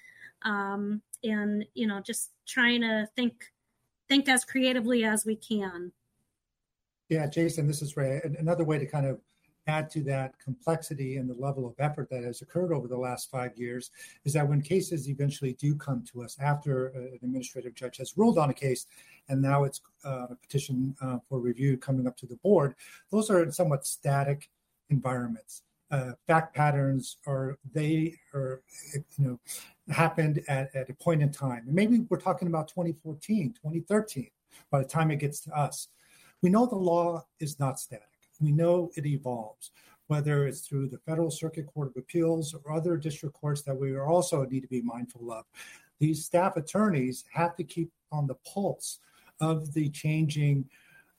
Um, 0.43 1.03
and 1.23 1.65
you 1.75 1.87
know, 1.87 2.01
just 2.01 2.31
trying 2.47 2.81
to 2.81 3.09
think 3.17 3.45
think 4.09 4.29
as 4.29 4.45
creatively 4.45 5.05
as 5.05 5.27
we 5.27 5.37
can. 5.37 5.93
Yeah, 7.09 7.27
Jason, 7.27 7.67
this 7.67 7.83
is 7.83 7.97
Ray. 7.97 8.21
Another 8.39 8.65
way 8.65 8.79
to 8.79 8.87
kind 8.87 9.07
of 9.07 9.21
add 9.67 9.91
to 9.91 10.03
that 10.03 10.39
complexity 10.39 11.17
and 11.17 11.29
the 11.29 11.35
level 11.35 11.67
of 11.67 11.75
effort 11.79 12.09
that 12.11 12.23
has 12.23 12.43
occurred 12.43 12.73
over 12.73 12.87
the 12.87 12.97
last 12.97 13.31
five 13.31 13.57
years 13.57 13.91
is 14.25 14.33
that 14.33 14.49
when 14.49 14.61
cases 14.61 15.09
eventually 15.09 15.55
do 15.55 15.75
come 15.75 16.05
to 16.13 16.23
us 16.23 16.37
after 16.41 16.89
an 16.89 17.19
administrative 17.23 17.75
judge 17.75 17.97
has 17.97 18.17
ruled 18.17 18.39
on 18.39 18.51
a 18.51 18.55
case 18.55 18.87
and 19.29 19.43
now 19.43 19.65
it's 19.65 19.81
uh, 20.05 20.27
a 20.31 20.37
petition 20.37 20.95
uh, 21.01 21.19
for 21.29 21.41
review 21.41 21.77
coming 21.77 22.07
up 22.07 22.17
to 22.17 22.27
the 22.27 22.37
board, 22.37 22.75
those 23.11 23.31
are 23.31 23.51
somewhat 23.51 23.87
static 23.87 24.49
environments. 24.91 25.63
Uh, 25.91 26.13
fact 26.27 26.55
patterns 26.55 27.19
are 27.27 27.59
they 27.73 28.13
are 28.35 28.63
you 29.17 29.25
know 29.25 29.41
happened 29.89 30.43
at, 30.49 30.75
at 30.75 30.91
a 30.91 30.95
point 30.95 31.23
in 31.23 31.31
time. 31.31 31.63
Maybe 31.67 32.01
we're 32.09 32.21
talking 32.21 32.49
about 32.49 32.67
2014 32.69 33.53
2013 33.53 34.29
by 34.71 34.81
the 34.81 34.89
time 34.89 35.13
it 35.13 35.17
gets 35.17 35.41
to 35.43 35.57
us. 35.57 35.89
We 36.43 36.51
know 36.51 36.67
the 36.67 36.75
law 36.77 37.25
is 37.39 37.61
not 37.61 37.79
static 37.79 38.16
we 38.41 38.53
know 38.53 38.91
it 38.97 39.07
evolves, 39.07 39.71
whether 40.07 40.47
it's 40.47 40.61
through 40.61 40.89
the 40.89 40.99
Federal 40.99 41.31
Circuit 41.31 41.67
Court 41.67 41.89
of 41.89 41.97
Appeals 41.97 42.55
or 42.55 42.73
other 42.73 42.97
district 42.97 43.35
courts 43.35 43.63
that 43.63 43.75
we 43.75 43.97
also 43.99 44.45
need 44.45 44.61
to 44.61 44.69
be 44.69 44.83
mindful 44.83 45.33
of. 45.33 45.45
These 45.99 46.25
staff 46.25 46.57
attorneys 46.57 47.25
have 47.33 47.57
to 47.57 47.65
keep 47.65 47.91
on 48.13 48.27
the 48.27 48.35
pulse 48.37 48.99
of 49.41 49.73
the 49.73 49.89
changing 49.91 50.69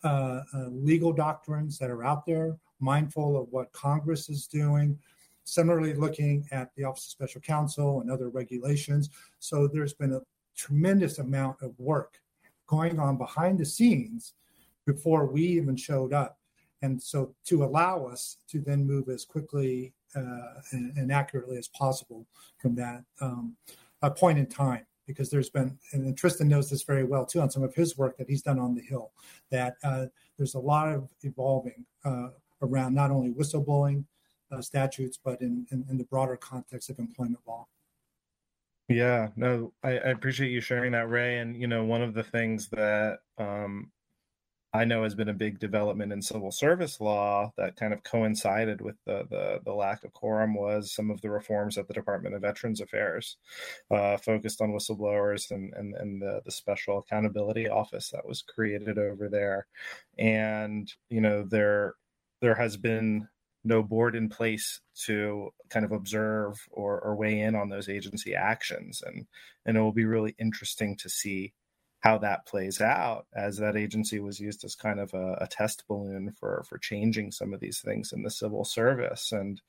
uh, 0.03 0.41
uh, 0.53 0.68
legal 0.70 1.11
doctrines 1.11 1.78
that 1.80 1.89
are 1.89 2.03
out 2.03 2.26
there, 2.26 2.55
mindful 2.80 3.41
of 3.41 3.47
what 3.51 3.72
Congress 3.74 4.30
is 4.30 4.47
doing, 4.47 4.97
similarly 5.43 5.93
looking 5.93 6.47
at 6.51 6.70
the 6.76 6.84
Office 6.84 7.05
of 7.05 7.11
Special 7.11 7.41
Counsel 7.41 8.01
and 8.01 8.11
other 8.11 8.30
regulations. 8.30 9.09
So 9.39 9.68
there's 9.68 9.93
been 9.93 10.13
a 10.13 10.22
tremendous 10.55 11.20
amount 11.20 11.61
of 11.61 11.78
work 11.80 12.20
going 12.68 12.99
on 12.99 13.18
behind 13.18 13.57
the 13.57 13.65
scenes 13.65 14.34
before 14.86 15.26
we 15.26 15.41
even 15.41 15.76
showed 15.76 16.13
up 16.13 16.37
and 16.82 17.02
so 17.02 17.34
to 17.46 17.64
allow 17.64 18.06
us 18.06 18.38
to 18.50 18.60
then 18.60 18.86
move 18.86 19.10
as 19.10 19.26
quickly 19.26 19.94
uh, 20.16 20.62
and, 20.72 20.96
and, 20.98 21.12
accurately 21.12 21.58
as 21.58 21.68
possible 21.68 22.26
from 22.60 22.76
that 22.76 23.04
um, 23.20 23.56
point 24.16 24.38
in 24.38 24.46
time 24.46 24.86
because 25.06 25.30
there's 25.30 25.50
been 25.50 25.78
and 25.94 26.16
tristan 26.18 26.48
knows 26.48 26.70
this 26.70 26.84
very 26.84 27.04
well 27.04 27.26
too 27.26 27.42
on 27.42 27.50
some 27.50 27.64
of 27.64 27.74
his 27.74 27.98
work 27.98 28.18
that 28.18 28.30
he's 28.30 28.42
done 28.42 28.60
on 28.60 28.76
the 28.76 28.82
hill 28.82 29.12
that 29.50 29.76
uh, 29.84 30.06
there's 30.38 30.54
a 30.54 30.60
lot 30.60 30.94
of 30.94 31.10
evolving 31.24 31.86
uh, 32.06 32.28
around 32.62 32.94
not 32.94 33.12
only 33.12 33.32
whistleblowing 33.32 34.04
uh, 34.52 34.62
statutes 34.62 35.18
but 35.24 35.42
in, 35.42 35.66
in, 35.72 35.86
in, 35.90 35.98
the 35.98 36.04
broader 36.06 36.38
context 36.38 36.90
of 36.90 37.00
employment 37.00 37.40
law. 37.48 37.66
Yeah 38.88 39.30
no 39.36 39.74
I, 39.84 39.92
I, 39.92 40.10
appreciate 40.12 40.52
you 40.52 40.62
sharing 40.62 40.94
that 40.94 41.10
ray. 41.10 41.40
And 41.40 41.60
you 41.60 41.68
know 41.68 41.84
one 41.84 42.02
of 42.02 42.14
the 42.14 42.24
things 42.24 42.70
that 42.70 43.20
um, 43.38 43.92
I 44.78 44.86
know 44.86 45.04
has 45.04 45.16
been 45.16 45.30
a 45.30 45.34
big 45.34 45.60
development 45.60 46.14
in 46.14 46.22
civil 46.22 46.52
service 46.52 47.02
law 47.02 47.52
that 47.58 47.76
kind 47.76 47.94
of 47.94 48.04
coincided 48.04 48.80
with 48.80 48.96
the 49.06 49.26
the, 49.30 49.60
the 49.66 49.74
lack 49.74 50.04
of 50.04 50.14
quorum 50.14 50.54
was 50.54 50.94
some 50.94 51.10
of 51.10 51.20
the 51.22 51.32
reforms 51.32 51.78
at 51.78 51.88
the 51.88 51.94
Department 51.94 52.36
of 52.36 52.42
Veterans 52.42 52.80
Affairs, 52.80 53.38
uh, 53.90 54.18
focused 54.18 54.62
on 54.62 54.72
whistleblowers 54.72 55.50
and 55.52 55.74
and, 55.74 55.96
and 55.96 56.22
the, 56.22 56.42
the 56.46 56.52
special 56.52 57.00
accountability 57.00 57.68
office 57.68 58.10
that 58.10 58.28
was 58.28 58.44
created 58.44 59.00
over 59.00 59.28
there, 59.30 59.68
and 60.20 60.94
you 61.10 61.22
know 61.22 61.44
there 61.44 61.96
there 62.42 62.56
has 62.56 62.78
been 62.78 63.28
no 63.64 63.84
board 63.84 64.16
in 64.16 64.30
place 64.30 64.80
to 65.06 65.50
kind 65.70 65.86
of 65.86 65.92
observe 65.92 66.56
or, 66.72 67.00
or 67.02 67.16
weigh 67.16 67.42
in 67.42 67.56
on 67.56 67.70
those 67.70 67.90
agency 67.90 68.36
actions. 68.36 69.02
And 69.06 69.26
and 69.66 69.78
it 69.78 69.82
will 69.82 69.92
be 69.92 70.06
really 70.06 70.36
interesting 70.40 70.96
to 70.98 71.10
see 71.10 71.54
how 72.00 72.18
that 72.20 72.45
plays 72.45 72.80
out 72.80 73.26
as 73.36 73.58
that 73.58 73.76
agency 73.76 74.20
was 74.20 74.39
used 74.39 74.64
as 74.64 74.76
kind 74.76 75.00
of 75.00 75.14
a, 75.14 75.38
a, 75.41 75.48
test 75.48 75.84
balloon 75.88 76.32
for 76.39 76.64
for 76.70 76.78
changing 76.78 77.32
some 77.32 77.54
of 77.54 77.60
these 77.60 77.82
things 77.82 78.14
in 78.14 78.22
the 78.22 78.30
civil 78.30 78.64
service. 78.64 79.32
And 79.32 79.60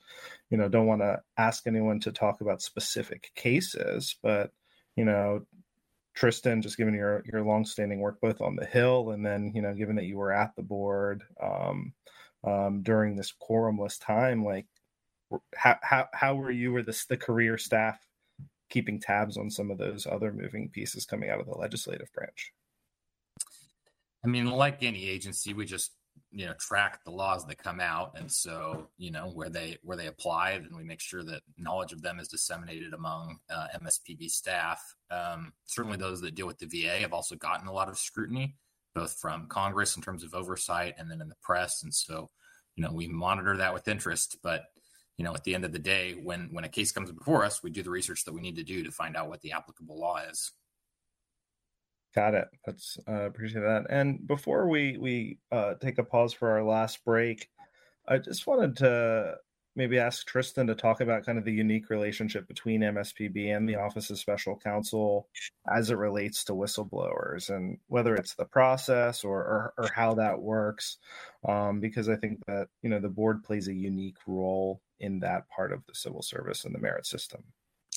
you 0.49 0.57
know 0.57 0.67
don't 0.67 0.87
want 0.87 1.01
to 1.01 1.19
ask 1.37 1.67
anyone 1.67 1.99
to 2.01 2.11
talk 2.11 2.41
about 2.41 2.61
specific 2.61 3.31
cases 3.35 4.15
but 4.21 4.51
you 4.95 5.05
know 5.05 5.41
tristan 6.13 6.61
just 6.61 6.77
given 6.77 6.93
your 6.93 7.23
your 7.31 7.43
longstanding 7.43 7.99
work 7.99 8.19
both 8.21 8.41
on 8.41 8.55
the 8.55 8.65
hill 8.65 9.11
and 9.11 9.25
then 9.25 9.51
you 9.55 9.61
know 9.61 9.73
given 9.73 9.95
that 9.95 10.05
you 10.05 10.17
were 10.17 10.31
at 10.31 10.55
the 10.55 10.63
board 10.63 11.23
um, 11.41 11.93
um, 12.43 12.81
during 12.81 13.15
this 13.15 13.33
quorumless 13.41 13.99
time 14.03 14.43
like 14.43 14.65
how 15.55 15.77
how 15.81 16.07
how 16.13 16.35
were 16.35 16.51
you 16.51 16.75
or 16.75 16.81
the 16.81 17.05
the 17.09 17.17
career 17.17 17.57
staff 17.57 17.99
keeping 18.69 18.99
tabs 18.99 19.37
on 19.37 19.49
some 19.49 19.71
of 19.71 19.77
those 19.77 20.05
other 20.05 20.31
moving 20.31 20.69
pieces 20.69 21.05
coming 21.05 21.29
out 21.29 21.39
of 21.39 21.45
the 21.45 21.57
legislative 21.57 22.11
branch? 22.13 22.53
I 24.23 24.27
mean, 24.27 24.49
like 24.49 24.83
any 24.83 25.07
agency, 25.07 25.53
we 25.53 25.65
just 25.65 25.91
you 26.31 26.45
know 26.45 26.53
track 26.53 27.03
the 27.03 27.11
laws 27.11 27.45
that 27.47 27.57
come 27.57 27.79
out, 27.79 28.13
and 28.15 28.31
so 28.31 28.87
you 28.97 29.11
know 29.11 29.29
where 29.33 29.49
they 29.49 29.77
where 29.83 29.97
they 29.97 30.07
apply, 30.07 30.59
then 30.59 30.75
we 30.75 30.83
make 30.83 30.99
sure 30.99 31.23
that 31.23 31.41
knowledge 31.57 31.93
of 31.93 32.01
them 32.01 32.19
is 32.19 32.27
disseminated 32.27 32.93
among 32.93 33.39
uh, 33.49 33.67
MSPB 33.81 34.29
staff. 34.29 34.81
Um, 35.09 35.53
certainly, 35.65 35.97
those 35.97 36.21
that 36.21 36.35
deal 36.35 36.47
with 36.47 36.59
the 36.59 36.67
VA 36.67 36.99
have 36.99 37.13
also 37.13 37.35
gotten 37.35 37.67
a 37.67 37.73
lot 37.73 37.89
of 37.89 37.97
scrutiny, 37.97 38.55
both 38.93 39.13
from 39.13 39.47
Congress 39.47 39.95
in 39.95 40.01
terms 40.01 40.23
of 40.23 40.33
oversight, 40.33 40.95
and 40.97 41.09
then 41.09 41.21
in 41.21 41.29
the 41.29 41.35
press, 41.41 41.83
and 41.83 41.93
so 41.93 42.29
you 42.75 42.83
know 42.83 42.91
we 42.91 43.07
monitor 43.07 43.57
that 43.57 43.73
with 43.73 43.87
interest, 43.87 44.37
but 44.43 44.65
you 45.19 45.25
know, 45.25 45.35
at 45.35 45.43
the 45.43 45.53
end 45.53 45.65
of 45.65 45.73
the 45.73 45.79
day, 45.79 46.13
when 46.13 46.47
when 46.53 46.63
a 46.63 46.69
case 46.69 46.93
comes 46.93 47.11
before 47.11 47.43
us, 47.43 47.61
we 47.61 47.69
do 47.69 47.83
the 47.83 47.89
research 47.89 48.23
that 48.23 48.33
we 48.33 48.39
need 48.39 48.55
to 48.55 48.63
do 48.63 48.85
to 48.85 48.91
find 48.91 49.17
out 49.17 49.27
what 49.27 49.41
the 49.41 49.51
applicable 49.51 49.99
law 49.99 50.17
is. 50.31 50.53
Got 52.15 52.35
it. 52.35 52.47
That's 52.65 52.97
uh, 53.05 53.25
appreciate 53.25 53.61
that. 53.61 53.87
And 53.89 54.25
before 54.25 54.69
we 54.69 54.97
we 54.97 55.37
uh, 55.51 55.73
take 55.81 55.97
a 55.97 56.05
pause 56.05 56.31
for 56.31 56.49
our 56.51 56.63
last 56.63 57.03
break, 57.03 57.49
I 58.07 58.17
just 58.19 58.47
wanted 58.47 58.77
to 58.77 59.35
maybe 59.75 59.99
ask 59.99 60.25
Tristan 60.25 60.67
to 60.67 60.75
talk 60.75 61.01
about 61.01 61.25
kind 61.25 61.37
of 61.37 61.43
the 61.43 61.51
unique 61.51 61.89
relationship 61.89 62.47
between 62.47 62.79
MSPB 62.79 63.55
and 63.55 63.67
the 63.67 63.75
Office 63.75 64.09
of 64.09 64.19
Special 64.19 64.57
Counsel 64.57 65.27
as 65.69 65.91
it 65.91 65.97
relates 65.97 66.45
to 66.45 66.53
whistleblowers 66.53 67.49
and 67.49 67.77
whether 67.87 68.15
it's 68.15 68.35
the 68.35 68.45
process 68.45 69.25
or, 69.25 69.37
or, 69.37 69.73
or 69.77 69.89
how 69.93 70.15
that 70.15 70.41
works. 70.41 70.97
Um, 71.47 71.81
because 71.81 72.09
I 72.09 72.15
think 72.15 72.39
that, 72.47 72.69
you 72.81 72.89
know, 72.89 72.99
the 72.99 73.09
board 73.09 73.43
plays 73.43 73.67
a 73.67 73.73
unique 73.73 74.17
role 74.25 74.81
in 74.99 75.19
that 75.19 75.49
part 75.49 75.71
of 75.71 75.85
the 75.85 75.95
civil 75.95 76.21
service 76.21 76.65
and 76.65 76.73
the 76.73 76.79
merit 76.79 77.05
system. 77.05 77.43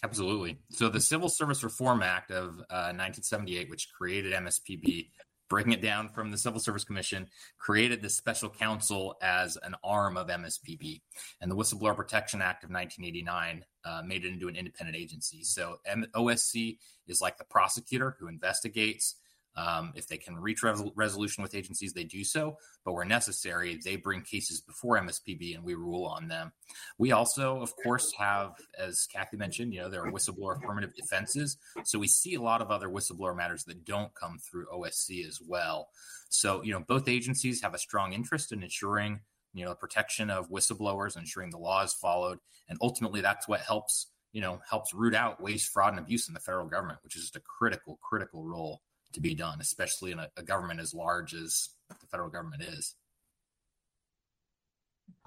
Absolutely. 0.05 0.59
So 0.71 0.89
the 0.89 1.01
Civil 1.01 1.29
Service 1.29 1.63
Reform 1.63 2.03
Act 2.03 2.33
of 2.33 2.59
uh, 2.71 2.91
1978, 2.91 3.71
which 3.71 3.93
created 3.93 4.33
MSPB, 4.33 5.11
breaking 5.49 5.73
it 5.73 5.83
down 5.83 6.09
from 6.09 6.31
the 6.31 6.39
Civil 6.39 6.59
Service 6.59 6.83
Commission, 6.83 7.29
created 7.59 8.03
the 8.03 8.09
special 8.09 8.49
counsel 8.49 9.17
as 9.23 9.57
an 9.63 9.77
arm 9.85 10.17
of 10.17 10.27
MSPB. 10.27 11.03
And 11.41 11.51
the 11.51 11.55
Whistleblower 11.55 11.95
Protection 11.95 12.43
Act 12.43 12.65
of 12.65 12.71
1989 12.71 13.65
uh, 13.85 14.03
made 14.05 14.25
it 14.25 14.33
into 14.33 14.49
an 14.49 14.57
independent 14.57 14.97
agency. 14.97 15.45
So 15.45 15.77
M- 15.87 16.07
OSC 16.15 16.79
is 17.07 17.21
like 17.21 17.39
the 17.39 17.45
prosecutor 17.45 18.17
who 18.19 18.27
investigates. 18.27 19.17
Um, 19.55 19.93
if 19.95 20.07
they 20.07 20.17
can 20.17 20.37
reach 20.37 20.63
resolution 20.63 21.43
with 21.43 21.55
agencies, 21.55 21.93
they 21.93 22.05
do 22.05 22.25
so. 22.25 22.57
But 22.85 22.95
where 22.95 23.05
necessary, 23.05 23.79
they 23.85 23.97
bring 23.97 24.23
cases 24.23 24.61
before 24.61 24.99
MSPB 24.99 25.55
and 25.55 25.65
we 25.65 25.75
rule 25.75 26.07
on 26.07 26.29
them. 26.29 26.53
We 26.99 27.13
also, 27.13 27.61
of 27.61 27.75
course, 27.77 28.13
have, 28.19 28.53
as 28.79 29.07
Cathy 29.13 29.37
mentioned, 29.37 29.75
you 29.75 29.81
know, 29.81 29.91
there 29.91 30.05
are 30.05 30.11
whistleblower 30.11 30.57
affirmative 30.57 30.95
defenses. 30.95 31.59
So 31.85 31.99
we 31.99 32.09
see 32.09 32.35
a 32.35 32.43
lot 32.43 32.63
of 32.63 32.71
other 32.71 32.89
whistleblower 32.89 33.37
matters 33.37 33.65
that 33.65 33.85
don't 33.85 34.15
come 34.15 34.39
through 34.39 34.67
OSC 34.73 35.27
as 35.27 35.39
well. 35.47 35.89
So, 36.31 36.63
you 36.63 36.73
know, 36.73 36.81
both 36.81 37.09
agencies 37.09 37.61
have 37.63 37.75
a 37.75 37.79
strong 37.79 38.15
interest 38.15 38.53
in 38.53 38.63
ensuring, 38.63 39.21
you 39.53 39.65
know, 39.65 39.71
the 39.71 39.77
protection 39.77 40.31
of 40.31 40.49
whistleblowers, 40.49 41.17
ensuring 41.19 41.51
the 41.51 41.59
law 41.59 41.83
is 41.83 41.93
followed. 41.93 42.39
And 42.71 42.79
ultimately, 42.81 43.21
that's 43.21 43.47
what 43.47 43.61
helps, 43.61 44.07
you 44.33 44.41
know, 44.41 44.61
helps 44.69 44.95
root 44.95 45.15
out 45.15 45.43
waste, 45.43 45.71
fraud, 45.71 45.93
and 45.93 45.99
abuse 45.99 46.27
in 46.27 46.33
the 46.33 46.41
federal 46.41 46.67
government, 46.67 47.01
which 47.05 47.17
is 47.17 47.23
just 47.23 47.37
a 47.37 47.41
critical, 47.41 47.99
critical 48.03 48.43
role 48.45 48.81
to 49.15 49.21
be 49.21 49.35
done, 49.35 49.61
especially 49.61 50.13
in 50.13 50.19
a, 50.19 50.29
a 50.37 50.43
government 50.43 50.81
as 50.81 50.95
large 50.95 51.35
as 51.35 51.71
the 51.89 52.07
federal 52.11 52.31
government 52.31 52.63
is. 52.63 52.95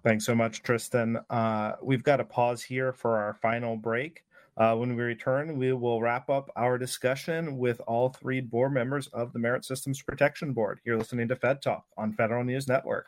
Thanks 0.04 0.26
so 0.26 0.36
much, 0.36 0.62
Tristan. 0.62 1.20
Uh, 1.30 1.74
we've 1.82 2.04
got 2.04 2.18
to 2.18 2.24
pause 2.24 2.62
here 2.62 2.94
for 2.94 3.18
our 3.18 3.34
final 3.42 3.76
break. 3.76 4.24
Uh, 4.58 4.76
when 4.76 4.96
we 4.96 5.04
return, 5.04 5.58
we 5.58 5.74
will 5.74 6.02
wrap 6.02 6.30
up 6.30 6.50
our 6.56 6.78
discussion 6.78 7.58
with 7.58 7.82
all 7.88 8.10
three 8.10 8.40
board 8.40 8.72
members 8.72 9.08
of 9.08 9.34
the 9.34 9.40
Merit 9.40 9.66
Systems 9.66 10.02
Protection 10.02 10.54
Board. 10.54 10.80
You're 10.86 10.98
listening 10.98 11.28
to 11.28 11.36
Fed 11.36 11.62
Talk 11.62 11.86
on 11.98 12.14
Federal 12.14 12.44
News 12.44 12.68
Network. 12.68 13.08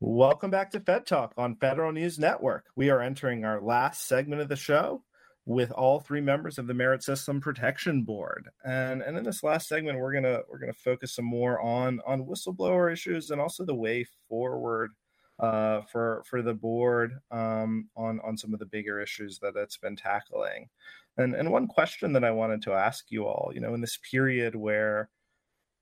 Welcome 0.00 0.50
back 0.50 0.70
to 0.72 0.80
Fed 0.80 1.06
Talk 1.06 1.32
on 1.36 1.56
Federal 1.56 1.92
News 1.92 2.18
Network. 2.18 2.66
We 2.76 2.90
are 2.90 3.00
entering 3.00 3.44
our 3.44 3.60
last 3.60 4.06
segment 4.08 4.42
of 4.42 4.48
the 4.48 4.56
show 4.56 5.02
with 5.44 5.70
all 5.72 6.00
three 6.00 6.20
members 6.20 6.58
of 6.58 6.66
the 6.66 6.74
Merit 6.74 7.02
System 7.02 7.40
Protection 7.40 8.02
Board. 8.02 8.48
And, 8.64 9.02
and 9.02 9.16
in 9.16 9.24
this 9.24 9.42
last 9.42 9.68
segment, 9.68 9.98
we're 9.98 10.12
gonna 10.12 10.40
we're 10.50 10.58
gonna 10.58 10.72
focus 10.72 11.14
some 11.14 11.24
more 11.24 11.60
on 11.60 12.00
on 12.06 12.26
whistleblower 12.26 12.92
issues 12.92 13.30
and 13.30 13.40
also 13.40 13.64
the 13.64 13.74
way 13.74 14.06
forward 14.28 14.92
uh, 15.38 15.82
for 15.90 16.22
for 16.26 16.42
the 16.42 16.54
board 16.54 17.18
um, 17.30 17.88
on 17.96 18.20
on 18.20 18.36
some 18.36 18.52
of 18.52 18.60
the 18.60 18.66
bigger 18.66 19.00
issues 19.00 19.38
that 19.40 19.56
it's 19.56 19.76
been 19.76 19.96
tackling. 19.96 20.68
And 21.16 21.34
and 21.34 21.50
one 21.50 21.66
question 21.66 22.12
that 22.12 22.24
I 22.24 22.30
wanted 22.30 22.62
to 22.62 22.72
ask 22.72 23.06
you 23.10 23.26
all, 23.26 23.50
you 23.54 23.60
know, 23.60 23.74
in 23.74 23.80
this 23.80 23.98
period 24.10 24.54
where 24.54 25.10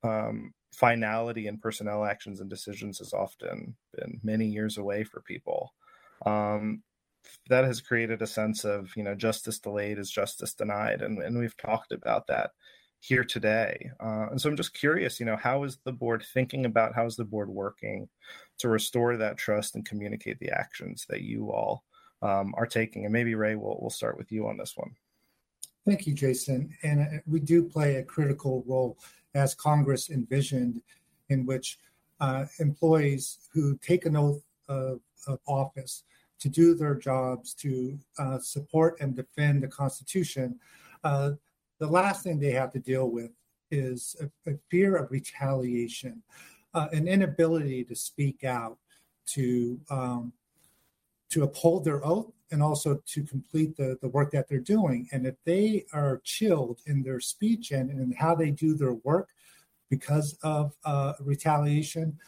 um, 0.03 0.53
finality 0.73 1.47
in 1.47 1.59
personnel 1.59 2.05
actions 2.05 2.41
and 2.41 2.49
decisions 2.49 2.99
has 2.99 3.13
often 3.13 3.75
been 3.97 4.21
many 4.23 4.47
years 4.47 4.79
away 4.79 5.05
for 5.05 5.21
people. 5.21 5.75
Um, 6.27 6.83
that 7.49 7.65
has 7.65 7.81
created 7.81 8.23
a 8.23 8.27
sense 8.27 8.65
of, 8.65 8.91
you 8.97 9.03
know, 9.03 9.15
justice 9.15 9.59
delayed 9.59 9.99
is 9.99 10.11
justice 10.11 10.55
denied. 10.55 11.03
And, 11.03 11.19
and 11.19 11.39
we've 11.39 11.57
talked 11.57 11.93
about 11.93 12.27
that 12.29 12.53
here 13.01 13.25
today. 13.25 13.91
Uh, 13.99 14.29
and 14.31 14.41
so 14.41 14.49
I'm 14.49 14.57
just 14.57 14.75
curious, 14.75 15.21
you 15.21 15.27
know, 15.27 15.37
how 15.37 15.65
is 15.65 15.79
the 15.85 15.93
board 15.93 16.25
thinking 16.33 16.67
about 16.67 16.95
how 16.95 17.07
is 17.07 17.17
the 17.17 17.25
board 17.25 17.49
working 17.49 18.09
to 18.59 18.69
restore 18.69 19.17
that 19.17 19.39
trust 19.39 19.75
and 19.75 19.87
communicate 19.87 20.39
the 20.39 20.51
actions 20.51 21.07
that 21.09 21.23
you 21.23 21.51
all 21.51 21.85
um, 22.23 22.55
are 22.57 22.67
taking? 22.67 23.05
And 23.05 23.13
maybe 23.13 23.35
Ray, 23.35 23.55
we'll, 23.55 23.79
we'll 23.81 23.91
start 23.91 24.17
with 24.17 24.31
you 24.31 24.47
on 24.49 24.57
this 24.57 24.77
one. 24.77 24.91
Thank 25.87 26.07
you, 26.07 26.13
Jason. 26.13 26.77
And 26.83 27.01
uh, 27.01 27.21
we 27.27 27.41
do 27.41 27.63
play 27.63 27.97
a 27.97 28.03
critical 28.03 28.63
role 28.67 28.99
as 29.35 29.55
Congress 29.55 30.11
envisioned, 30.11 30.81
in 31.29 31.47
which 31.47 31.79
uh, 32.21 32.45
employees 32.59 33.49
who 33.53 33.79
take 33.79 34.07
an 34.07 34.17
oath 34.17 34.43
of, 34.69 35.01
of, 35.27 35.39
office 35.47 36.05
to 36.39 36.49
do 36.49 36.75
their 36.75 36.95
jobs, 36.95 37.55
to 37.55 37.99
uh, 38.19 38.39
support 38.39 39.01
and 39.01 39.15
defend 39.15 39.63
the 39.63 39.69
Constitution, 39.69 40.59
uh, 41.05 41.33
the 41.79 41.87
last 41.87 42.25
thing 42.25 42.39
they 42.39 42.51
have 42.51 42.73
to 42.73 42.79
deal 42.79 43.11
with 43.11 43.31
is 43.71 44.17
a, 44.21 44.51
a 44.51 44.55
fear 44.71 44.97
of 44.97 45.11
retaliation, 45.11 46.23
uh, 46.75 46.89
an 46.93 47.09
inability 47.09 47.85
to 47.85 47.95
speak 47.95 48.45
out, 48.45 48.77
to 49.27 49.81
um, 49.91 50.33
to 51.31 51.45
uphold 51.45 51.85
their 51.85 52.05
oath 52.05 52.33
and 52.51 52.63
also 52.63 53.01
to 53.07 53.23
complete 53.23 53.77
the, 53.77 53.97
the 54.03 54.09
work 54.09 54.33
that 54.33 54.49
they're 54.49 54.59
doing. 54.59 55.09
And 55.13 55.27
if 55.27 55.37
they 55.45 55.87
are 55.93 56.21
chilled 56.25 56.81
in 56.87 57.03
their 57.03 57.21
speech 57.21 57.71
and, 57.71 57.91
and 57.91 58.15
how 58.15 58.35
they 58.35 58.51
do 58.51 58.75
their 58.75 58.95
work 58.95 59.29
because 59.89 60.37
of 60.43 60.73
uh, 60.85 61.15
retaliation, 61.21 62.19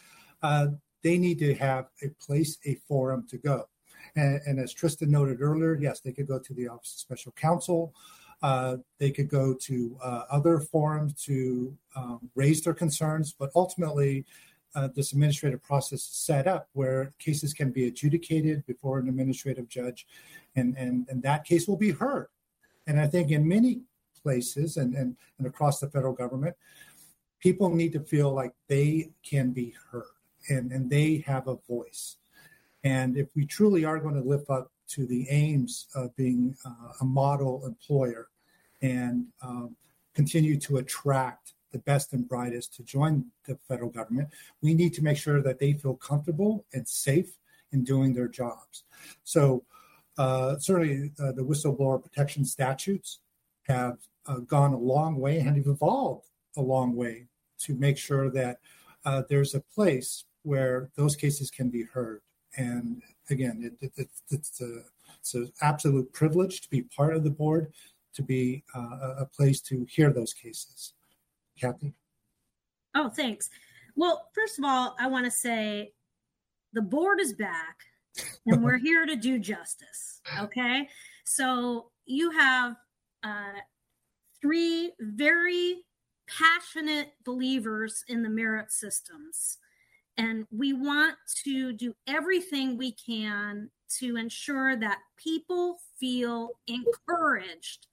uh, 0.41 0.67
they 1.01 1.17
need 1.17 1.39
to 1.39 1.53
have 1.55 1.87
a 2.01 2.09
place, 2.25 2.57
a 2.65 2.75
forum 2.87 3.25
to 3.29 3.37
go. 3.37 3.67
And, 4.15 4.41
and, 4.45 4.59
as 4.59 4.73
Tristan 4.73 5.11
noted 5.11 5.41
earlier, 5.41 5.75
yes, 5.75 5.99
they 5.99 6.11
could 6.11 6.27
go 6.27 6.39
to 6.39 6.53
the 6.53 6.67
Office 6.67 6.93
of 6.93 6.99
Special 6.99 7.31
Counsel. 7.33 7.93
Uh, 8.41 8.77
they 8.99 9.09
could 9.09 9.29
go 9.29 9.53
to 9.53 9.97
uh, 10.03 10.23
other 10.29 10.59
forums 10.59 11.13
to 11.23 11.75
um, 11.95 12.29
raise 12.35 12.61
their 12.61 12.73
concerns, 12.73 13.33
but 13.37 13.49
ultimately, 13.55 14.25
uh, 14.75 14.89
this 14.95 15.13
administrative 15.13 15.61
process 15.61 15.99
is 15.99 16.05
set 16.05 16.47
up 16.47 16.67
where 16.73 17.13
cases 17.19 17.53
can 17.53 17.71
be 17.71 17.87
adjudicated 17.87 18.65
before 18.65 18.99
an 18.99 19.07
administrative 19.07 19.67
judge, 19.69 20.07
and, 20.55 20.75
and, 20.77 21.07
and 21.09 21.21
that 21.23 21.45
case 21.45 21.67
will 21.67 21.77
be 21.77 21.91
heard. 21.91 22.27
And 22.87 22.99
I 22.99 23.07
think 23.07 23.31
in 23.31 23.47
many 23.47 23.81
places 24.21 24.77
and, 24.77 24.95
and, 24.95 25.15
and 25.37 25.47
across 25.47 25.79
the 25.79 25.89
federal 25.89 26.13
government, 26.13 26.55
people 27.39 27.69
need 27.73 27.93
to 27.93 27.99
feel 27.99 28.33
like 28.33 28.53
they 28.67 29.11
can 29.23 29.51
be 29.51 29.73
heard 29.91 30.03
and, 30.49 30.71
and 30.71 30.89
they 30.89 31.23
have 31.25 31.47
a 31.47 31.57
voice. 31.67 32.17
And 32.83 33.17
if 33.17 33.27
we 33.35 33.45
truly 33.45 33.85
are 33.85 33.99
going 33.99 34.15
to 34.15 34.27
live 34.27 34.49
up 34.49 34.71
to 34.89 35.05
the 35.05 35.27
aims 35.29 35.87
of 35.95 36.15
being 36.15 36.55
uh, 36.65 36.93
a 37.01 37.05
model 37.05 37.65
employer 37.65 38.27
and 38.81 39.25
um, 39.41 39.75
continue 40.13 40.57
to 40.59 40.77
attract 40.77 41.53
the 41.73 41.79
best 41.79 42.13
and 42.13 42.27
brightest 42.27 42.73
to 42.75 42.83
join 42.83 43.25
the 43.45 43.57
federal 43.67 43.89
government, 43.89 44.29
we 44.61 44.73
need 44.73 44.93
to 44.93 45.03
make 45.03 45.17
sure 45.17 45.41
that 45.41 45.59
they 45.59 45.73
feel 45.73 45.95
comfortable 45.95 46.63
and 46.73 46.87
safe 46.87 47.37
in 47.73 47.83
doing 47.83 48.13
their 48.13 48.29
jobs. 48.29 48.83
So, 49.25 49.63
uh, 50.17 50.57
certainly, 50.59 51.11
uh, 51.19 51.31
the 51.33 51.43
whistleblower 51.43 52.01
protection 52.01 52.45
statutes 52.45 53.19
have 53.63 53.97
uh, 54.27 54.39
gone 54.39 54.73
a 54.73 54.77
long 54.77 55.19
way 55.19 55.39
and 55.39 55.57
have 55.57 55.67
evolved 55.67 56.27
a 56.55 56.61
long 56.61 56.95
way 56.95 57.25
to 57.59 57.73
make 57.75 57.97
sure 57.97 58.29
that 58.29 58.59
uh, 59.05 59.23
there's 59.27 59.55
a 59.55 59.59
place 59.59 60.25
where 60.43 60.89
those 60.95 61.15
cases 61.15 61.49
can 61.49 61.69
be 61.69 61.83
heard. 61.83 62.21
And 62.55 63.01
again, 63.29 63.75
it, 63.81 63.91
it, 63.97 64.09
it's, 64.29 64.61
a, 64.61 64.83
it's 65.19 65.33
an 65.33 65.51
absolute 65.61 66.13
privilege 66.13 66.61
to 66.61 66.69
be 66.69 66.83
part 66.83 67.15
of 67.15 67.23
the 67.23 67.29
board, 67.29 67.73
to 68.13 68.21
be 68.21 68.63
uh, 68.75 69.15
a 69.17 69.25
place 69.25 69.59
to 69.61 69.85
hear 69.89 70.11
those 70.11 70.33
cases. 70.33 70.93
Cathy? 71.59 71.93
Oh, 72.95 73.09
thanks. 73.09 73.49
Well, 73.95 74.29
first 74.33 74.57
of 74.57 74.65
all, 74.65 74.95
I 74.99 75.07
want 75.07 75.25
to 75.25 75.31
say 75.31 75.93
the 76.73 76.81
board 76.81 77.19
is 77.19 77.33
back 77.33 77.79
and 78.45 78.63
we're 78.63 78.77
here 78.79 79.05
to 79.05 79.15
do 79.15 79.39
justice. 79.39 80.21
Okay. 80.39 80.87
So 81.25 81.91
you 82.05 82.31
have 82.31 82.75
uh, 83.23 83.59
three 84.41 84.91
very 84.99 85.83
passionate 86.27 87.13
believers 87.25 88.03
in 88.07 88.23
the 88.23 88.29
merit 88.29 88.71
systems. 88.71 89.57
And 90.17 90.45
we 90.51 90.73
want 90.73 91.15
to 91.43 91.73
do 91.73 91.95
everything 92.07 92.77
we 92.77 92.91
can 92.91 93.69
to 93.99 94.15
ensure 94.17 94.75
that 94.75 94.99
people 95.17 95.79
feel 95.99 96.49
encouraged 96.67 97.87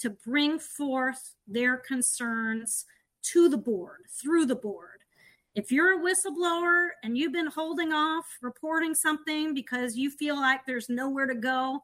to 0.00 0.10
bring 0.10 0.58
forth 0.58 1.34
their 1.46 1.76
concerns 1.76 2.86
to 3.22 3.48
the 3.48 3.58
board, 3.58 4.00
through 4.08 4.46
the 4.46 4.56
board. 4.56 5.00
If 5.54 5.72
you're 5.72 5.98
a 5.98 6.02
whistleblower 6.02 6.90
and 7.02 7.18
you've 7.18 7.32
been 7.32 7.48
holding 7.48 7.92
off 7.92 8.26
reporting 8.40 8.94
something 8.94 9.52
because 9.52 9.96
you 9.96 10.10
feel 10.10 10.36
like 10.36 10.60
there's 10.64 10.88
nowhere 10.88 11.26
to 11.26 11.34
go, 11.34 11.82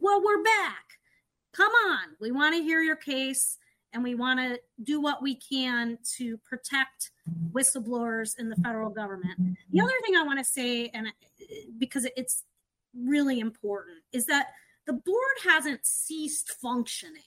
well, 0.00 0.22
we're 0.22 0.42
back. 0.42 0.84
Come 1.52 1.72
on. 1.88 2.10
We 2.20 2.30
want 2.30 2.54
to 2.54 2.62
hear 2.62 2.82
your 2.82 2.96
case 2.96 3.58
and 3.92 4.02
we 4.02 4.14
want 4.14 4.38
to 4.38 4.60
do 4.84 5.00
what 5.00 5.22
we 5.22 5.34
can 5.34 5.98
to 6.16 6.36
protect 6.38 7.10
whistleblowers 7.52 8.38
in 8.38 8.48
the 8.48 8.56
federal 8.56 8.90
government. 8.90 9.56
The 9.72 9.80
other 9.80 9.92
thing 10.04 10.14
I 10.16 10.22
want 10.22 10.38
to 10.38 10.44
say, 10.44 10.88
and 10.94 11.08
because 11.78 12.06
it's 12.16 12.44
really 12.94 13.40
important, 13.40 13.98
is 14.12 14.26
that 14.26 14.48
the 14.86 14.92
board 14.92 15.36
hasn't 15.44 15.84
ceased 15.84 16.52
functioning 16.52 17.22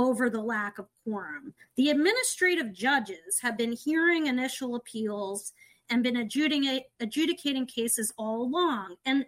over 0.00 0.30
the 0.30 0.40
lack 0.40 0.78
of 0.78 0.88
quorum. 1.04 1.52
The 1.76 1.90
administrative 1.90 2.72
judges 2.72 3.38
have 3.42 3.58
been 3.58 3.72
hearing 3.72 4.28
initial 4.28 4.76
appeals 4.76 5.52
and 5.90 6.02
been 6.02 6.16
adjudicating, 6.16 6.80
adjudicating 7.00 7.66
cases 7.66 8.10
all 8.16 8.40
along. 8.40 8.96
And, 9.04 9.26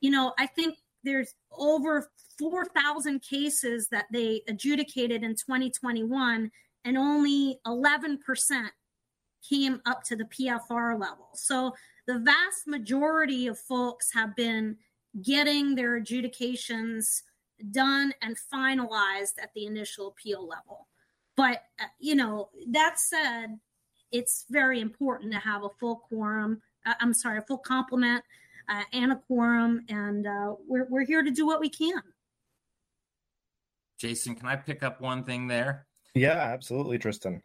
you 0.00 0.10
know, 0.10 0.34
I 0.36 0.46
think 0.46 0.78
there's 1.04 1.36
over 1.52 2.10
4,000 2.36 3.22
cases 3.22 3.86
that 3.92 4.06
they 4.12 4.42
adjudicated 4.48 5.22
in 5.22 5.36
2021, 5.36 6.50
and 6.84 6.98
only 6.98 7.60
11% 7.64 8.18
came 9.48 9.80
up 9.86 10.02
to 10.02 10.16
the 10.16 10.24
PFR 10.24 10.98
level. 10.98 11.28
So 11.34 11.72
the 12.08 12.18
vast 12.18 12.66
majority 12.66 13.46
of 13.46 13.56
folks 13.56 14.12
have 14.12 14.34
been 14.34 14.78
getting 15.22 15.76
their 15.76 15.94
adjudications 15.94 17.22
done 17.70 18.12
and 18.22 18.36
finalized 18.52 19.34
at 19.42 19.52
the 19.54 19.66
initial 19.66 20.08
appeal 20.08 20.46
level. 20.46 20.88
But, 21.36 21.62
uh, 21.80 21.86
you 21.98 22.14
know, 22.14 22.50
that 22.70 22.98
said, 22.98 23.58
it's 24.10 24.44
very 24.50 24.80
important 24.80 25.32
to 25.32 25.38
have 25.38 25.64
a 25.64 25.68
full 25.78 25.96
quorum. 25.96 26.62
Uh, 26.86 26.94
I'm 27.00 27.14
sorry, 27.14 27.38
a 27.38 27.42
full 27.42 27.58
complement 27.58 28.24
uh, 28.68 28.82
and 28.92 29.12
a 29.12 29.16
quorum, 29.16 29.84
and 29.88 30.26
uh, 30.26 30.54
we're, 30.66 30.86
we're 30.88 31.04
here 31.04 31.22
to 31.22 31.30
do 31.30 31.46
what 31.46 31.60
we 31.60 31.68
can. 31.68 32.02
Jason, 33.98 34.34
can 34.34 34.46
I 34.46 34.56
pick 34.56 34.82
up 34.82 35.00
one 35.00 35.24
thing 35.24 35.46
there? 35.46 35.86
Yeah, 36.14 36.38
absolutely, 36.38 36.98
Tristan. 36.98 37.42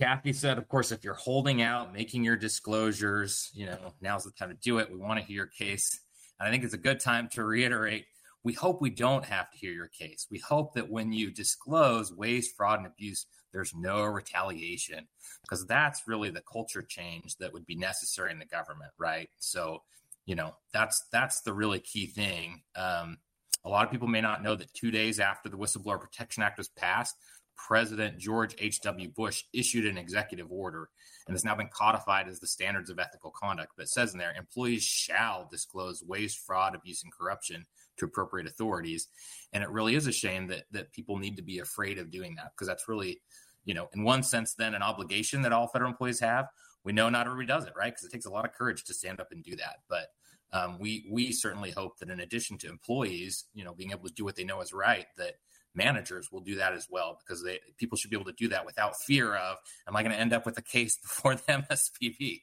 Cathy 0.00 0.32
said, 0.32 0.58
of 0.58 0.68
course, 0.68 0.90
if 0.90 1.04
you're 1.04 1.14
holding 1.14 1.62
out, 1.62 1.92
making 1.92 2.24
your 2.24 2.36
disclosures, 2.36 3.50
you 3.54 3.66
know, 3.66 3.94
now's 4.00 4.24
the 4.24 4.32
time 4.32 4.48
to 4.48 4.56
do 4.56 4.78
it. 4.78 4.90
We 4.90 4.96
want 4.96 5.20
to 5.20 5.24
hear 5.24 5.36
your 5.36 5.46
case. 5.46 6.00
And 6.40 6.48
I 6.48 6.50
think 6.50 6.64
it's 6.64 6.74
a 6.74 6.78
good 6.78 6.98
time 6.98 7.28
to 7.32 7.44
reiterate 7.44 8.06
we 8.44 8.52
hope 8.52 8.80
we 8.80 8.90
don't 8.90 9.24
have 9.24 9.50
to 9.50 9.58
hear 9.58 9.72
your 9.72 9.88
case. 9.88 10.26
We 10.30 10.38
hope 10.38 10.74
that 10.74 10.90
when 10.90 11.12
you 11.12 11.30
disclose 11.30 12.12
waste, 12.12 12.56
fraud, 12.56 12.78
and 12.78 12.86
abuse, 12.86 13.26
there's 13.52 13.74
no 13.74 14.02
retaliation 14.04 15.06
because 15.42 15.66
that's 15.66 16.02
really 16.06 16.30
the 16.30 16.42
culture 16.50 16.82
change 16.82 17.36
that 17.36 17.52
would 17.52 17.66
be 17.66 17.76
necessary 17.76 18.32
in 18.32 18.38
the 18.38 18.46
government, 18.46 18.90
right? 18.98 19.28
So, 19.38 19.82
you 20.26 20.34
know, 20.34 20.54
that's 20.72 21.04
that's 21.12 21.42
the 21.42 21.52
really 21.52 21.80
key 21.80 22.06
thing. 22.06 22.62
Um, 22.74 23.18
a 23.64 23.68
lot 23.68 23.84
of 23.84 23.92
people 23.92 24.08
may 24.08 24.20
not 24.20 24.42
know 24.42 24.56
that 24.56 24.74
two 24.74 24.90
days 24.90 25.20
after 25.20 25.48
the 25.48 25.56
Whistleblower 25.56 26.00
Protection 26.00 26.42
Act 26.42 26.58
was 26.58 26.68
passed, 26.68 27.14
President 27.56 28.18
George 28.18 28.56
H.W. 28.58 29.10
Bush 29.10 29.44
issued 29.52 29.86
an 29.86 29.98
executive 29.98 30.50
order 30.50 30.88
and 31.26 31.34
has 31.34 31.44
now 31.44 31.54
been 31.54 31.68
codified 31.72 32.26
as 32.26 32.40
the 32.40 32.46
standards 32.46 32.90
of 32.90 32.98
ethical 32.98 33.30
conduct. 33.30 33.72
But 33.76 33.84
it 33.84 33.90
says 33.90 34.12
in 34.12 34.18
there, 34.18 34.34
employees 34.36 34.82
shall 34.82 35.48
disclose 35.50 36.02
waste, 36.02 36.40
fraud, 36.44 36.74
abuse, 36.74 37.04
and 37.04 37.12
corruption 37.12 37.66
to 37.98 38.04
appropriate 38.04 38.46
authorities. 38.46 39.08
And 39.52 39.62
it 39.62 39.70
really 39.70 39.94
is 39.94 40.06
a 40.06 40.12
shame 40.12 40.46
that 40.48 40.64
that 40.72 40.92
people 40.92 41.18
need 41.18 41.36
to 41.36 41.42
be 41.42 41.58
afraid 41.58 41.98
of 41.98 42.10
doing 42.10 42.34
that 42.36 42.52
because 42.54 42.68
that's 42.68 42.88
really, 42.88 43.20
you 43.64 43.74
know, 43.74 43.88
in 43.94 44.04
one 44.04 44.22
sense, 44.22 44.54
then 44.54 44.74
an 44.74 44.82
obligation 44.82 45.42
that 45.42 45.52
all 45.52 45.68
federal 45.68 45.90
employees 45.90 46.20
have. 46.20 46.46
We 46.84 46.92
know 46.92 47.08
not 47.08 47.26
everybody 47.26 47.46
does 47.46 47.66
it, 47.66 47.74
right? 47.76 47.92
Because 47.92 48.04
it 48.04 48.12
takes 48.12 48.26
a 48.26 48.30
lot 48.30 48.44
of 48.44 48.52
courage 48.52 48.84
to 48.84 48.94
stand 48.94 49.20
up 49.20 49.28
and 49.30 49.44
do 49.44 49.54
that. 49.56 49.76
But 49.88 50.08
um, 50.52 50.78
we 50.78 51.06
we 51.10 51.32
certainly 51.32 51.70
hope 51.70 51.98
that 51.98 52.10
in 52.10 52.20
addition 52.20 52.58
to 52.58 52.68
employees, 52.68 53.44
you 53.54 53.64
know, 53.64 53.74
being 53.74 53.92
able 53.92 54.08
to 54.08 54.14
do 54.14 54.24
what 54.24 54.36
they 54.36 54.44
know 54.44 54.60
is 54.60 54.72
right, 54.72 55.06
that 55.16 55.34
managers 55.74 56.30
will 56.30 56.40
do 56.40 56.56
that 56.56 56.74
as 56.74 56.86
well 56.90 57.18
because 57.18 57.42
they 57.42 57.58
people 57.78 57.96
should 57.96 58.10
be 58.10 58.16
able 58.16 58.30
to 58.30 58.36
do 58.36 58.48
that 58.48 58.66
without 58.66 58.94
fear 59.00 59.34
of 59.34 59.56
am 59.88 59.96
I 59.96 60.02
going 60.02 60.12
to 60.12 60.20
end 60.20 60.32
up 60.32 60.44
with 60.44 60.58
a 60.58 60.62
case 60.62 60.96
before 61.02 61.34
the 61.34 61.42
MSPB? 61.42 62.42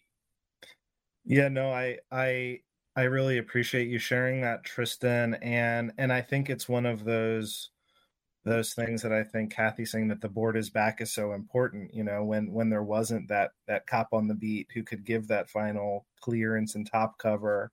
Yeah, 1.26 1.50
no, 1.50 1.72
I 1.72 2.00
I 2.12 2.62
I 3.00 3.04
really 3.04 3.38
appreciate 3.38 3.88
you 3.88 3.98
sharing 3.98 4.42
that, 4.42 4.66
Tristan, 4.66 5.36
and 5.36 5.94
and 5.98 6.12
I 6.12 6.20
think 6.20 6.50
it's 6.50 6.68
one 6.68 6.86
of 6.86 7.06
those 7.06 7.70
those 8.44 8.74
things 8.74 9.02
that 9.04 9.14
I 9.14 9.24
think 9.24 9.54
Cathy 9.54 9.86
saying 9.86 10.10
that 10.10 10.20
the 10.20 10.28
board 10.28 10.58
is 10.58 10.70
back 10.70 11.00
is 11.00 11.14
so 11.14 11.32
important. 11.32 11.94
You 11.94 12.04
know, 12.04 12.26
when 12.26 12.52
when 12.52 12.70
there 12.70 12.84
wasn't 12.84 13.30
that 13.30 13.52
that 13.70 13.88
cop 13.88 14.10
on 14.12 14.28
the 14.28 14.36
beat 14.36 14.68
who 14.74 14.84
could 14.84 15.06
give 15.06 15.30
that 15.30 15.50
final 15.50 16.08
clearance 16.20 16.76
and 16.76 16.86
top 16.86 17.18
cover, 17.18 17.72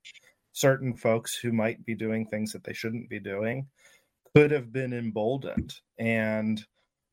certain 0.52 0.94
folks 0.94 1.34
who 1.34 1.50
might 1.50 1.84
be 1.84 1.96
doing 1.96 2.26
things 2.26 2.52
that 2.52 2.62
they 2.62 2.72
shouldn't 2.72 3.10
be 3.10 3.18
doing 3.18 3.66
could 4.36 4.52
have 4.52 4.72
been 4.72 4.92
emboldened. 4.92 5.74
And 5.98 6.64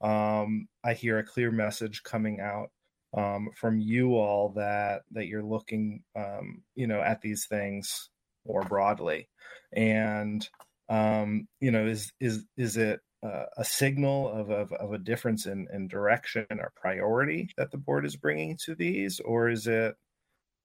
um, 0.01 0.67
I 0.83 0.93
hear 0.93 1.17
a 1.17 1.25
clear 1.25 1.51
message 1.51 2.03
coming 2.03 2.41
out 2.41 2.69
um, 3.15 3.49
from 3.55 3.79
you 3.79 4.15
all 4.15 4.49
that 4.55 5.03
that 5.11 5.27
you're 5.27 5.43
looking, 5.43 6.03
um, 6.15 6.63
you 6.75 6.87
know, 6.87 7.01
at 7.01 7.21
these 7.21 7.45
things 7.45 8.09
more 8.45 8.63
broadly. 8.63 9.29
And 9.73 10.47
um, 10.89 11.47
you 11.59 11.71
know, 11.71 11.85
is 11.87 12.11
is 12.19 12.45
is 12.57 12.77
it 12.77 12.99
uh, 13.23 13.45
a 13.57 13.63
signal 13.63 14.29
of, 14.29 14.49
of, 14.49 14.73
of 14.73 14.91
a 14.91 14.97
difference 14.97 15.45
in, 15.45 15.65
in 15.73 15.87
direction 15.87 16.45
or 16.51 16.73
priority 16.75 17.49
that 17.57 17.71
the 17.71 17.77
board 17.77 18.05
is 18.05 18.17
bringing 18.17 18.57
to 18.65 18.75
these, 18.75 19.21
or 19.21 19.49
is 19.49 19.65
it 19.67 19.95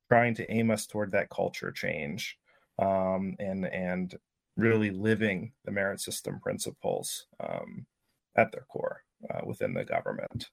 trying 0.08 0.34
to 0.34 0.50
aim 0.50 0.70
us 0.70 0.86
toward 0.86 1.12
that 1.12 1.30
culture 1.30 1.70
change 1.70 2.36
um, 2.80 3.36
and 3.38 3.66
and 3.66 4.16
really 4.56 4.90
living 4.90 5.52
the 5.64 5.70
merit 5.70 6.00
system 6.00 6.40
principles 6.40 7.26
um, 7.40 7.86
at 8.36 8.50
their 8.50 8.66
core 8.68 9.02
uh, 9.32 9.40
within 9.44 9.72
the 9.72 9.84
government. 9.84 10.48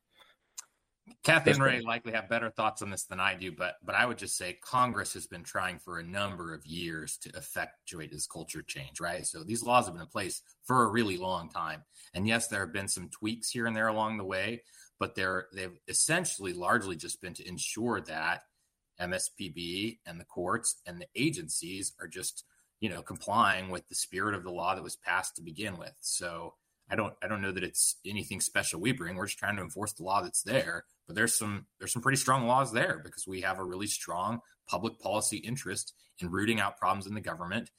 Cathy 1.24 1.51
and 1.51 1.62
Ray 1.62 1.82
likely 1.82 2.14
have 2.14 2.30
better 2.30 2.49
thoughts 2.49 2.82
on 2.82 2.89
this 2.89 3.06
than 3.06 3.20
I 3.20 3.36
do, 3.36 3.51
but 3.51 3.76
but 3.84 3.95
I 3.95 4.06
would 4.06 4.18
just 4.18 4.38
say 4.38 4.58
Congress 4.62 5.14
has 5.14 5.28
been 5.28 5.43
trying 5.43 5.80
for 5.80 5.99
a 5.99 6.03
number 6.03 6.53
of 6.53 6.66
years 6.66 7.18
to 7.18 7.30
effectuate 7.30 8.12
this 8.12 8.26
culture 8.28 8.64
change, 8.64 8.99
right? 8.99 9.26
So 9.26 9.43
these 9.43 9.64
laws 9.64 9.86
have 9.86 9.93
been 9.93 10.01
in 10.01 10.08
place 10.08 10.41
for 10.64 10.84
a 10.84 10.91
really 10.91 11.18
long 11.18 11.49
time, 11.49 11.84
and 12.14 12.28
yes, 12.28 12.47
there 12.47 12.62
have 12.62 12.74
been 12.74 12.88
some 12.88 13.10
tweaks 13.10 13.49
here 13.49 13.68
and 13.68 13.76
there 13.76 13.88
along 13.88 14.18
the 14.18 14.24
way, 14.24 14.64
but 14.99 15.16
they're 15.16 15.47
they've 15.53 15.78
essentially 15.88 16.53
largely 16.53 16.95
just 16.95 17.22
been 17.22 17.34
to 17.36 17.47
ensure 17.47 18.01
that 18.01 18.43
MSPB 18.99 19.99
and 20.06 20.20
the 20.20 20.26
courts 20.26 20.82
and 20.88 20.99
the 20.99 21.08
agencies 21.16 21.93
are 21.99 22.08
just 22.08 22.45
you 22.80 22.89
know 22.89 23.03
complying 23.03 23.70
with 23.70 23.88
the 23.89 23.95
spirit 23.95 24.34
of 24.34 24.43
the 24.43 24.51
law 24.51 24.74
that 24.74 24.84
was 24.84 24.95
passed 24.95 25.36
to 25.36 25.43
begin 25.43 25.78
with. 25.78 25.95
So 26.01 26.56
i 26.88 26.95
don't 26.95 27.16
i 27.24 27.28
don't 27.28 27.41
know 27.41 27.51
that 27.51 27.64
it's 27.64 27.95
anything 28.06 28.41
special 28.41 28.80
we 28.80 28.91
bring. 28.91 29.16
We're 29.16 29.26
just 29.26 29.39
trying 29.39 29.56
to 29.58 29.64
enforce 29.64 29.93
the 29.93 30.03
law 30.03 30.22
that's 30.22 30.43
there 30.43 30.86
but 31.08 31.16
there's 31.16 31.38
some 31.38 31.66
there's 31.80 31.93
some 31.93 32.01
pretty 32.01 32.18
strong 32.18 32.47
laws 32.47 32.72
there 32.72 33.01
because 33.03 33.28
we 33.28 33.41
have 33.41 33.60
a 33.60 33.64
really 33.64 33.88
strong 33.88 34.39
public 34.68 34.99
policy 34.99 35.38
interest 35.38 35.93
in 36.20 36.30
rooting 36.30 36.60
out 36.60 36.78
problems 36.78 37.08
in 37.08 37.14
the 37.14 37.22
government 37.22 37.70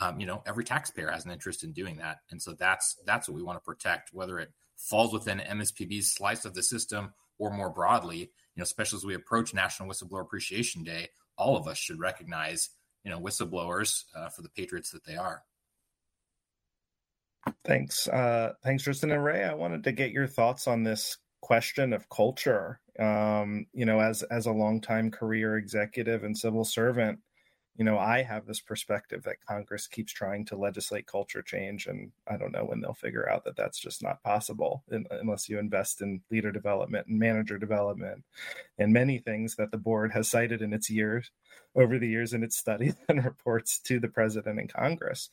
um, 0.00 0.20
you 0.20 0.26
know 0.26 0.42
every 0.46 0.64
taxpayer 0.64 1.10
has 1.10 1.24
an 1.24 1.30
interest 1.30 1.64
in 1.64 1.72
doing 1.72 1.96
that 1.96 2.18
and 2.30 2.40
so 2.40 2.52
that's 2.52 2.96
that's 3.06 3.28
what 3.28 3.34
we 3.34 3.42
want 3.42 3.56
to 3.56 3.64
protect 3.64 4.10
whether 4.12 4.38
it 4.38 4.52
falls 4.76 5.12
within 5.12 5.38
mspb's 5.38 6.12
slice 6.12 6.44
of 6.44 6.54
the 6.54 6.62
system 6.62 7.12
or 7.38 7.50
more 7.50 7.70
broadly 7.70 8.18
you 8.18 8.58
know 8.58 8.62
especially 8.62 8.96
as 8.96 9.04
we 9.04 9.14
approach 9.14 9.54
national 9.54 9.88
whistleblower 9.88 10.22
appreciation 10.22 10.84
day 10.84 11.08
all 11.38 11.56
of 11.56 11.66
us 11.66 11.78
should 11.78 11.98
recognize 11.98 12.70
you 13.06 13.12
know 13.12 13.20
whistleblowers 13.20 14.04
uh, 14.14 14.28
for 14.28 14.42
the 14.42 14.48
patriots 14.50 14.90
that 14.90 15.04
they 15.04 15.16
are. 15.16 15.42
Thanks, 17.64 18.08
uh, 18.08 18.54
thanks, 18.64 18.82
Tristan 18.82 19.12
and 19.12 19.24
Ray. 19.24 19.44
I 19.44 19.54
wanted 19.54 19.84
to 19.84 19.92
get 19.92 20.10
your 20.10 20.26
thoughts 20.26 20.66
on 20.66 20.82
this 20.82 21.16
question 21.46 21.92
of 21.92 22.08
culture. 22.08 22.80
Um, 22.98 23.66
you 23.72 23.86
know, 23.86 24.00
as 24.00 24.24
as 24.24 24.46
a 24.46 24.52
longtime 24.52 25.12
career 25.12 25.56
executive 25.56 26.24
and 26.24 26.36
civil 26.36 26.64
servant, 26.64 27.20
you 27.76 27.84
know, 27.84 27.98
I 27.98 28.22
have 28.22 28.46
this 28.46 28.60
perspective 28.60 29.22
that 29.24 29.44
Congress 29.46 29.86
keeps 29.86 30.12
trying 30.12 30.44
to 30.46 30.56
legislate 30.56 31.06
culture 31.06 31.42
change, 31.42 31.86
and 31.86 32.10
I 32.26 32.36
don't 32.36 32.50
know 32.50 32.64
when 32.64 32.80
they'll 32.80 32.94
figure 32.94 33.30
out 33.30 33.44
that 33.44 33.54
that's 33.54 33.78
just 33.78 34.02
not 34.02 34.24
possible 34.24 34.82
in, 34.90 35.06
unless 35.12 35.48
you 35.48 35.60
invest 35.60 36.00
in 36.00 36.20
leader 36.32 36.50
development 36.50 37.06
and 37.06 37.16
manager 37.16 37.58
development 37.58 38.24
and 38.78 38.92
many 38.92 39.18
things 39.18 39.54
that 39.54 39.70
the 39.70 39.78
board 39.78 40.10
has 40.12 40.28
cited 40.28 40.62
in 40.62 40.72
its 40.72 40.90
years 40.90 41.30
over 41.76 41.98
the 41.98 42.08
years 42.08 42.32
in 42.32 42.42
its 42.42 42.56
studies 42.56 42.96
and 43.08 43.24
reports 43.24 43.78
to 43.80 44.00
the 44.00 44.08
president 44.08 44.58
and 44.58 44.72
Congress. 44.72 45.28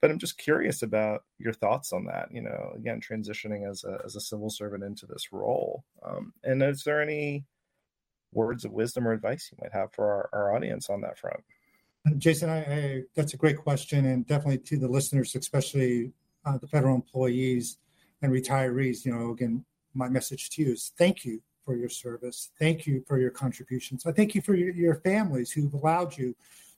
But 0.00 0.10
I'm 0.10 0.18
just 0.18 0.38
curious 0.38 0.82
about 0.82 1.24
your 1.38 1.52
thoughts 1.52 1.92
on 1.92 2.04
that. 2.06 2.28
You 2.30 2.42
know, 2.42 2.72
again, 2.76 3.00
transitioning 3.00 3.68
as 3.68 3.84
a 3.84 4.00
as 4.04 4.16
a 4.16 4.20
civil 4.20 4.50
servant 4.50 4.84
into 4.84 5.06
this 5.06 5.32
role, 5.32 5.84
um, 6.04 6.32
and 6.44 6.62
is 6.62 6.84
there 6.84 7.02
any 7.02 7.44
words 8.32 8.64
of 8.64 8.72
wisdom 8.72 9.08
or 9.08 9.12
advice 9.12 9.50
you 9.50 9.58
might 9.60 9.72
have 9.72 9.92
for 9.92 10.06
our, 10.06 10.30
our 10.32 10.54
audience 10.54 10.90
on 10.90 11.00
that 11.00 11.18
front? 11.18 11.40
Jason, 12.18 12.48
I, 12.48 12.58
I, 12.58 13.02
that's 13.14 13.34
a 13.34 13.36
great 13.36 13.58
question, 13.58 14.06
and 14.06 14.26
definitely 14.26 14.58
to 14.58 14.78
the 14.78 14.88
listeners, 14.88 15.34
especially 15.34 16.12
uh, 16.44 16.58
the 16.58 16.68
federal 16.68 16.94
employees 16.94 17.78
and 18.22 18.32
retirees. 18.32 19.04
You 19.04 19.14
know, 19.14 19.30
again, 19.30 19.64
my 19.94 20.08
message 20.08 20.50
to 20.50 20.62
you 20.62 20.72
is 20.72 20.92
thank 20.96 21.24
you 21.24 21.42
for 21.64 21.76
your 21.76 21.88
service. 21.88 22.50
Thank 22.58 22.86
you 22.86 23.04
for 23.06 23.18
your 23.18 23.30
contributions. 23.30 24.06
I 24.06 24.12
thank 24.12 24.34
you 24.34 24.40
for 24.40 24.54
your, 24.54 24.70
your 24.70 24.94
families 24.96 25.50
who've 25.50 25.74
allowed 25.74 26.16
you 26.16 26.34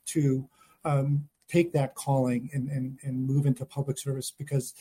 to 0.06 0.48
um, 0.84 1.28
take 1.50 1.72
that 1.72 1.94
calling 1.94 2.50
and, 2.52 2.68
and, 2.68 2.98
and 3.02 3.26
move 3.26 3.46
into 3.46 3.64
public 3.64 3.98
service 3.98 4.32
because 4.36 4.74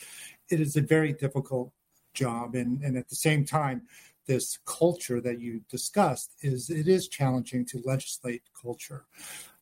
it 0.49 0.59
is 0.59 0.75
a 0.75 0.81
very 0.81 1.13
difficult 1.13 1.71
job. 2.13 2.55
And, 2.55 2.81
and 2.81 2.97
at 2.97 3.09
the 3.09 3.15
same 3.15 3.45
time, 3.45 3.83
this 4.29 4.59
culture 4.65 5.19
that 5.21 5.39
you 5.39 5.61
discussed 5.69 6.35
is 6.41 6.69
it 6.69 6.87
is 6.87 7.07
challenging 7.07 7.65
to 7.65 7.81
legislate 7.83 8.43
culture. 8.59 9.05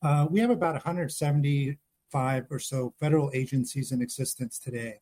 Uh, 0.02 0.26
we 0.30 0.40
have 0.40 0.50
about 0.50 0.74
175 0.74 2.46
or 2.50 2.58
so 2.58 2.92
federal 3.00 3.30
agencies 3.32 3.92
in 3.92 4.02
existence 4.02 4.58
today, 4.58 5.00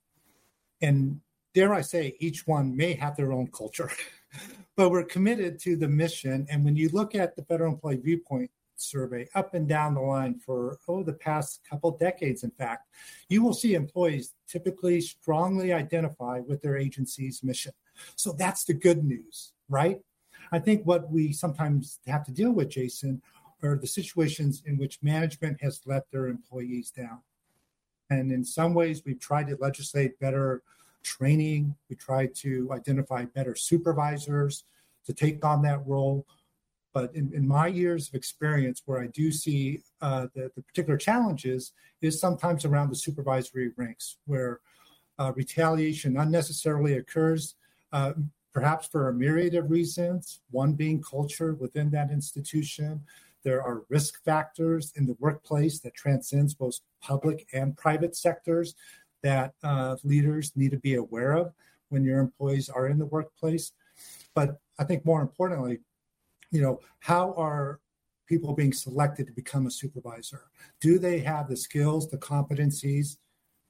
and 0.80 1.20
dare 1.52 1.74
I 1.74 1.80
say, 1.80 2.14
each 2.20 2.46
one 2.46 2.76
may 2.76 2.92
have 2.92 3.16
their 3.16 3.32
own 3.32 3.48
culture, 3.48 3.90
but 4.76 4.90
we're 4.90 5.02
committed 5.02 5.58
to 5.60 5.74
the 5.74 5.88
mission. 5.88 6.46
And 6.48 6.64
when 6.64 6.76
you 6.76 6.88
look 6.90 7.16
at 7.16 7.34
the 7.34 7.42
Federal 7.42 7.72
Employee 7.72 7.96
Viewpoint 7.96 8.50
survey 8.76 9.28
up 9.34 9.54
and 9.54 9.68
down 9.68 9.94
the 9.94 10.00
line 10.00 10.38
for 10.38 10.78
oh 10.88 11.02
the 11.02 11.12
past 11.12 11.60
couple 11.68 11.90
decades 11.90 12.44
in 12.44 12.50
fact 12.50 12.88
you 13.28 13.42
will 13.42 13.54
see 13.54 13.74
employees 13.74 14.34
typically 14.48 15.00
strongly 15.00 15.72
identify 15.72 16.40
with 16.40 16.60
their 16.62 16.76
agency's 16.76 17.42
mission. 17.42 17.72
So 18.14 18.32
that's 18.32 18.64
the 18.64 18.74
good 18.74 19.04
news 19.04 19.52
right? 19.68 20.00
I 20.52 20.60
think 20.60 20.86
what 20.86 21.10
we 21.10 21.32
sometimes 21.32 21.98
have 22.06 22.24
to 22.24 22.32
deal 22.32 22.52
with 22.52 22.68
jason 22.68 23.22
are 23.62 23.76
the 23.76 23.86
situations 23.86 24.62
in 24.66 24.76
which 24.76 25.02
management 25.02 25.60
has 25.62 25.80
let 25.86 26.10
their 26.10 26.28
employees 26.28 26.90
down. 26.90 27.20
And 28.10 28.30
in 28.30 28.44
some 28.44 28.74
ways 28.74 29.02
we've 29.04 29.18
tried 29.18 29.48
to 29.48 29.56
legislate 29.56 30.20
better 30.20 30.62
training. 31.06 31.74
We 31.88 31.96
tried 31.96 32.34
to 32.36 32.68
identify 32.72 33.24
better 33.24 33.54
supervisors 33.54 34.64
to 35.06 35.14
take 35.14 35.44
on 35.44 35.62
that 35.62 35.86
role 35.86 36.26
but 36.96 37.14
in, 37.14 37.30
in 37.34 37.46
my 37.46 37.66
years 37.66 38.08
of 38.08 38.14
experience, 38.14 38.80
where 38.86 39.02
I 39.02 39.08
do 39.08 39.30
see 39.30 39.82
uh, 40.00 40.28
the, 40.34 40.50
the 40.56 40.62
particular 40.62 40.96
challenges 40.96 41.72
is 42.00 42.18
sometimes 42.18 42.64
around 42.64 42.88
the 42.88 42.96
supervisory 42.96 43.72
ranks, 43.76 44.16
where 44.24 44.60
uh, 45.18 45.30
retaliation 45.36 46.16
unnecessarily 46.16 46.94
occurs, 46.94 47.56
uh, 47.92 48.14
perhaps 48.54 48.86
for 48.86 49.10
a 49.10 49.12
myriad 49.12 49.54
of 49.54 49.70
reasons, 49.70 50.40
one 50.50 50.72
being 50.72 51.02
culture 51.02 51.52
within 51.52 51.90
that 51.90 52.10
institution. 52.10 53.02
There 53.42 53.62
are 53.62 53.82
risk 53.90 54.24
factors 54.24 54.94
in 54.96 55.04
the 55.04 55.18
workplace 55.20 55.80
that 55.80 55.94
transcends 55.94 56.54
both 56.54 56.80
public 57.02 57.46
and 57.52 57.76
private 57.76 58.16
sectors 58.16 58.74
that 59.22 59.52
uh, 59.62 59.96
leaders 60.02 60.50
need 60.56 60.70
to 60.70 60.78
be 60.78 60.94
aware 60.94 61.32
of 61.32 61.52
when 61.90 62.04
your 62.04 62.20
employees 62.20 62.70
are 62.70 62.86
in 62.86 62.98
the 62.98 63.04
workplace. 63.04 63.72
But 64.34 64.58
I 64.78 64.84
think 64.84 65.04
more 65.04 65.20
importantly, 65.20 65.80
you 66.50 66.60
know, 66.60 66.80
how 67.00 67.32
are 67.34 67.80
people 68.26 68.54
being 68.54 68.72
selected 68.72 69.26
to 69.26 69.32
become 69.32 69.66
a 69.66 69.70
supervisor? 69.70 70.44
Do 70.80 70.98
they 70.98 71.20
have 71.20 71.48
the 71.48 71.56
skills, 71.56 72.08
the 72.08 72.18
competencies, 72.18 73.16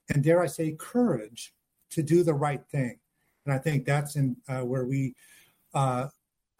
and 0.09 0.23
dare 0.23 0.41
I 0.41 0.47
say, 0.47 0.71
courage 0.71 1.53
to 1.91 2.01
do 2.01 2.23
the 2.23 2.33
right 2.33 2.63
thing? 2.71 2.99
And 3.45 3.53
I 3.53 3.57
think 3.57 3.85
that's 3.85 4.15
in 4.15 4.35
uh, 4.49 4.61
where 4.61 4.85
we 4.85 5.15
uh, 5.73 6.07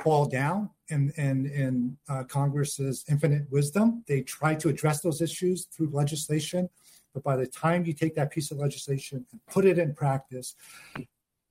fall 0.01 0.25
down 0.25 0.69
in 0.89 1.11
in, 1.17 1.47
in 1.47 1.97
uh, 2.07 2.23
Congress's 2.23 3.03
infinite 3.09 3.51
wisdom. 3.51 4.03
They 4.07 4.21
try 4.21 4.55
to 4.55 4.69
address 4.69 5.01
those 5.01 5.21
issues 5.21 5.65
through 5.65 5.89
legislation, 5.91 6.69
but 7.13 7.23
by 7.23 7.35
the 7.35 7.47
time 7.47 7.85
you 7.85 7.93
take 7.93 8.15
that 8.15 8.31
piece 8.31 8.51
of 8.51 8.57
legislation 8.57 9.25
and 9.31 9.41
put 9.47 9.65
it 9.65 9.79
in 9.79 9.93
practice, 9.93 10.55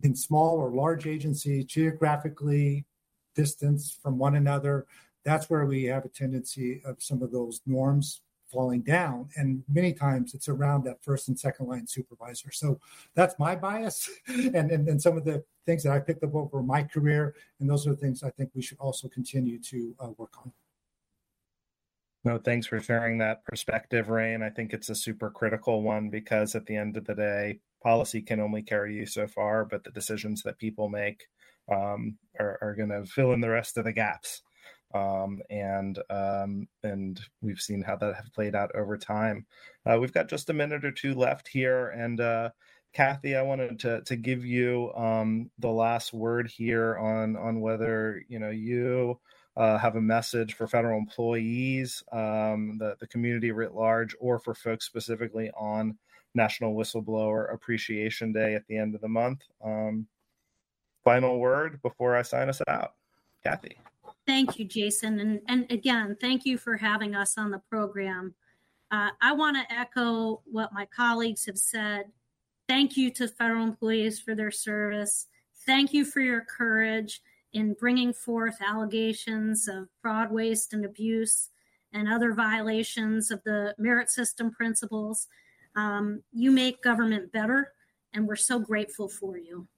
in 0.02 0.14
small 0.14 0.56
or 0.56 0.70
large 0.70 1.06
agencies, 1.06 1.64
geographically 1.64 2.84
distance 3.36 3.96
from 4.02 4.18
one 4.18 4.34
another. 4.34 4.86
That's 5.24 5.48
where 5.50 5.66
we 5.66 5.84
have 5.84 6.04
a 6.04 6.08
tendency 6.08 6.82
of 6.84 7.02
some 7.02 7.22
of 7.22 7.30
those 7.30 7.60
norms 7.66 8.22
falling 8.50 8.82
down. 8.82 9.28
And 9.36 9.62
many 9.68 9.92
times 9.92 10.34
it's 10.34 10.48
around 10.48 10.84
that 10.84 11.02
first 11.02 11.28
and 11.28 11.38
second 11.38 11.66
line 11.66 11.86
supervisor. 11.86 12.50
So 12.52 12.80
that's 13.14 13.38
my 13.38 13.56
bias 13.56 14.08
and, 14.28 14.70
and, 14.70 14.88
and 14.88 15.02
some 15.02 15.16
of 15.16 15.24
the 15.24 15.44
things 15.66 15.82
that 15.82 15.92
I 15.92 15.98
picked 15.98 16.24
up 16.24 16.34
over 16.34 16.62
my 16.62 16.82
career. 16.82 17.34
And 17.60 17.68
those 17.68 17.86
are 17.86 17.90
the 17.90 17.96
things 17.96 18.22
I 18.22 18.30
think 18.30 18.50
we 18.54 18.62
should 18.62 18.78
also 18.78 19.08
continue 19.08 19.60
to 19.62 19.94
uh, 20.00 20.10
work 20.16 20.32
on. 20.38 20.52
No, 22.24 22.38
thanks 22.38 22.66
for 22.66 22.80
sharing 22.80 23.18
that 23.18 23.44
perspective, 23.44 24.08
Ray. 24.08 24.34
And 24.34 24.42
I 24.42 24.50
think 24.50 24.72
it's 24.72 24.88
a 24.88 24.96
super 24.96 25.30
critical 25.30 25.82
one 25.82 26.08
because 26.08 26.56
at 26.56 26.66
the 26.66 26.74
end 26.74 26.96
of 26.96 27.04
the 27.04 27.14
day, 27.14 27.60
policy 27.82 28.20
can 28.20 28.40
only 28.40 28.62
carry 28.62 28.96
you 28.96 29.06
so 29.06 29.28
far, 29.28 29.64
but 29.64 29.84
the 29.84 29.92
decisions 29.92 30.42
that 30.42 30.58
people 30.58 30.88
make 30.88 31.28
um, 31.72 32.16
are, 32.38 32.58
are 32.62 32.74
going 32.74 32.90
to 32.90 33.04
fill 33.06 33.32
in 33.32 33.40
the 33.40 33.50
rest 33.50 33.76
of 33.76 33.84
the 33.84 33.92
gaps. 33.92 34.42
Um, 34.94 35.42
and 35.50 35.98
um, 36.10 36.68
and 36.82 37.20
we've 37.42 37.60
seen 37.60 37.82
how 37.82 37.96
that 37.96 38.14
have 38.14 38.32
played 38.32 38.54
out 38.54 38.74
over 38.74 38.96
time. 38.96 39.46
Uh, 39.84 39.98
we've 40.00 40.12
got 40.12 40.28
just 40.28 40.48
a 40.48 40.54
minute 40.54 40.84
or 40.84 40.92
two 40.92 41.14
left 41.14 41.48
here, 41.48 41.88
and 41.88 42.20
uh, 42.20 42.50
Cathy, 42.92 43.36
I 43.36 43.42
wanted 43.42 43.80
to 43.80 44.00
to 44.02 44.16
give 44.16 44.44
you 44.44 44.92
um, 44.94 45.50
the 45.58 45.70
last 45.70 46.14
word 46.14 46.48
here 46.48 46.96
on 46.96 47.36
on 47.36 47.60
whether 47.60 48.22
you 48.28 48.38
know 48.38 48.50
you 48.50 49.18
uh, 49.56 49.76
have 49.76 49.96
a 49.96 50.00
message 50.00 50.54
for 50.54 50.66
federal 50.66 50.98
employees, 50.98 52.02
um, 52.12 52.76
the 52.78 52.96
the 53.00 53.06
community 53.08 53.50
writ 53.50 53.74
large, 53.74 54.14
or 54.20 54.38
for 54.38 54.54
folks 54.54 54.86
specifically 54.86 55.50
on 55.58 55.98
National 56.34 56.74
Whistleblower 56.74 57.52
Appreciation 57.52 58.32
Day 58.32 58.54
at 58.54 58.66
the 58.68 58.78
end 58.78 58.94
of 58.94 59.00
the 59.00 59.08
month. 59.08 59.42
Um, 59.64 60.06
final 61.06 61.38
word 61.38 61.80
before 61.82 62.16
I 62.16 62.22
sign 62.22 62.48
us 62.48 62.60
out? 62.66 62.94
Cathy. 63.44 63.78
Thank 64.26 64.58
you, 64.58 64.64
Jason. 64.64 65.20
And, 65.20 65.40
and 65.46 65.70
again, 65.70 66.16
thank 66.20 66.44
you 66.44 66.58
for 66.58 66.76
having 66.76 67.14
us 67.14 67.38
on 67.38 67.52
the 67.52 67.62
program. 67.70 68.34
Uh, 68.90 69.10
I 69.22 69.32
want 69.32 69.56
to 69.56 69.72
echo 69.72 70.42
what 70.44 70.72
my 70.72 70.84
colleagues 70.86 71.46
have 71.46 71.58
said. 71.58 72.06
Thank 72.68 72.96
you 72.96 73.12
to 73.12 73.28
federal 73.28 73.62
employees 73.62 74.18
for 74.18 74.34
their 74.34 74.50
service. 74.50 75.28
Thank 75.64 75.92
you 75.92 76.04
for 76.04 76.20
your 76.20 76.40
courage 76.40 77.22
in 77.52 77.74
bringing 77.74 78.12
forth 78.12 78.56
allegations 78.60 79.68
of 79.68 79.88
fraud, 80.02 80.32
waste, 80.32 80.72
and 80.72 80.84
abuse 80.84 81.50
and 81.92 82.08
other 82.08 82.32
violations 82.32 83.30
of 83.30 83.42
the 83.44 83.74
merit 83.78 84.10
system 84.10 84.50
principles. 84.50 85.28
Um, 85.76 86.22
you 86.32 86.50
make 86.50 86.82
government 86.82 87.30
better, 87.32 87.72
and 88.12 88.26
we're 88.26 88.34
so 88.34 88.58
grateful 88.58 89.08
for 89.08 89.38
you. 89.38 89.68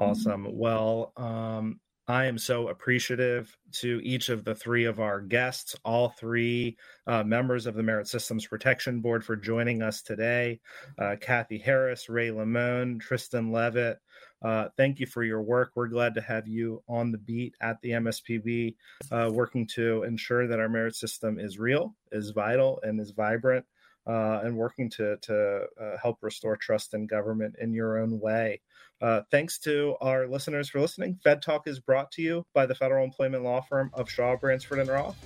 Awesome. 0.00 0.46
Well, 0.50 1.12
um, 1.16 1.78
I 2.08 2.24
am 2.24 2.38
so 2.38 2.68
appreciative 2.68 3.56
to 3.72 4.00
each 4.02 4.30
of 4.30 4.44
the 4.44 4.54
three 4.54 4.86
of 4.86 4.98
our 4.98 5.20
guests, 5.20 5.76
all 5.84 6.08
three 6.08 6.76
uh, 7.06 7.22
members 7.22 7.66
of 7.66 7.74
the 7.74 7.82
Merit 7.82 8.08
Systems 8.08 8.46
Protection 8.46 9.00
Board, 9.00 9.24
for 9.24 9.36
joining 9.36 9.82
us 9.82 10.02
today. 10.02 10.58
Uh, 10.98 11.16
Cathy 11.20 11.58
Harris, 11.58 12.08
Ray 12.08 12.30
Limon, 12.30 12.98
Tristan 12.98 13.52
Leavitt. 13.52 13.98
Uh, 14.42 14.70
thank 14.76 14.98
you 14.98 15.06
for 15.06 15.22
your 15.22 15.42
work. 15.42 15.72
We're 15.76 15.86
glad 15.86 16.14
to 16.14 16.22
have 16.22 16.48
you 16.48 16.82
on 16.88 17.12
the 17.12 17.18
beat 17.18 17.54
at 17.60 17.80
the 17.82 17.90
MSPB, 17.90 18.74
uh, 19.12 19.30
working 19.30 19.66
to 19.74 20.02
ensure 20.04 20.48
that 20.48 20.58
our 20.58 20.68
merit 20.68 20.96
system 20.96 21.38
is 21.38 21.58
real, 21.58 21.94
is 22.10 22.30
vital, 22.30 22.80
and 22.82 22.98
is 22.98 23.10
vibrant 23.10 23.66
uh, 24.06 24.40
and 24.42 24.56
working 24.56 24.88
to 24.90 25.16
to 25.18 25.64
uh, 25.80 25.96
help 26.02 26.18
restore 26.22 26.56
trust 26.56 26.94
in 26.94 27.06
government 27.06 27.54
in 27.60 27.72
your 27.72 27.98
own 27.98 28.18
way. 28.18 28.60
Uh, 29.00 29.22
thanks 29.30 29.58
to 29.60 29.96
our 30.00 30.26
listeners 30.26 30.68
for 30.68 30.80
listening. 30.80 31.18
Fed 31.24 31.42
Talk 31.42 31.66
is 31.66 31.80
brought 31.80 32.12
to 32.12 32.22
you 32.22 32.44
by 32.52 32.66
the 32.66 32.74
federal 32.74 33.04
employment 33.04 33.44
law 33.44 33.60
firm 33.62 33.90
of 33.94 34.10
Shaw, 34.10 34.36
Bransford, 34.36 34.78
and 34.78 34.88
Roth. 34.88 35.16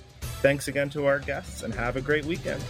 Thanks 0.41 0.67
again 0.67 0.89
to 0.91 1.05
our 1.05 1.19
guests, 1.19 1.63
and 1.63 1.73
have 1.73 1.97
a 1.97 2.01
great 2.01 2.25
weekend. 2.25 2.63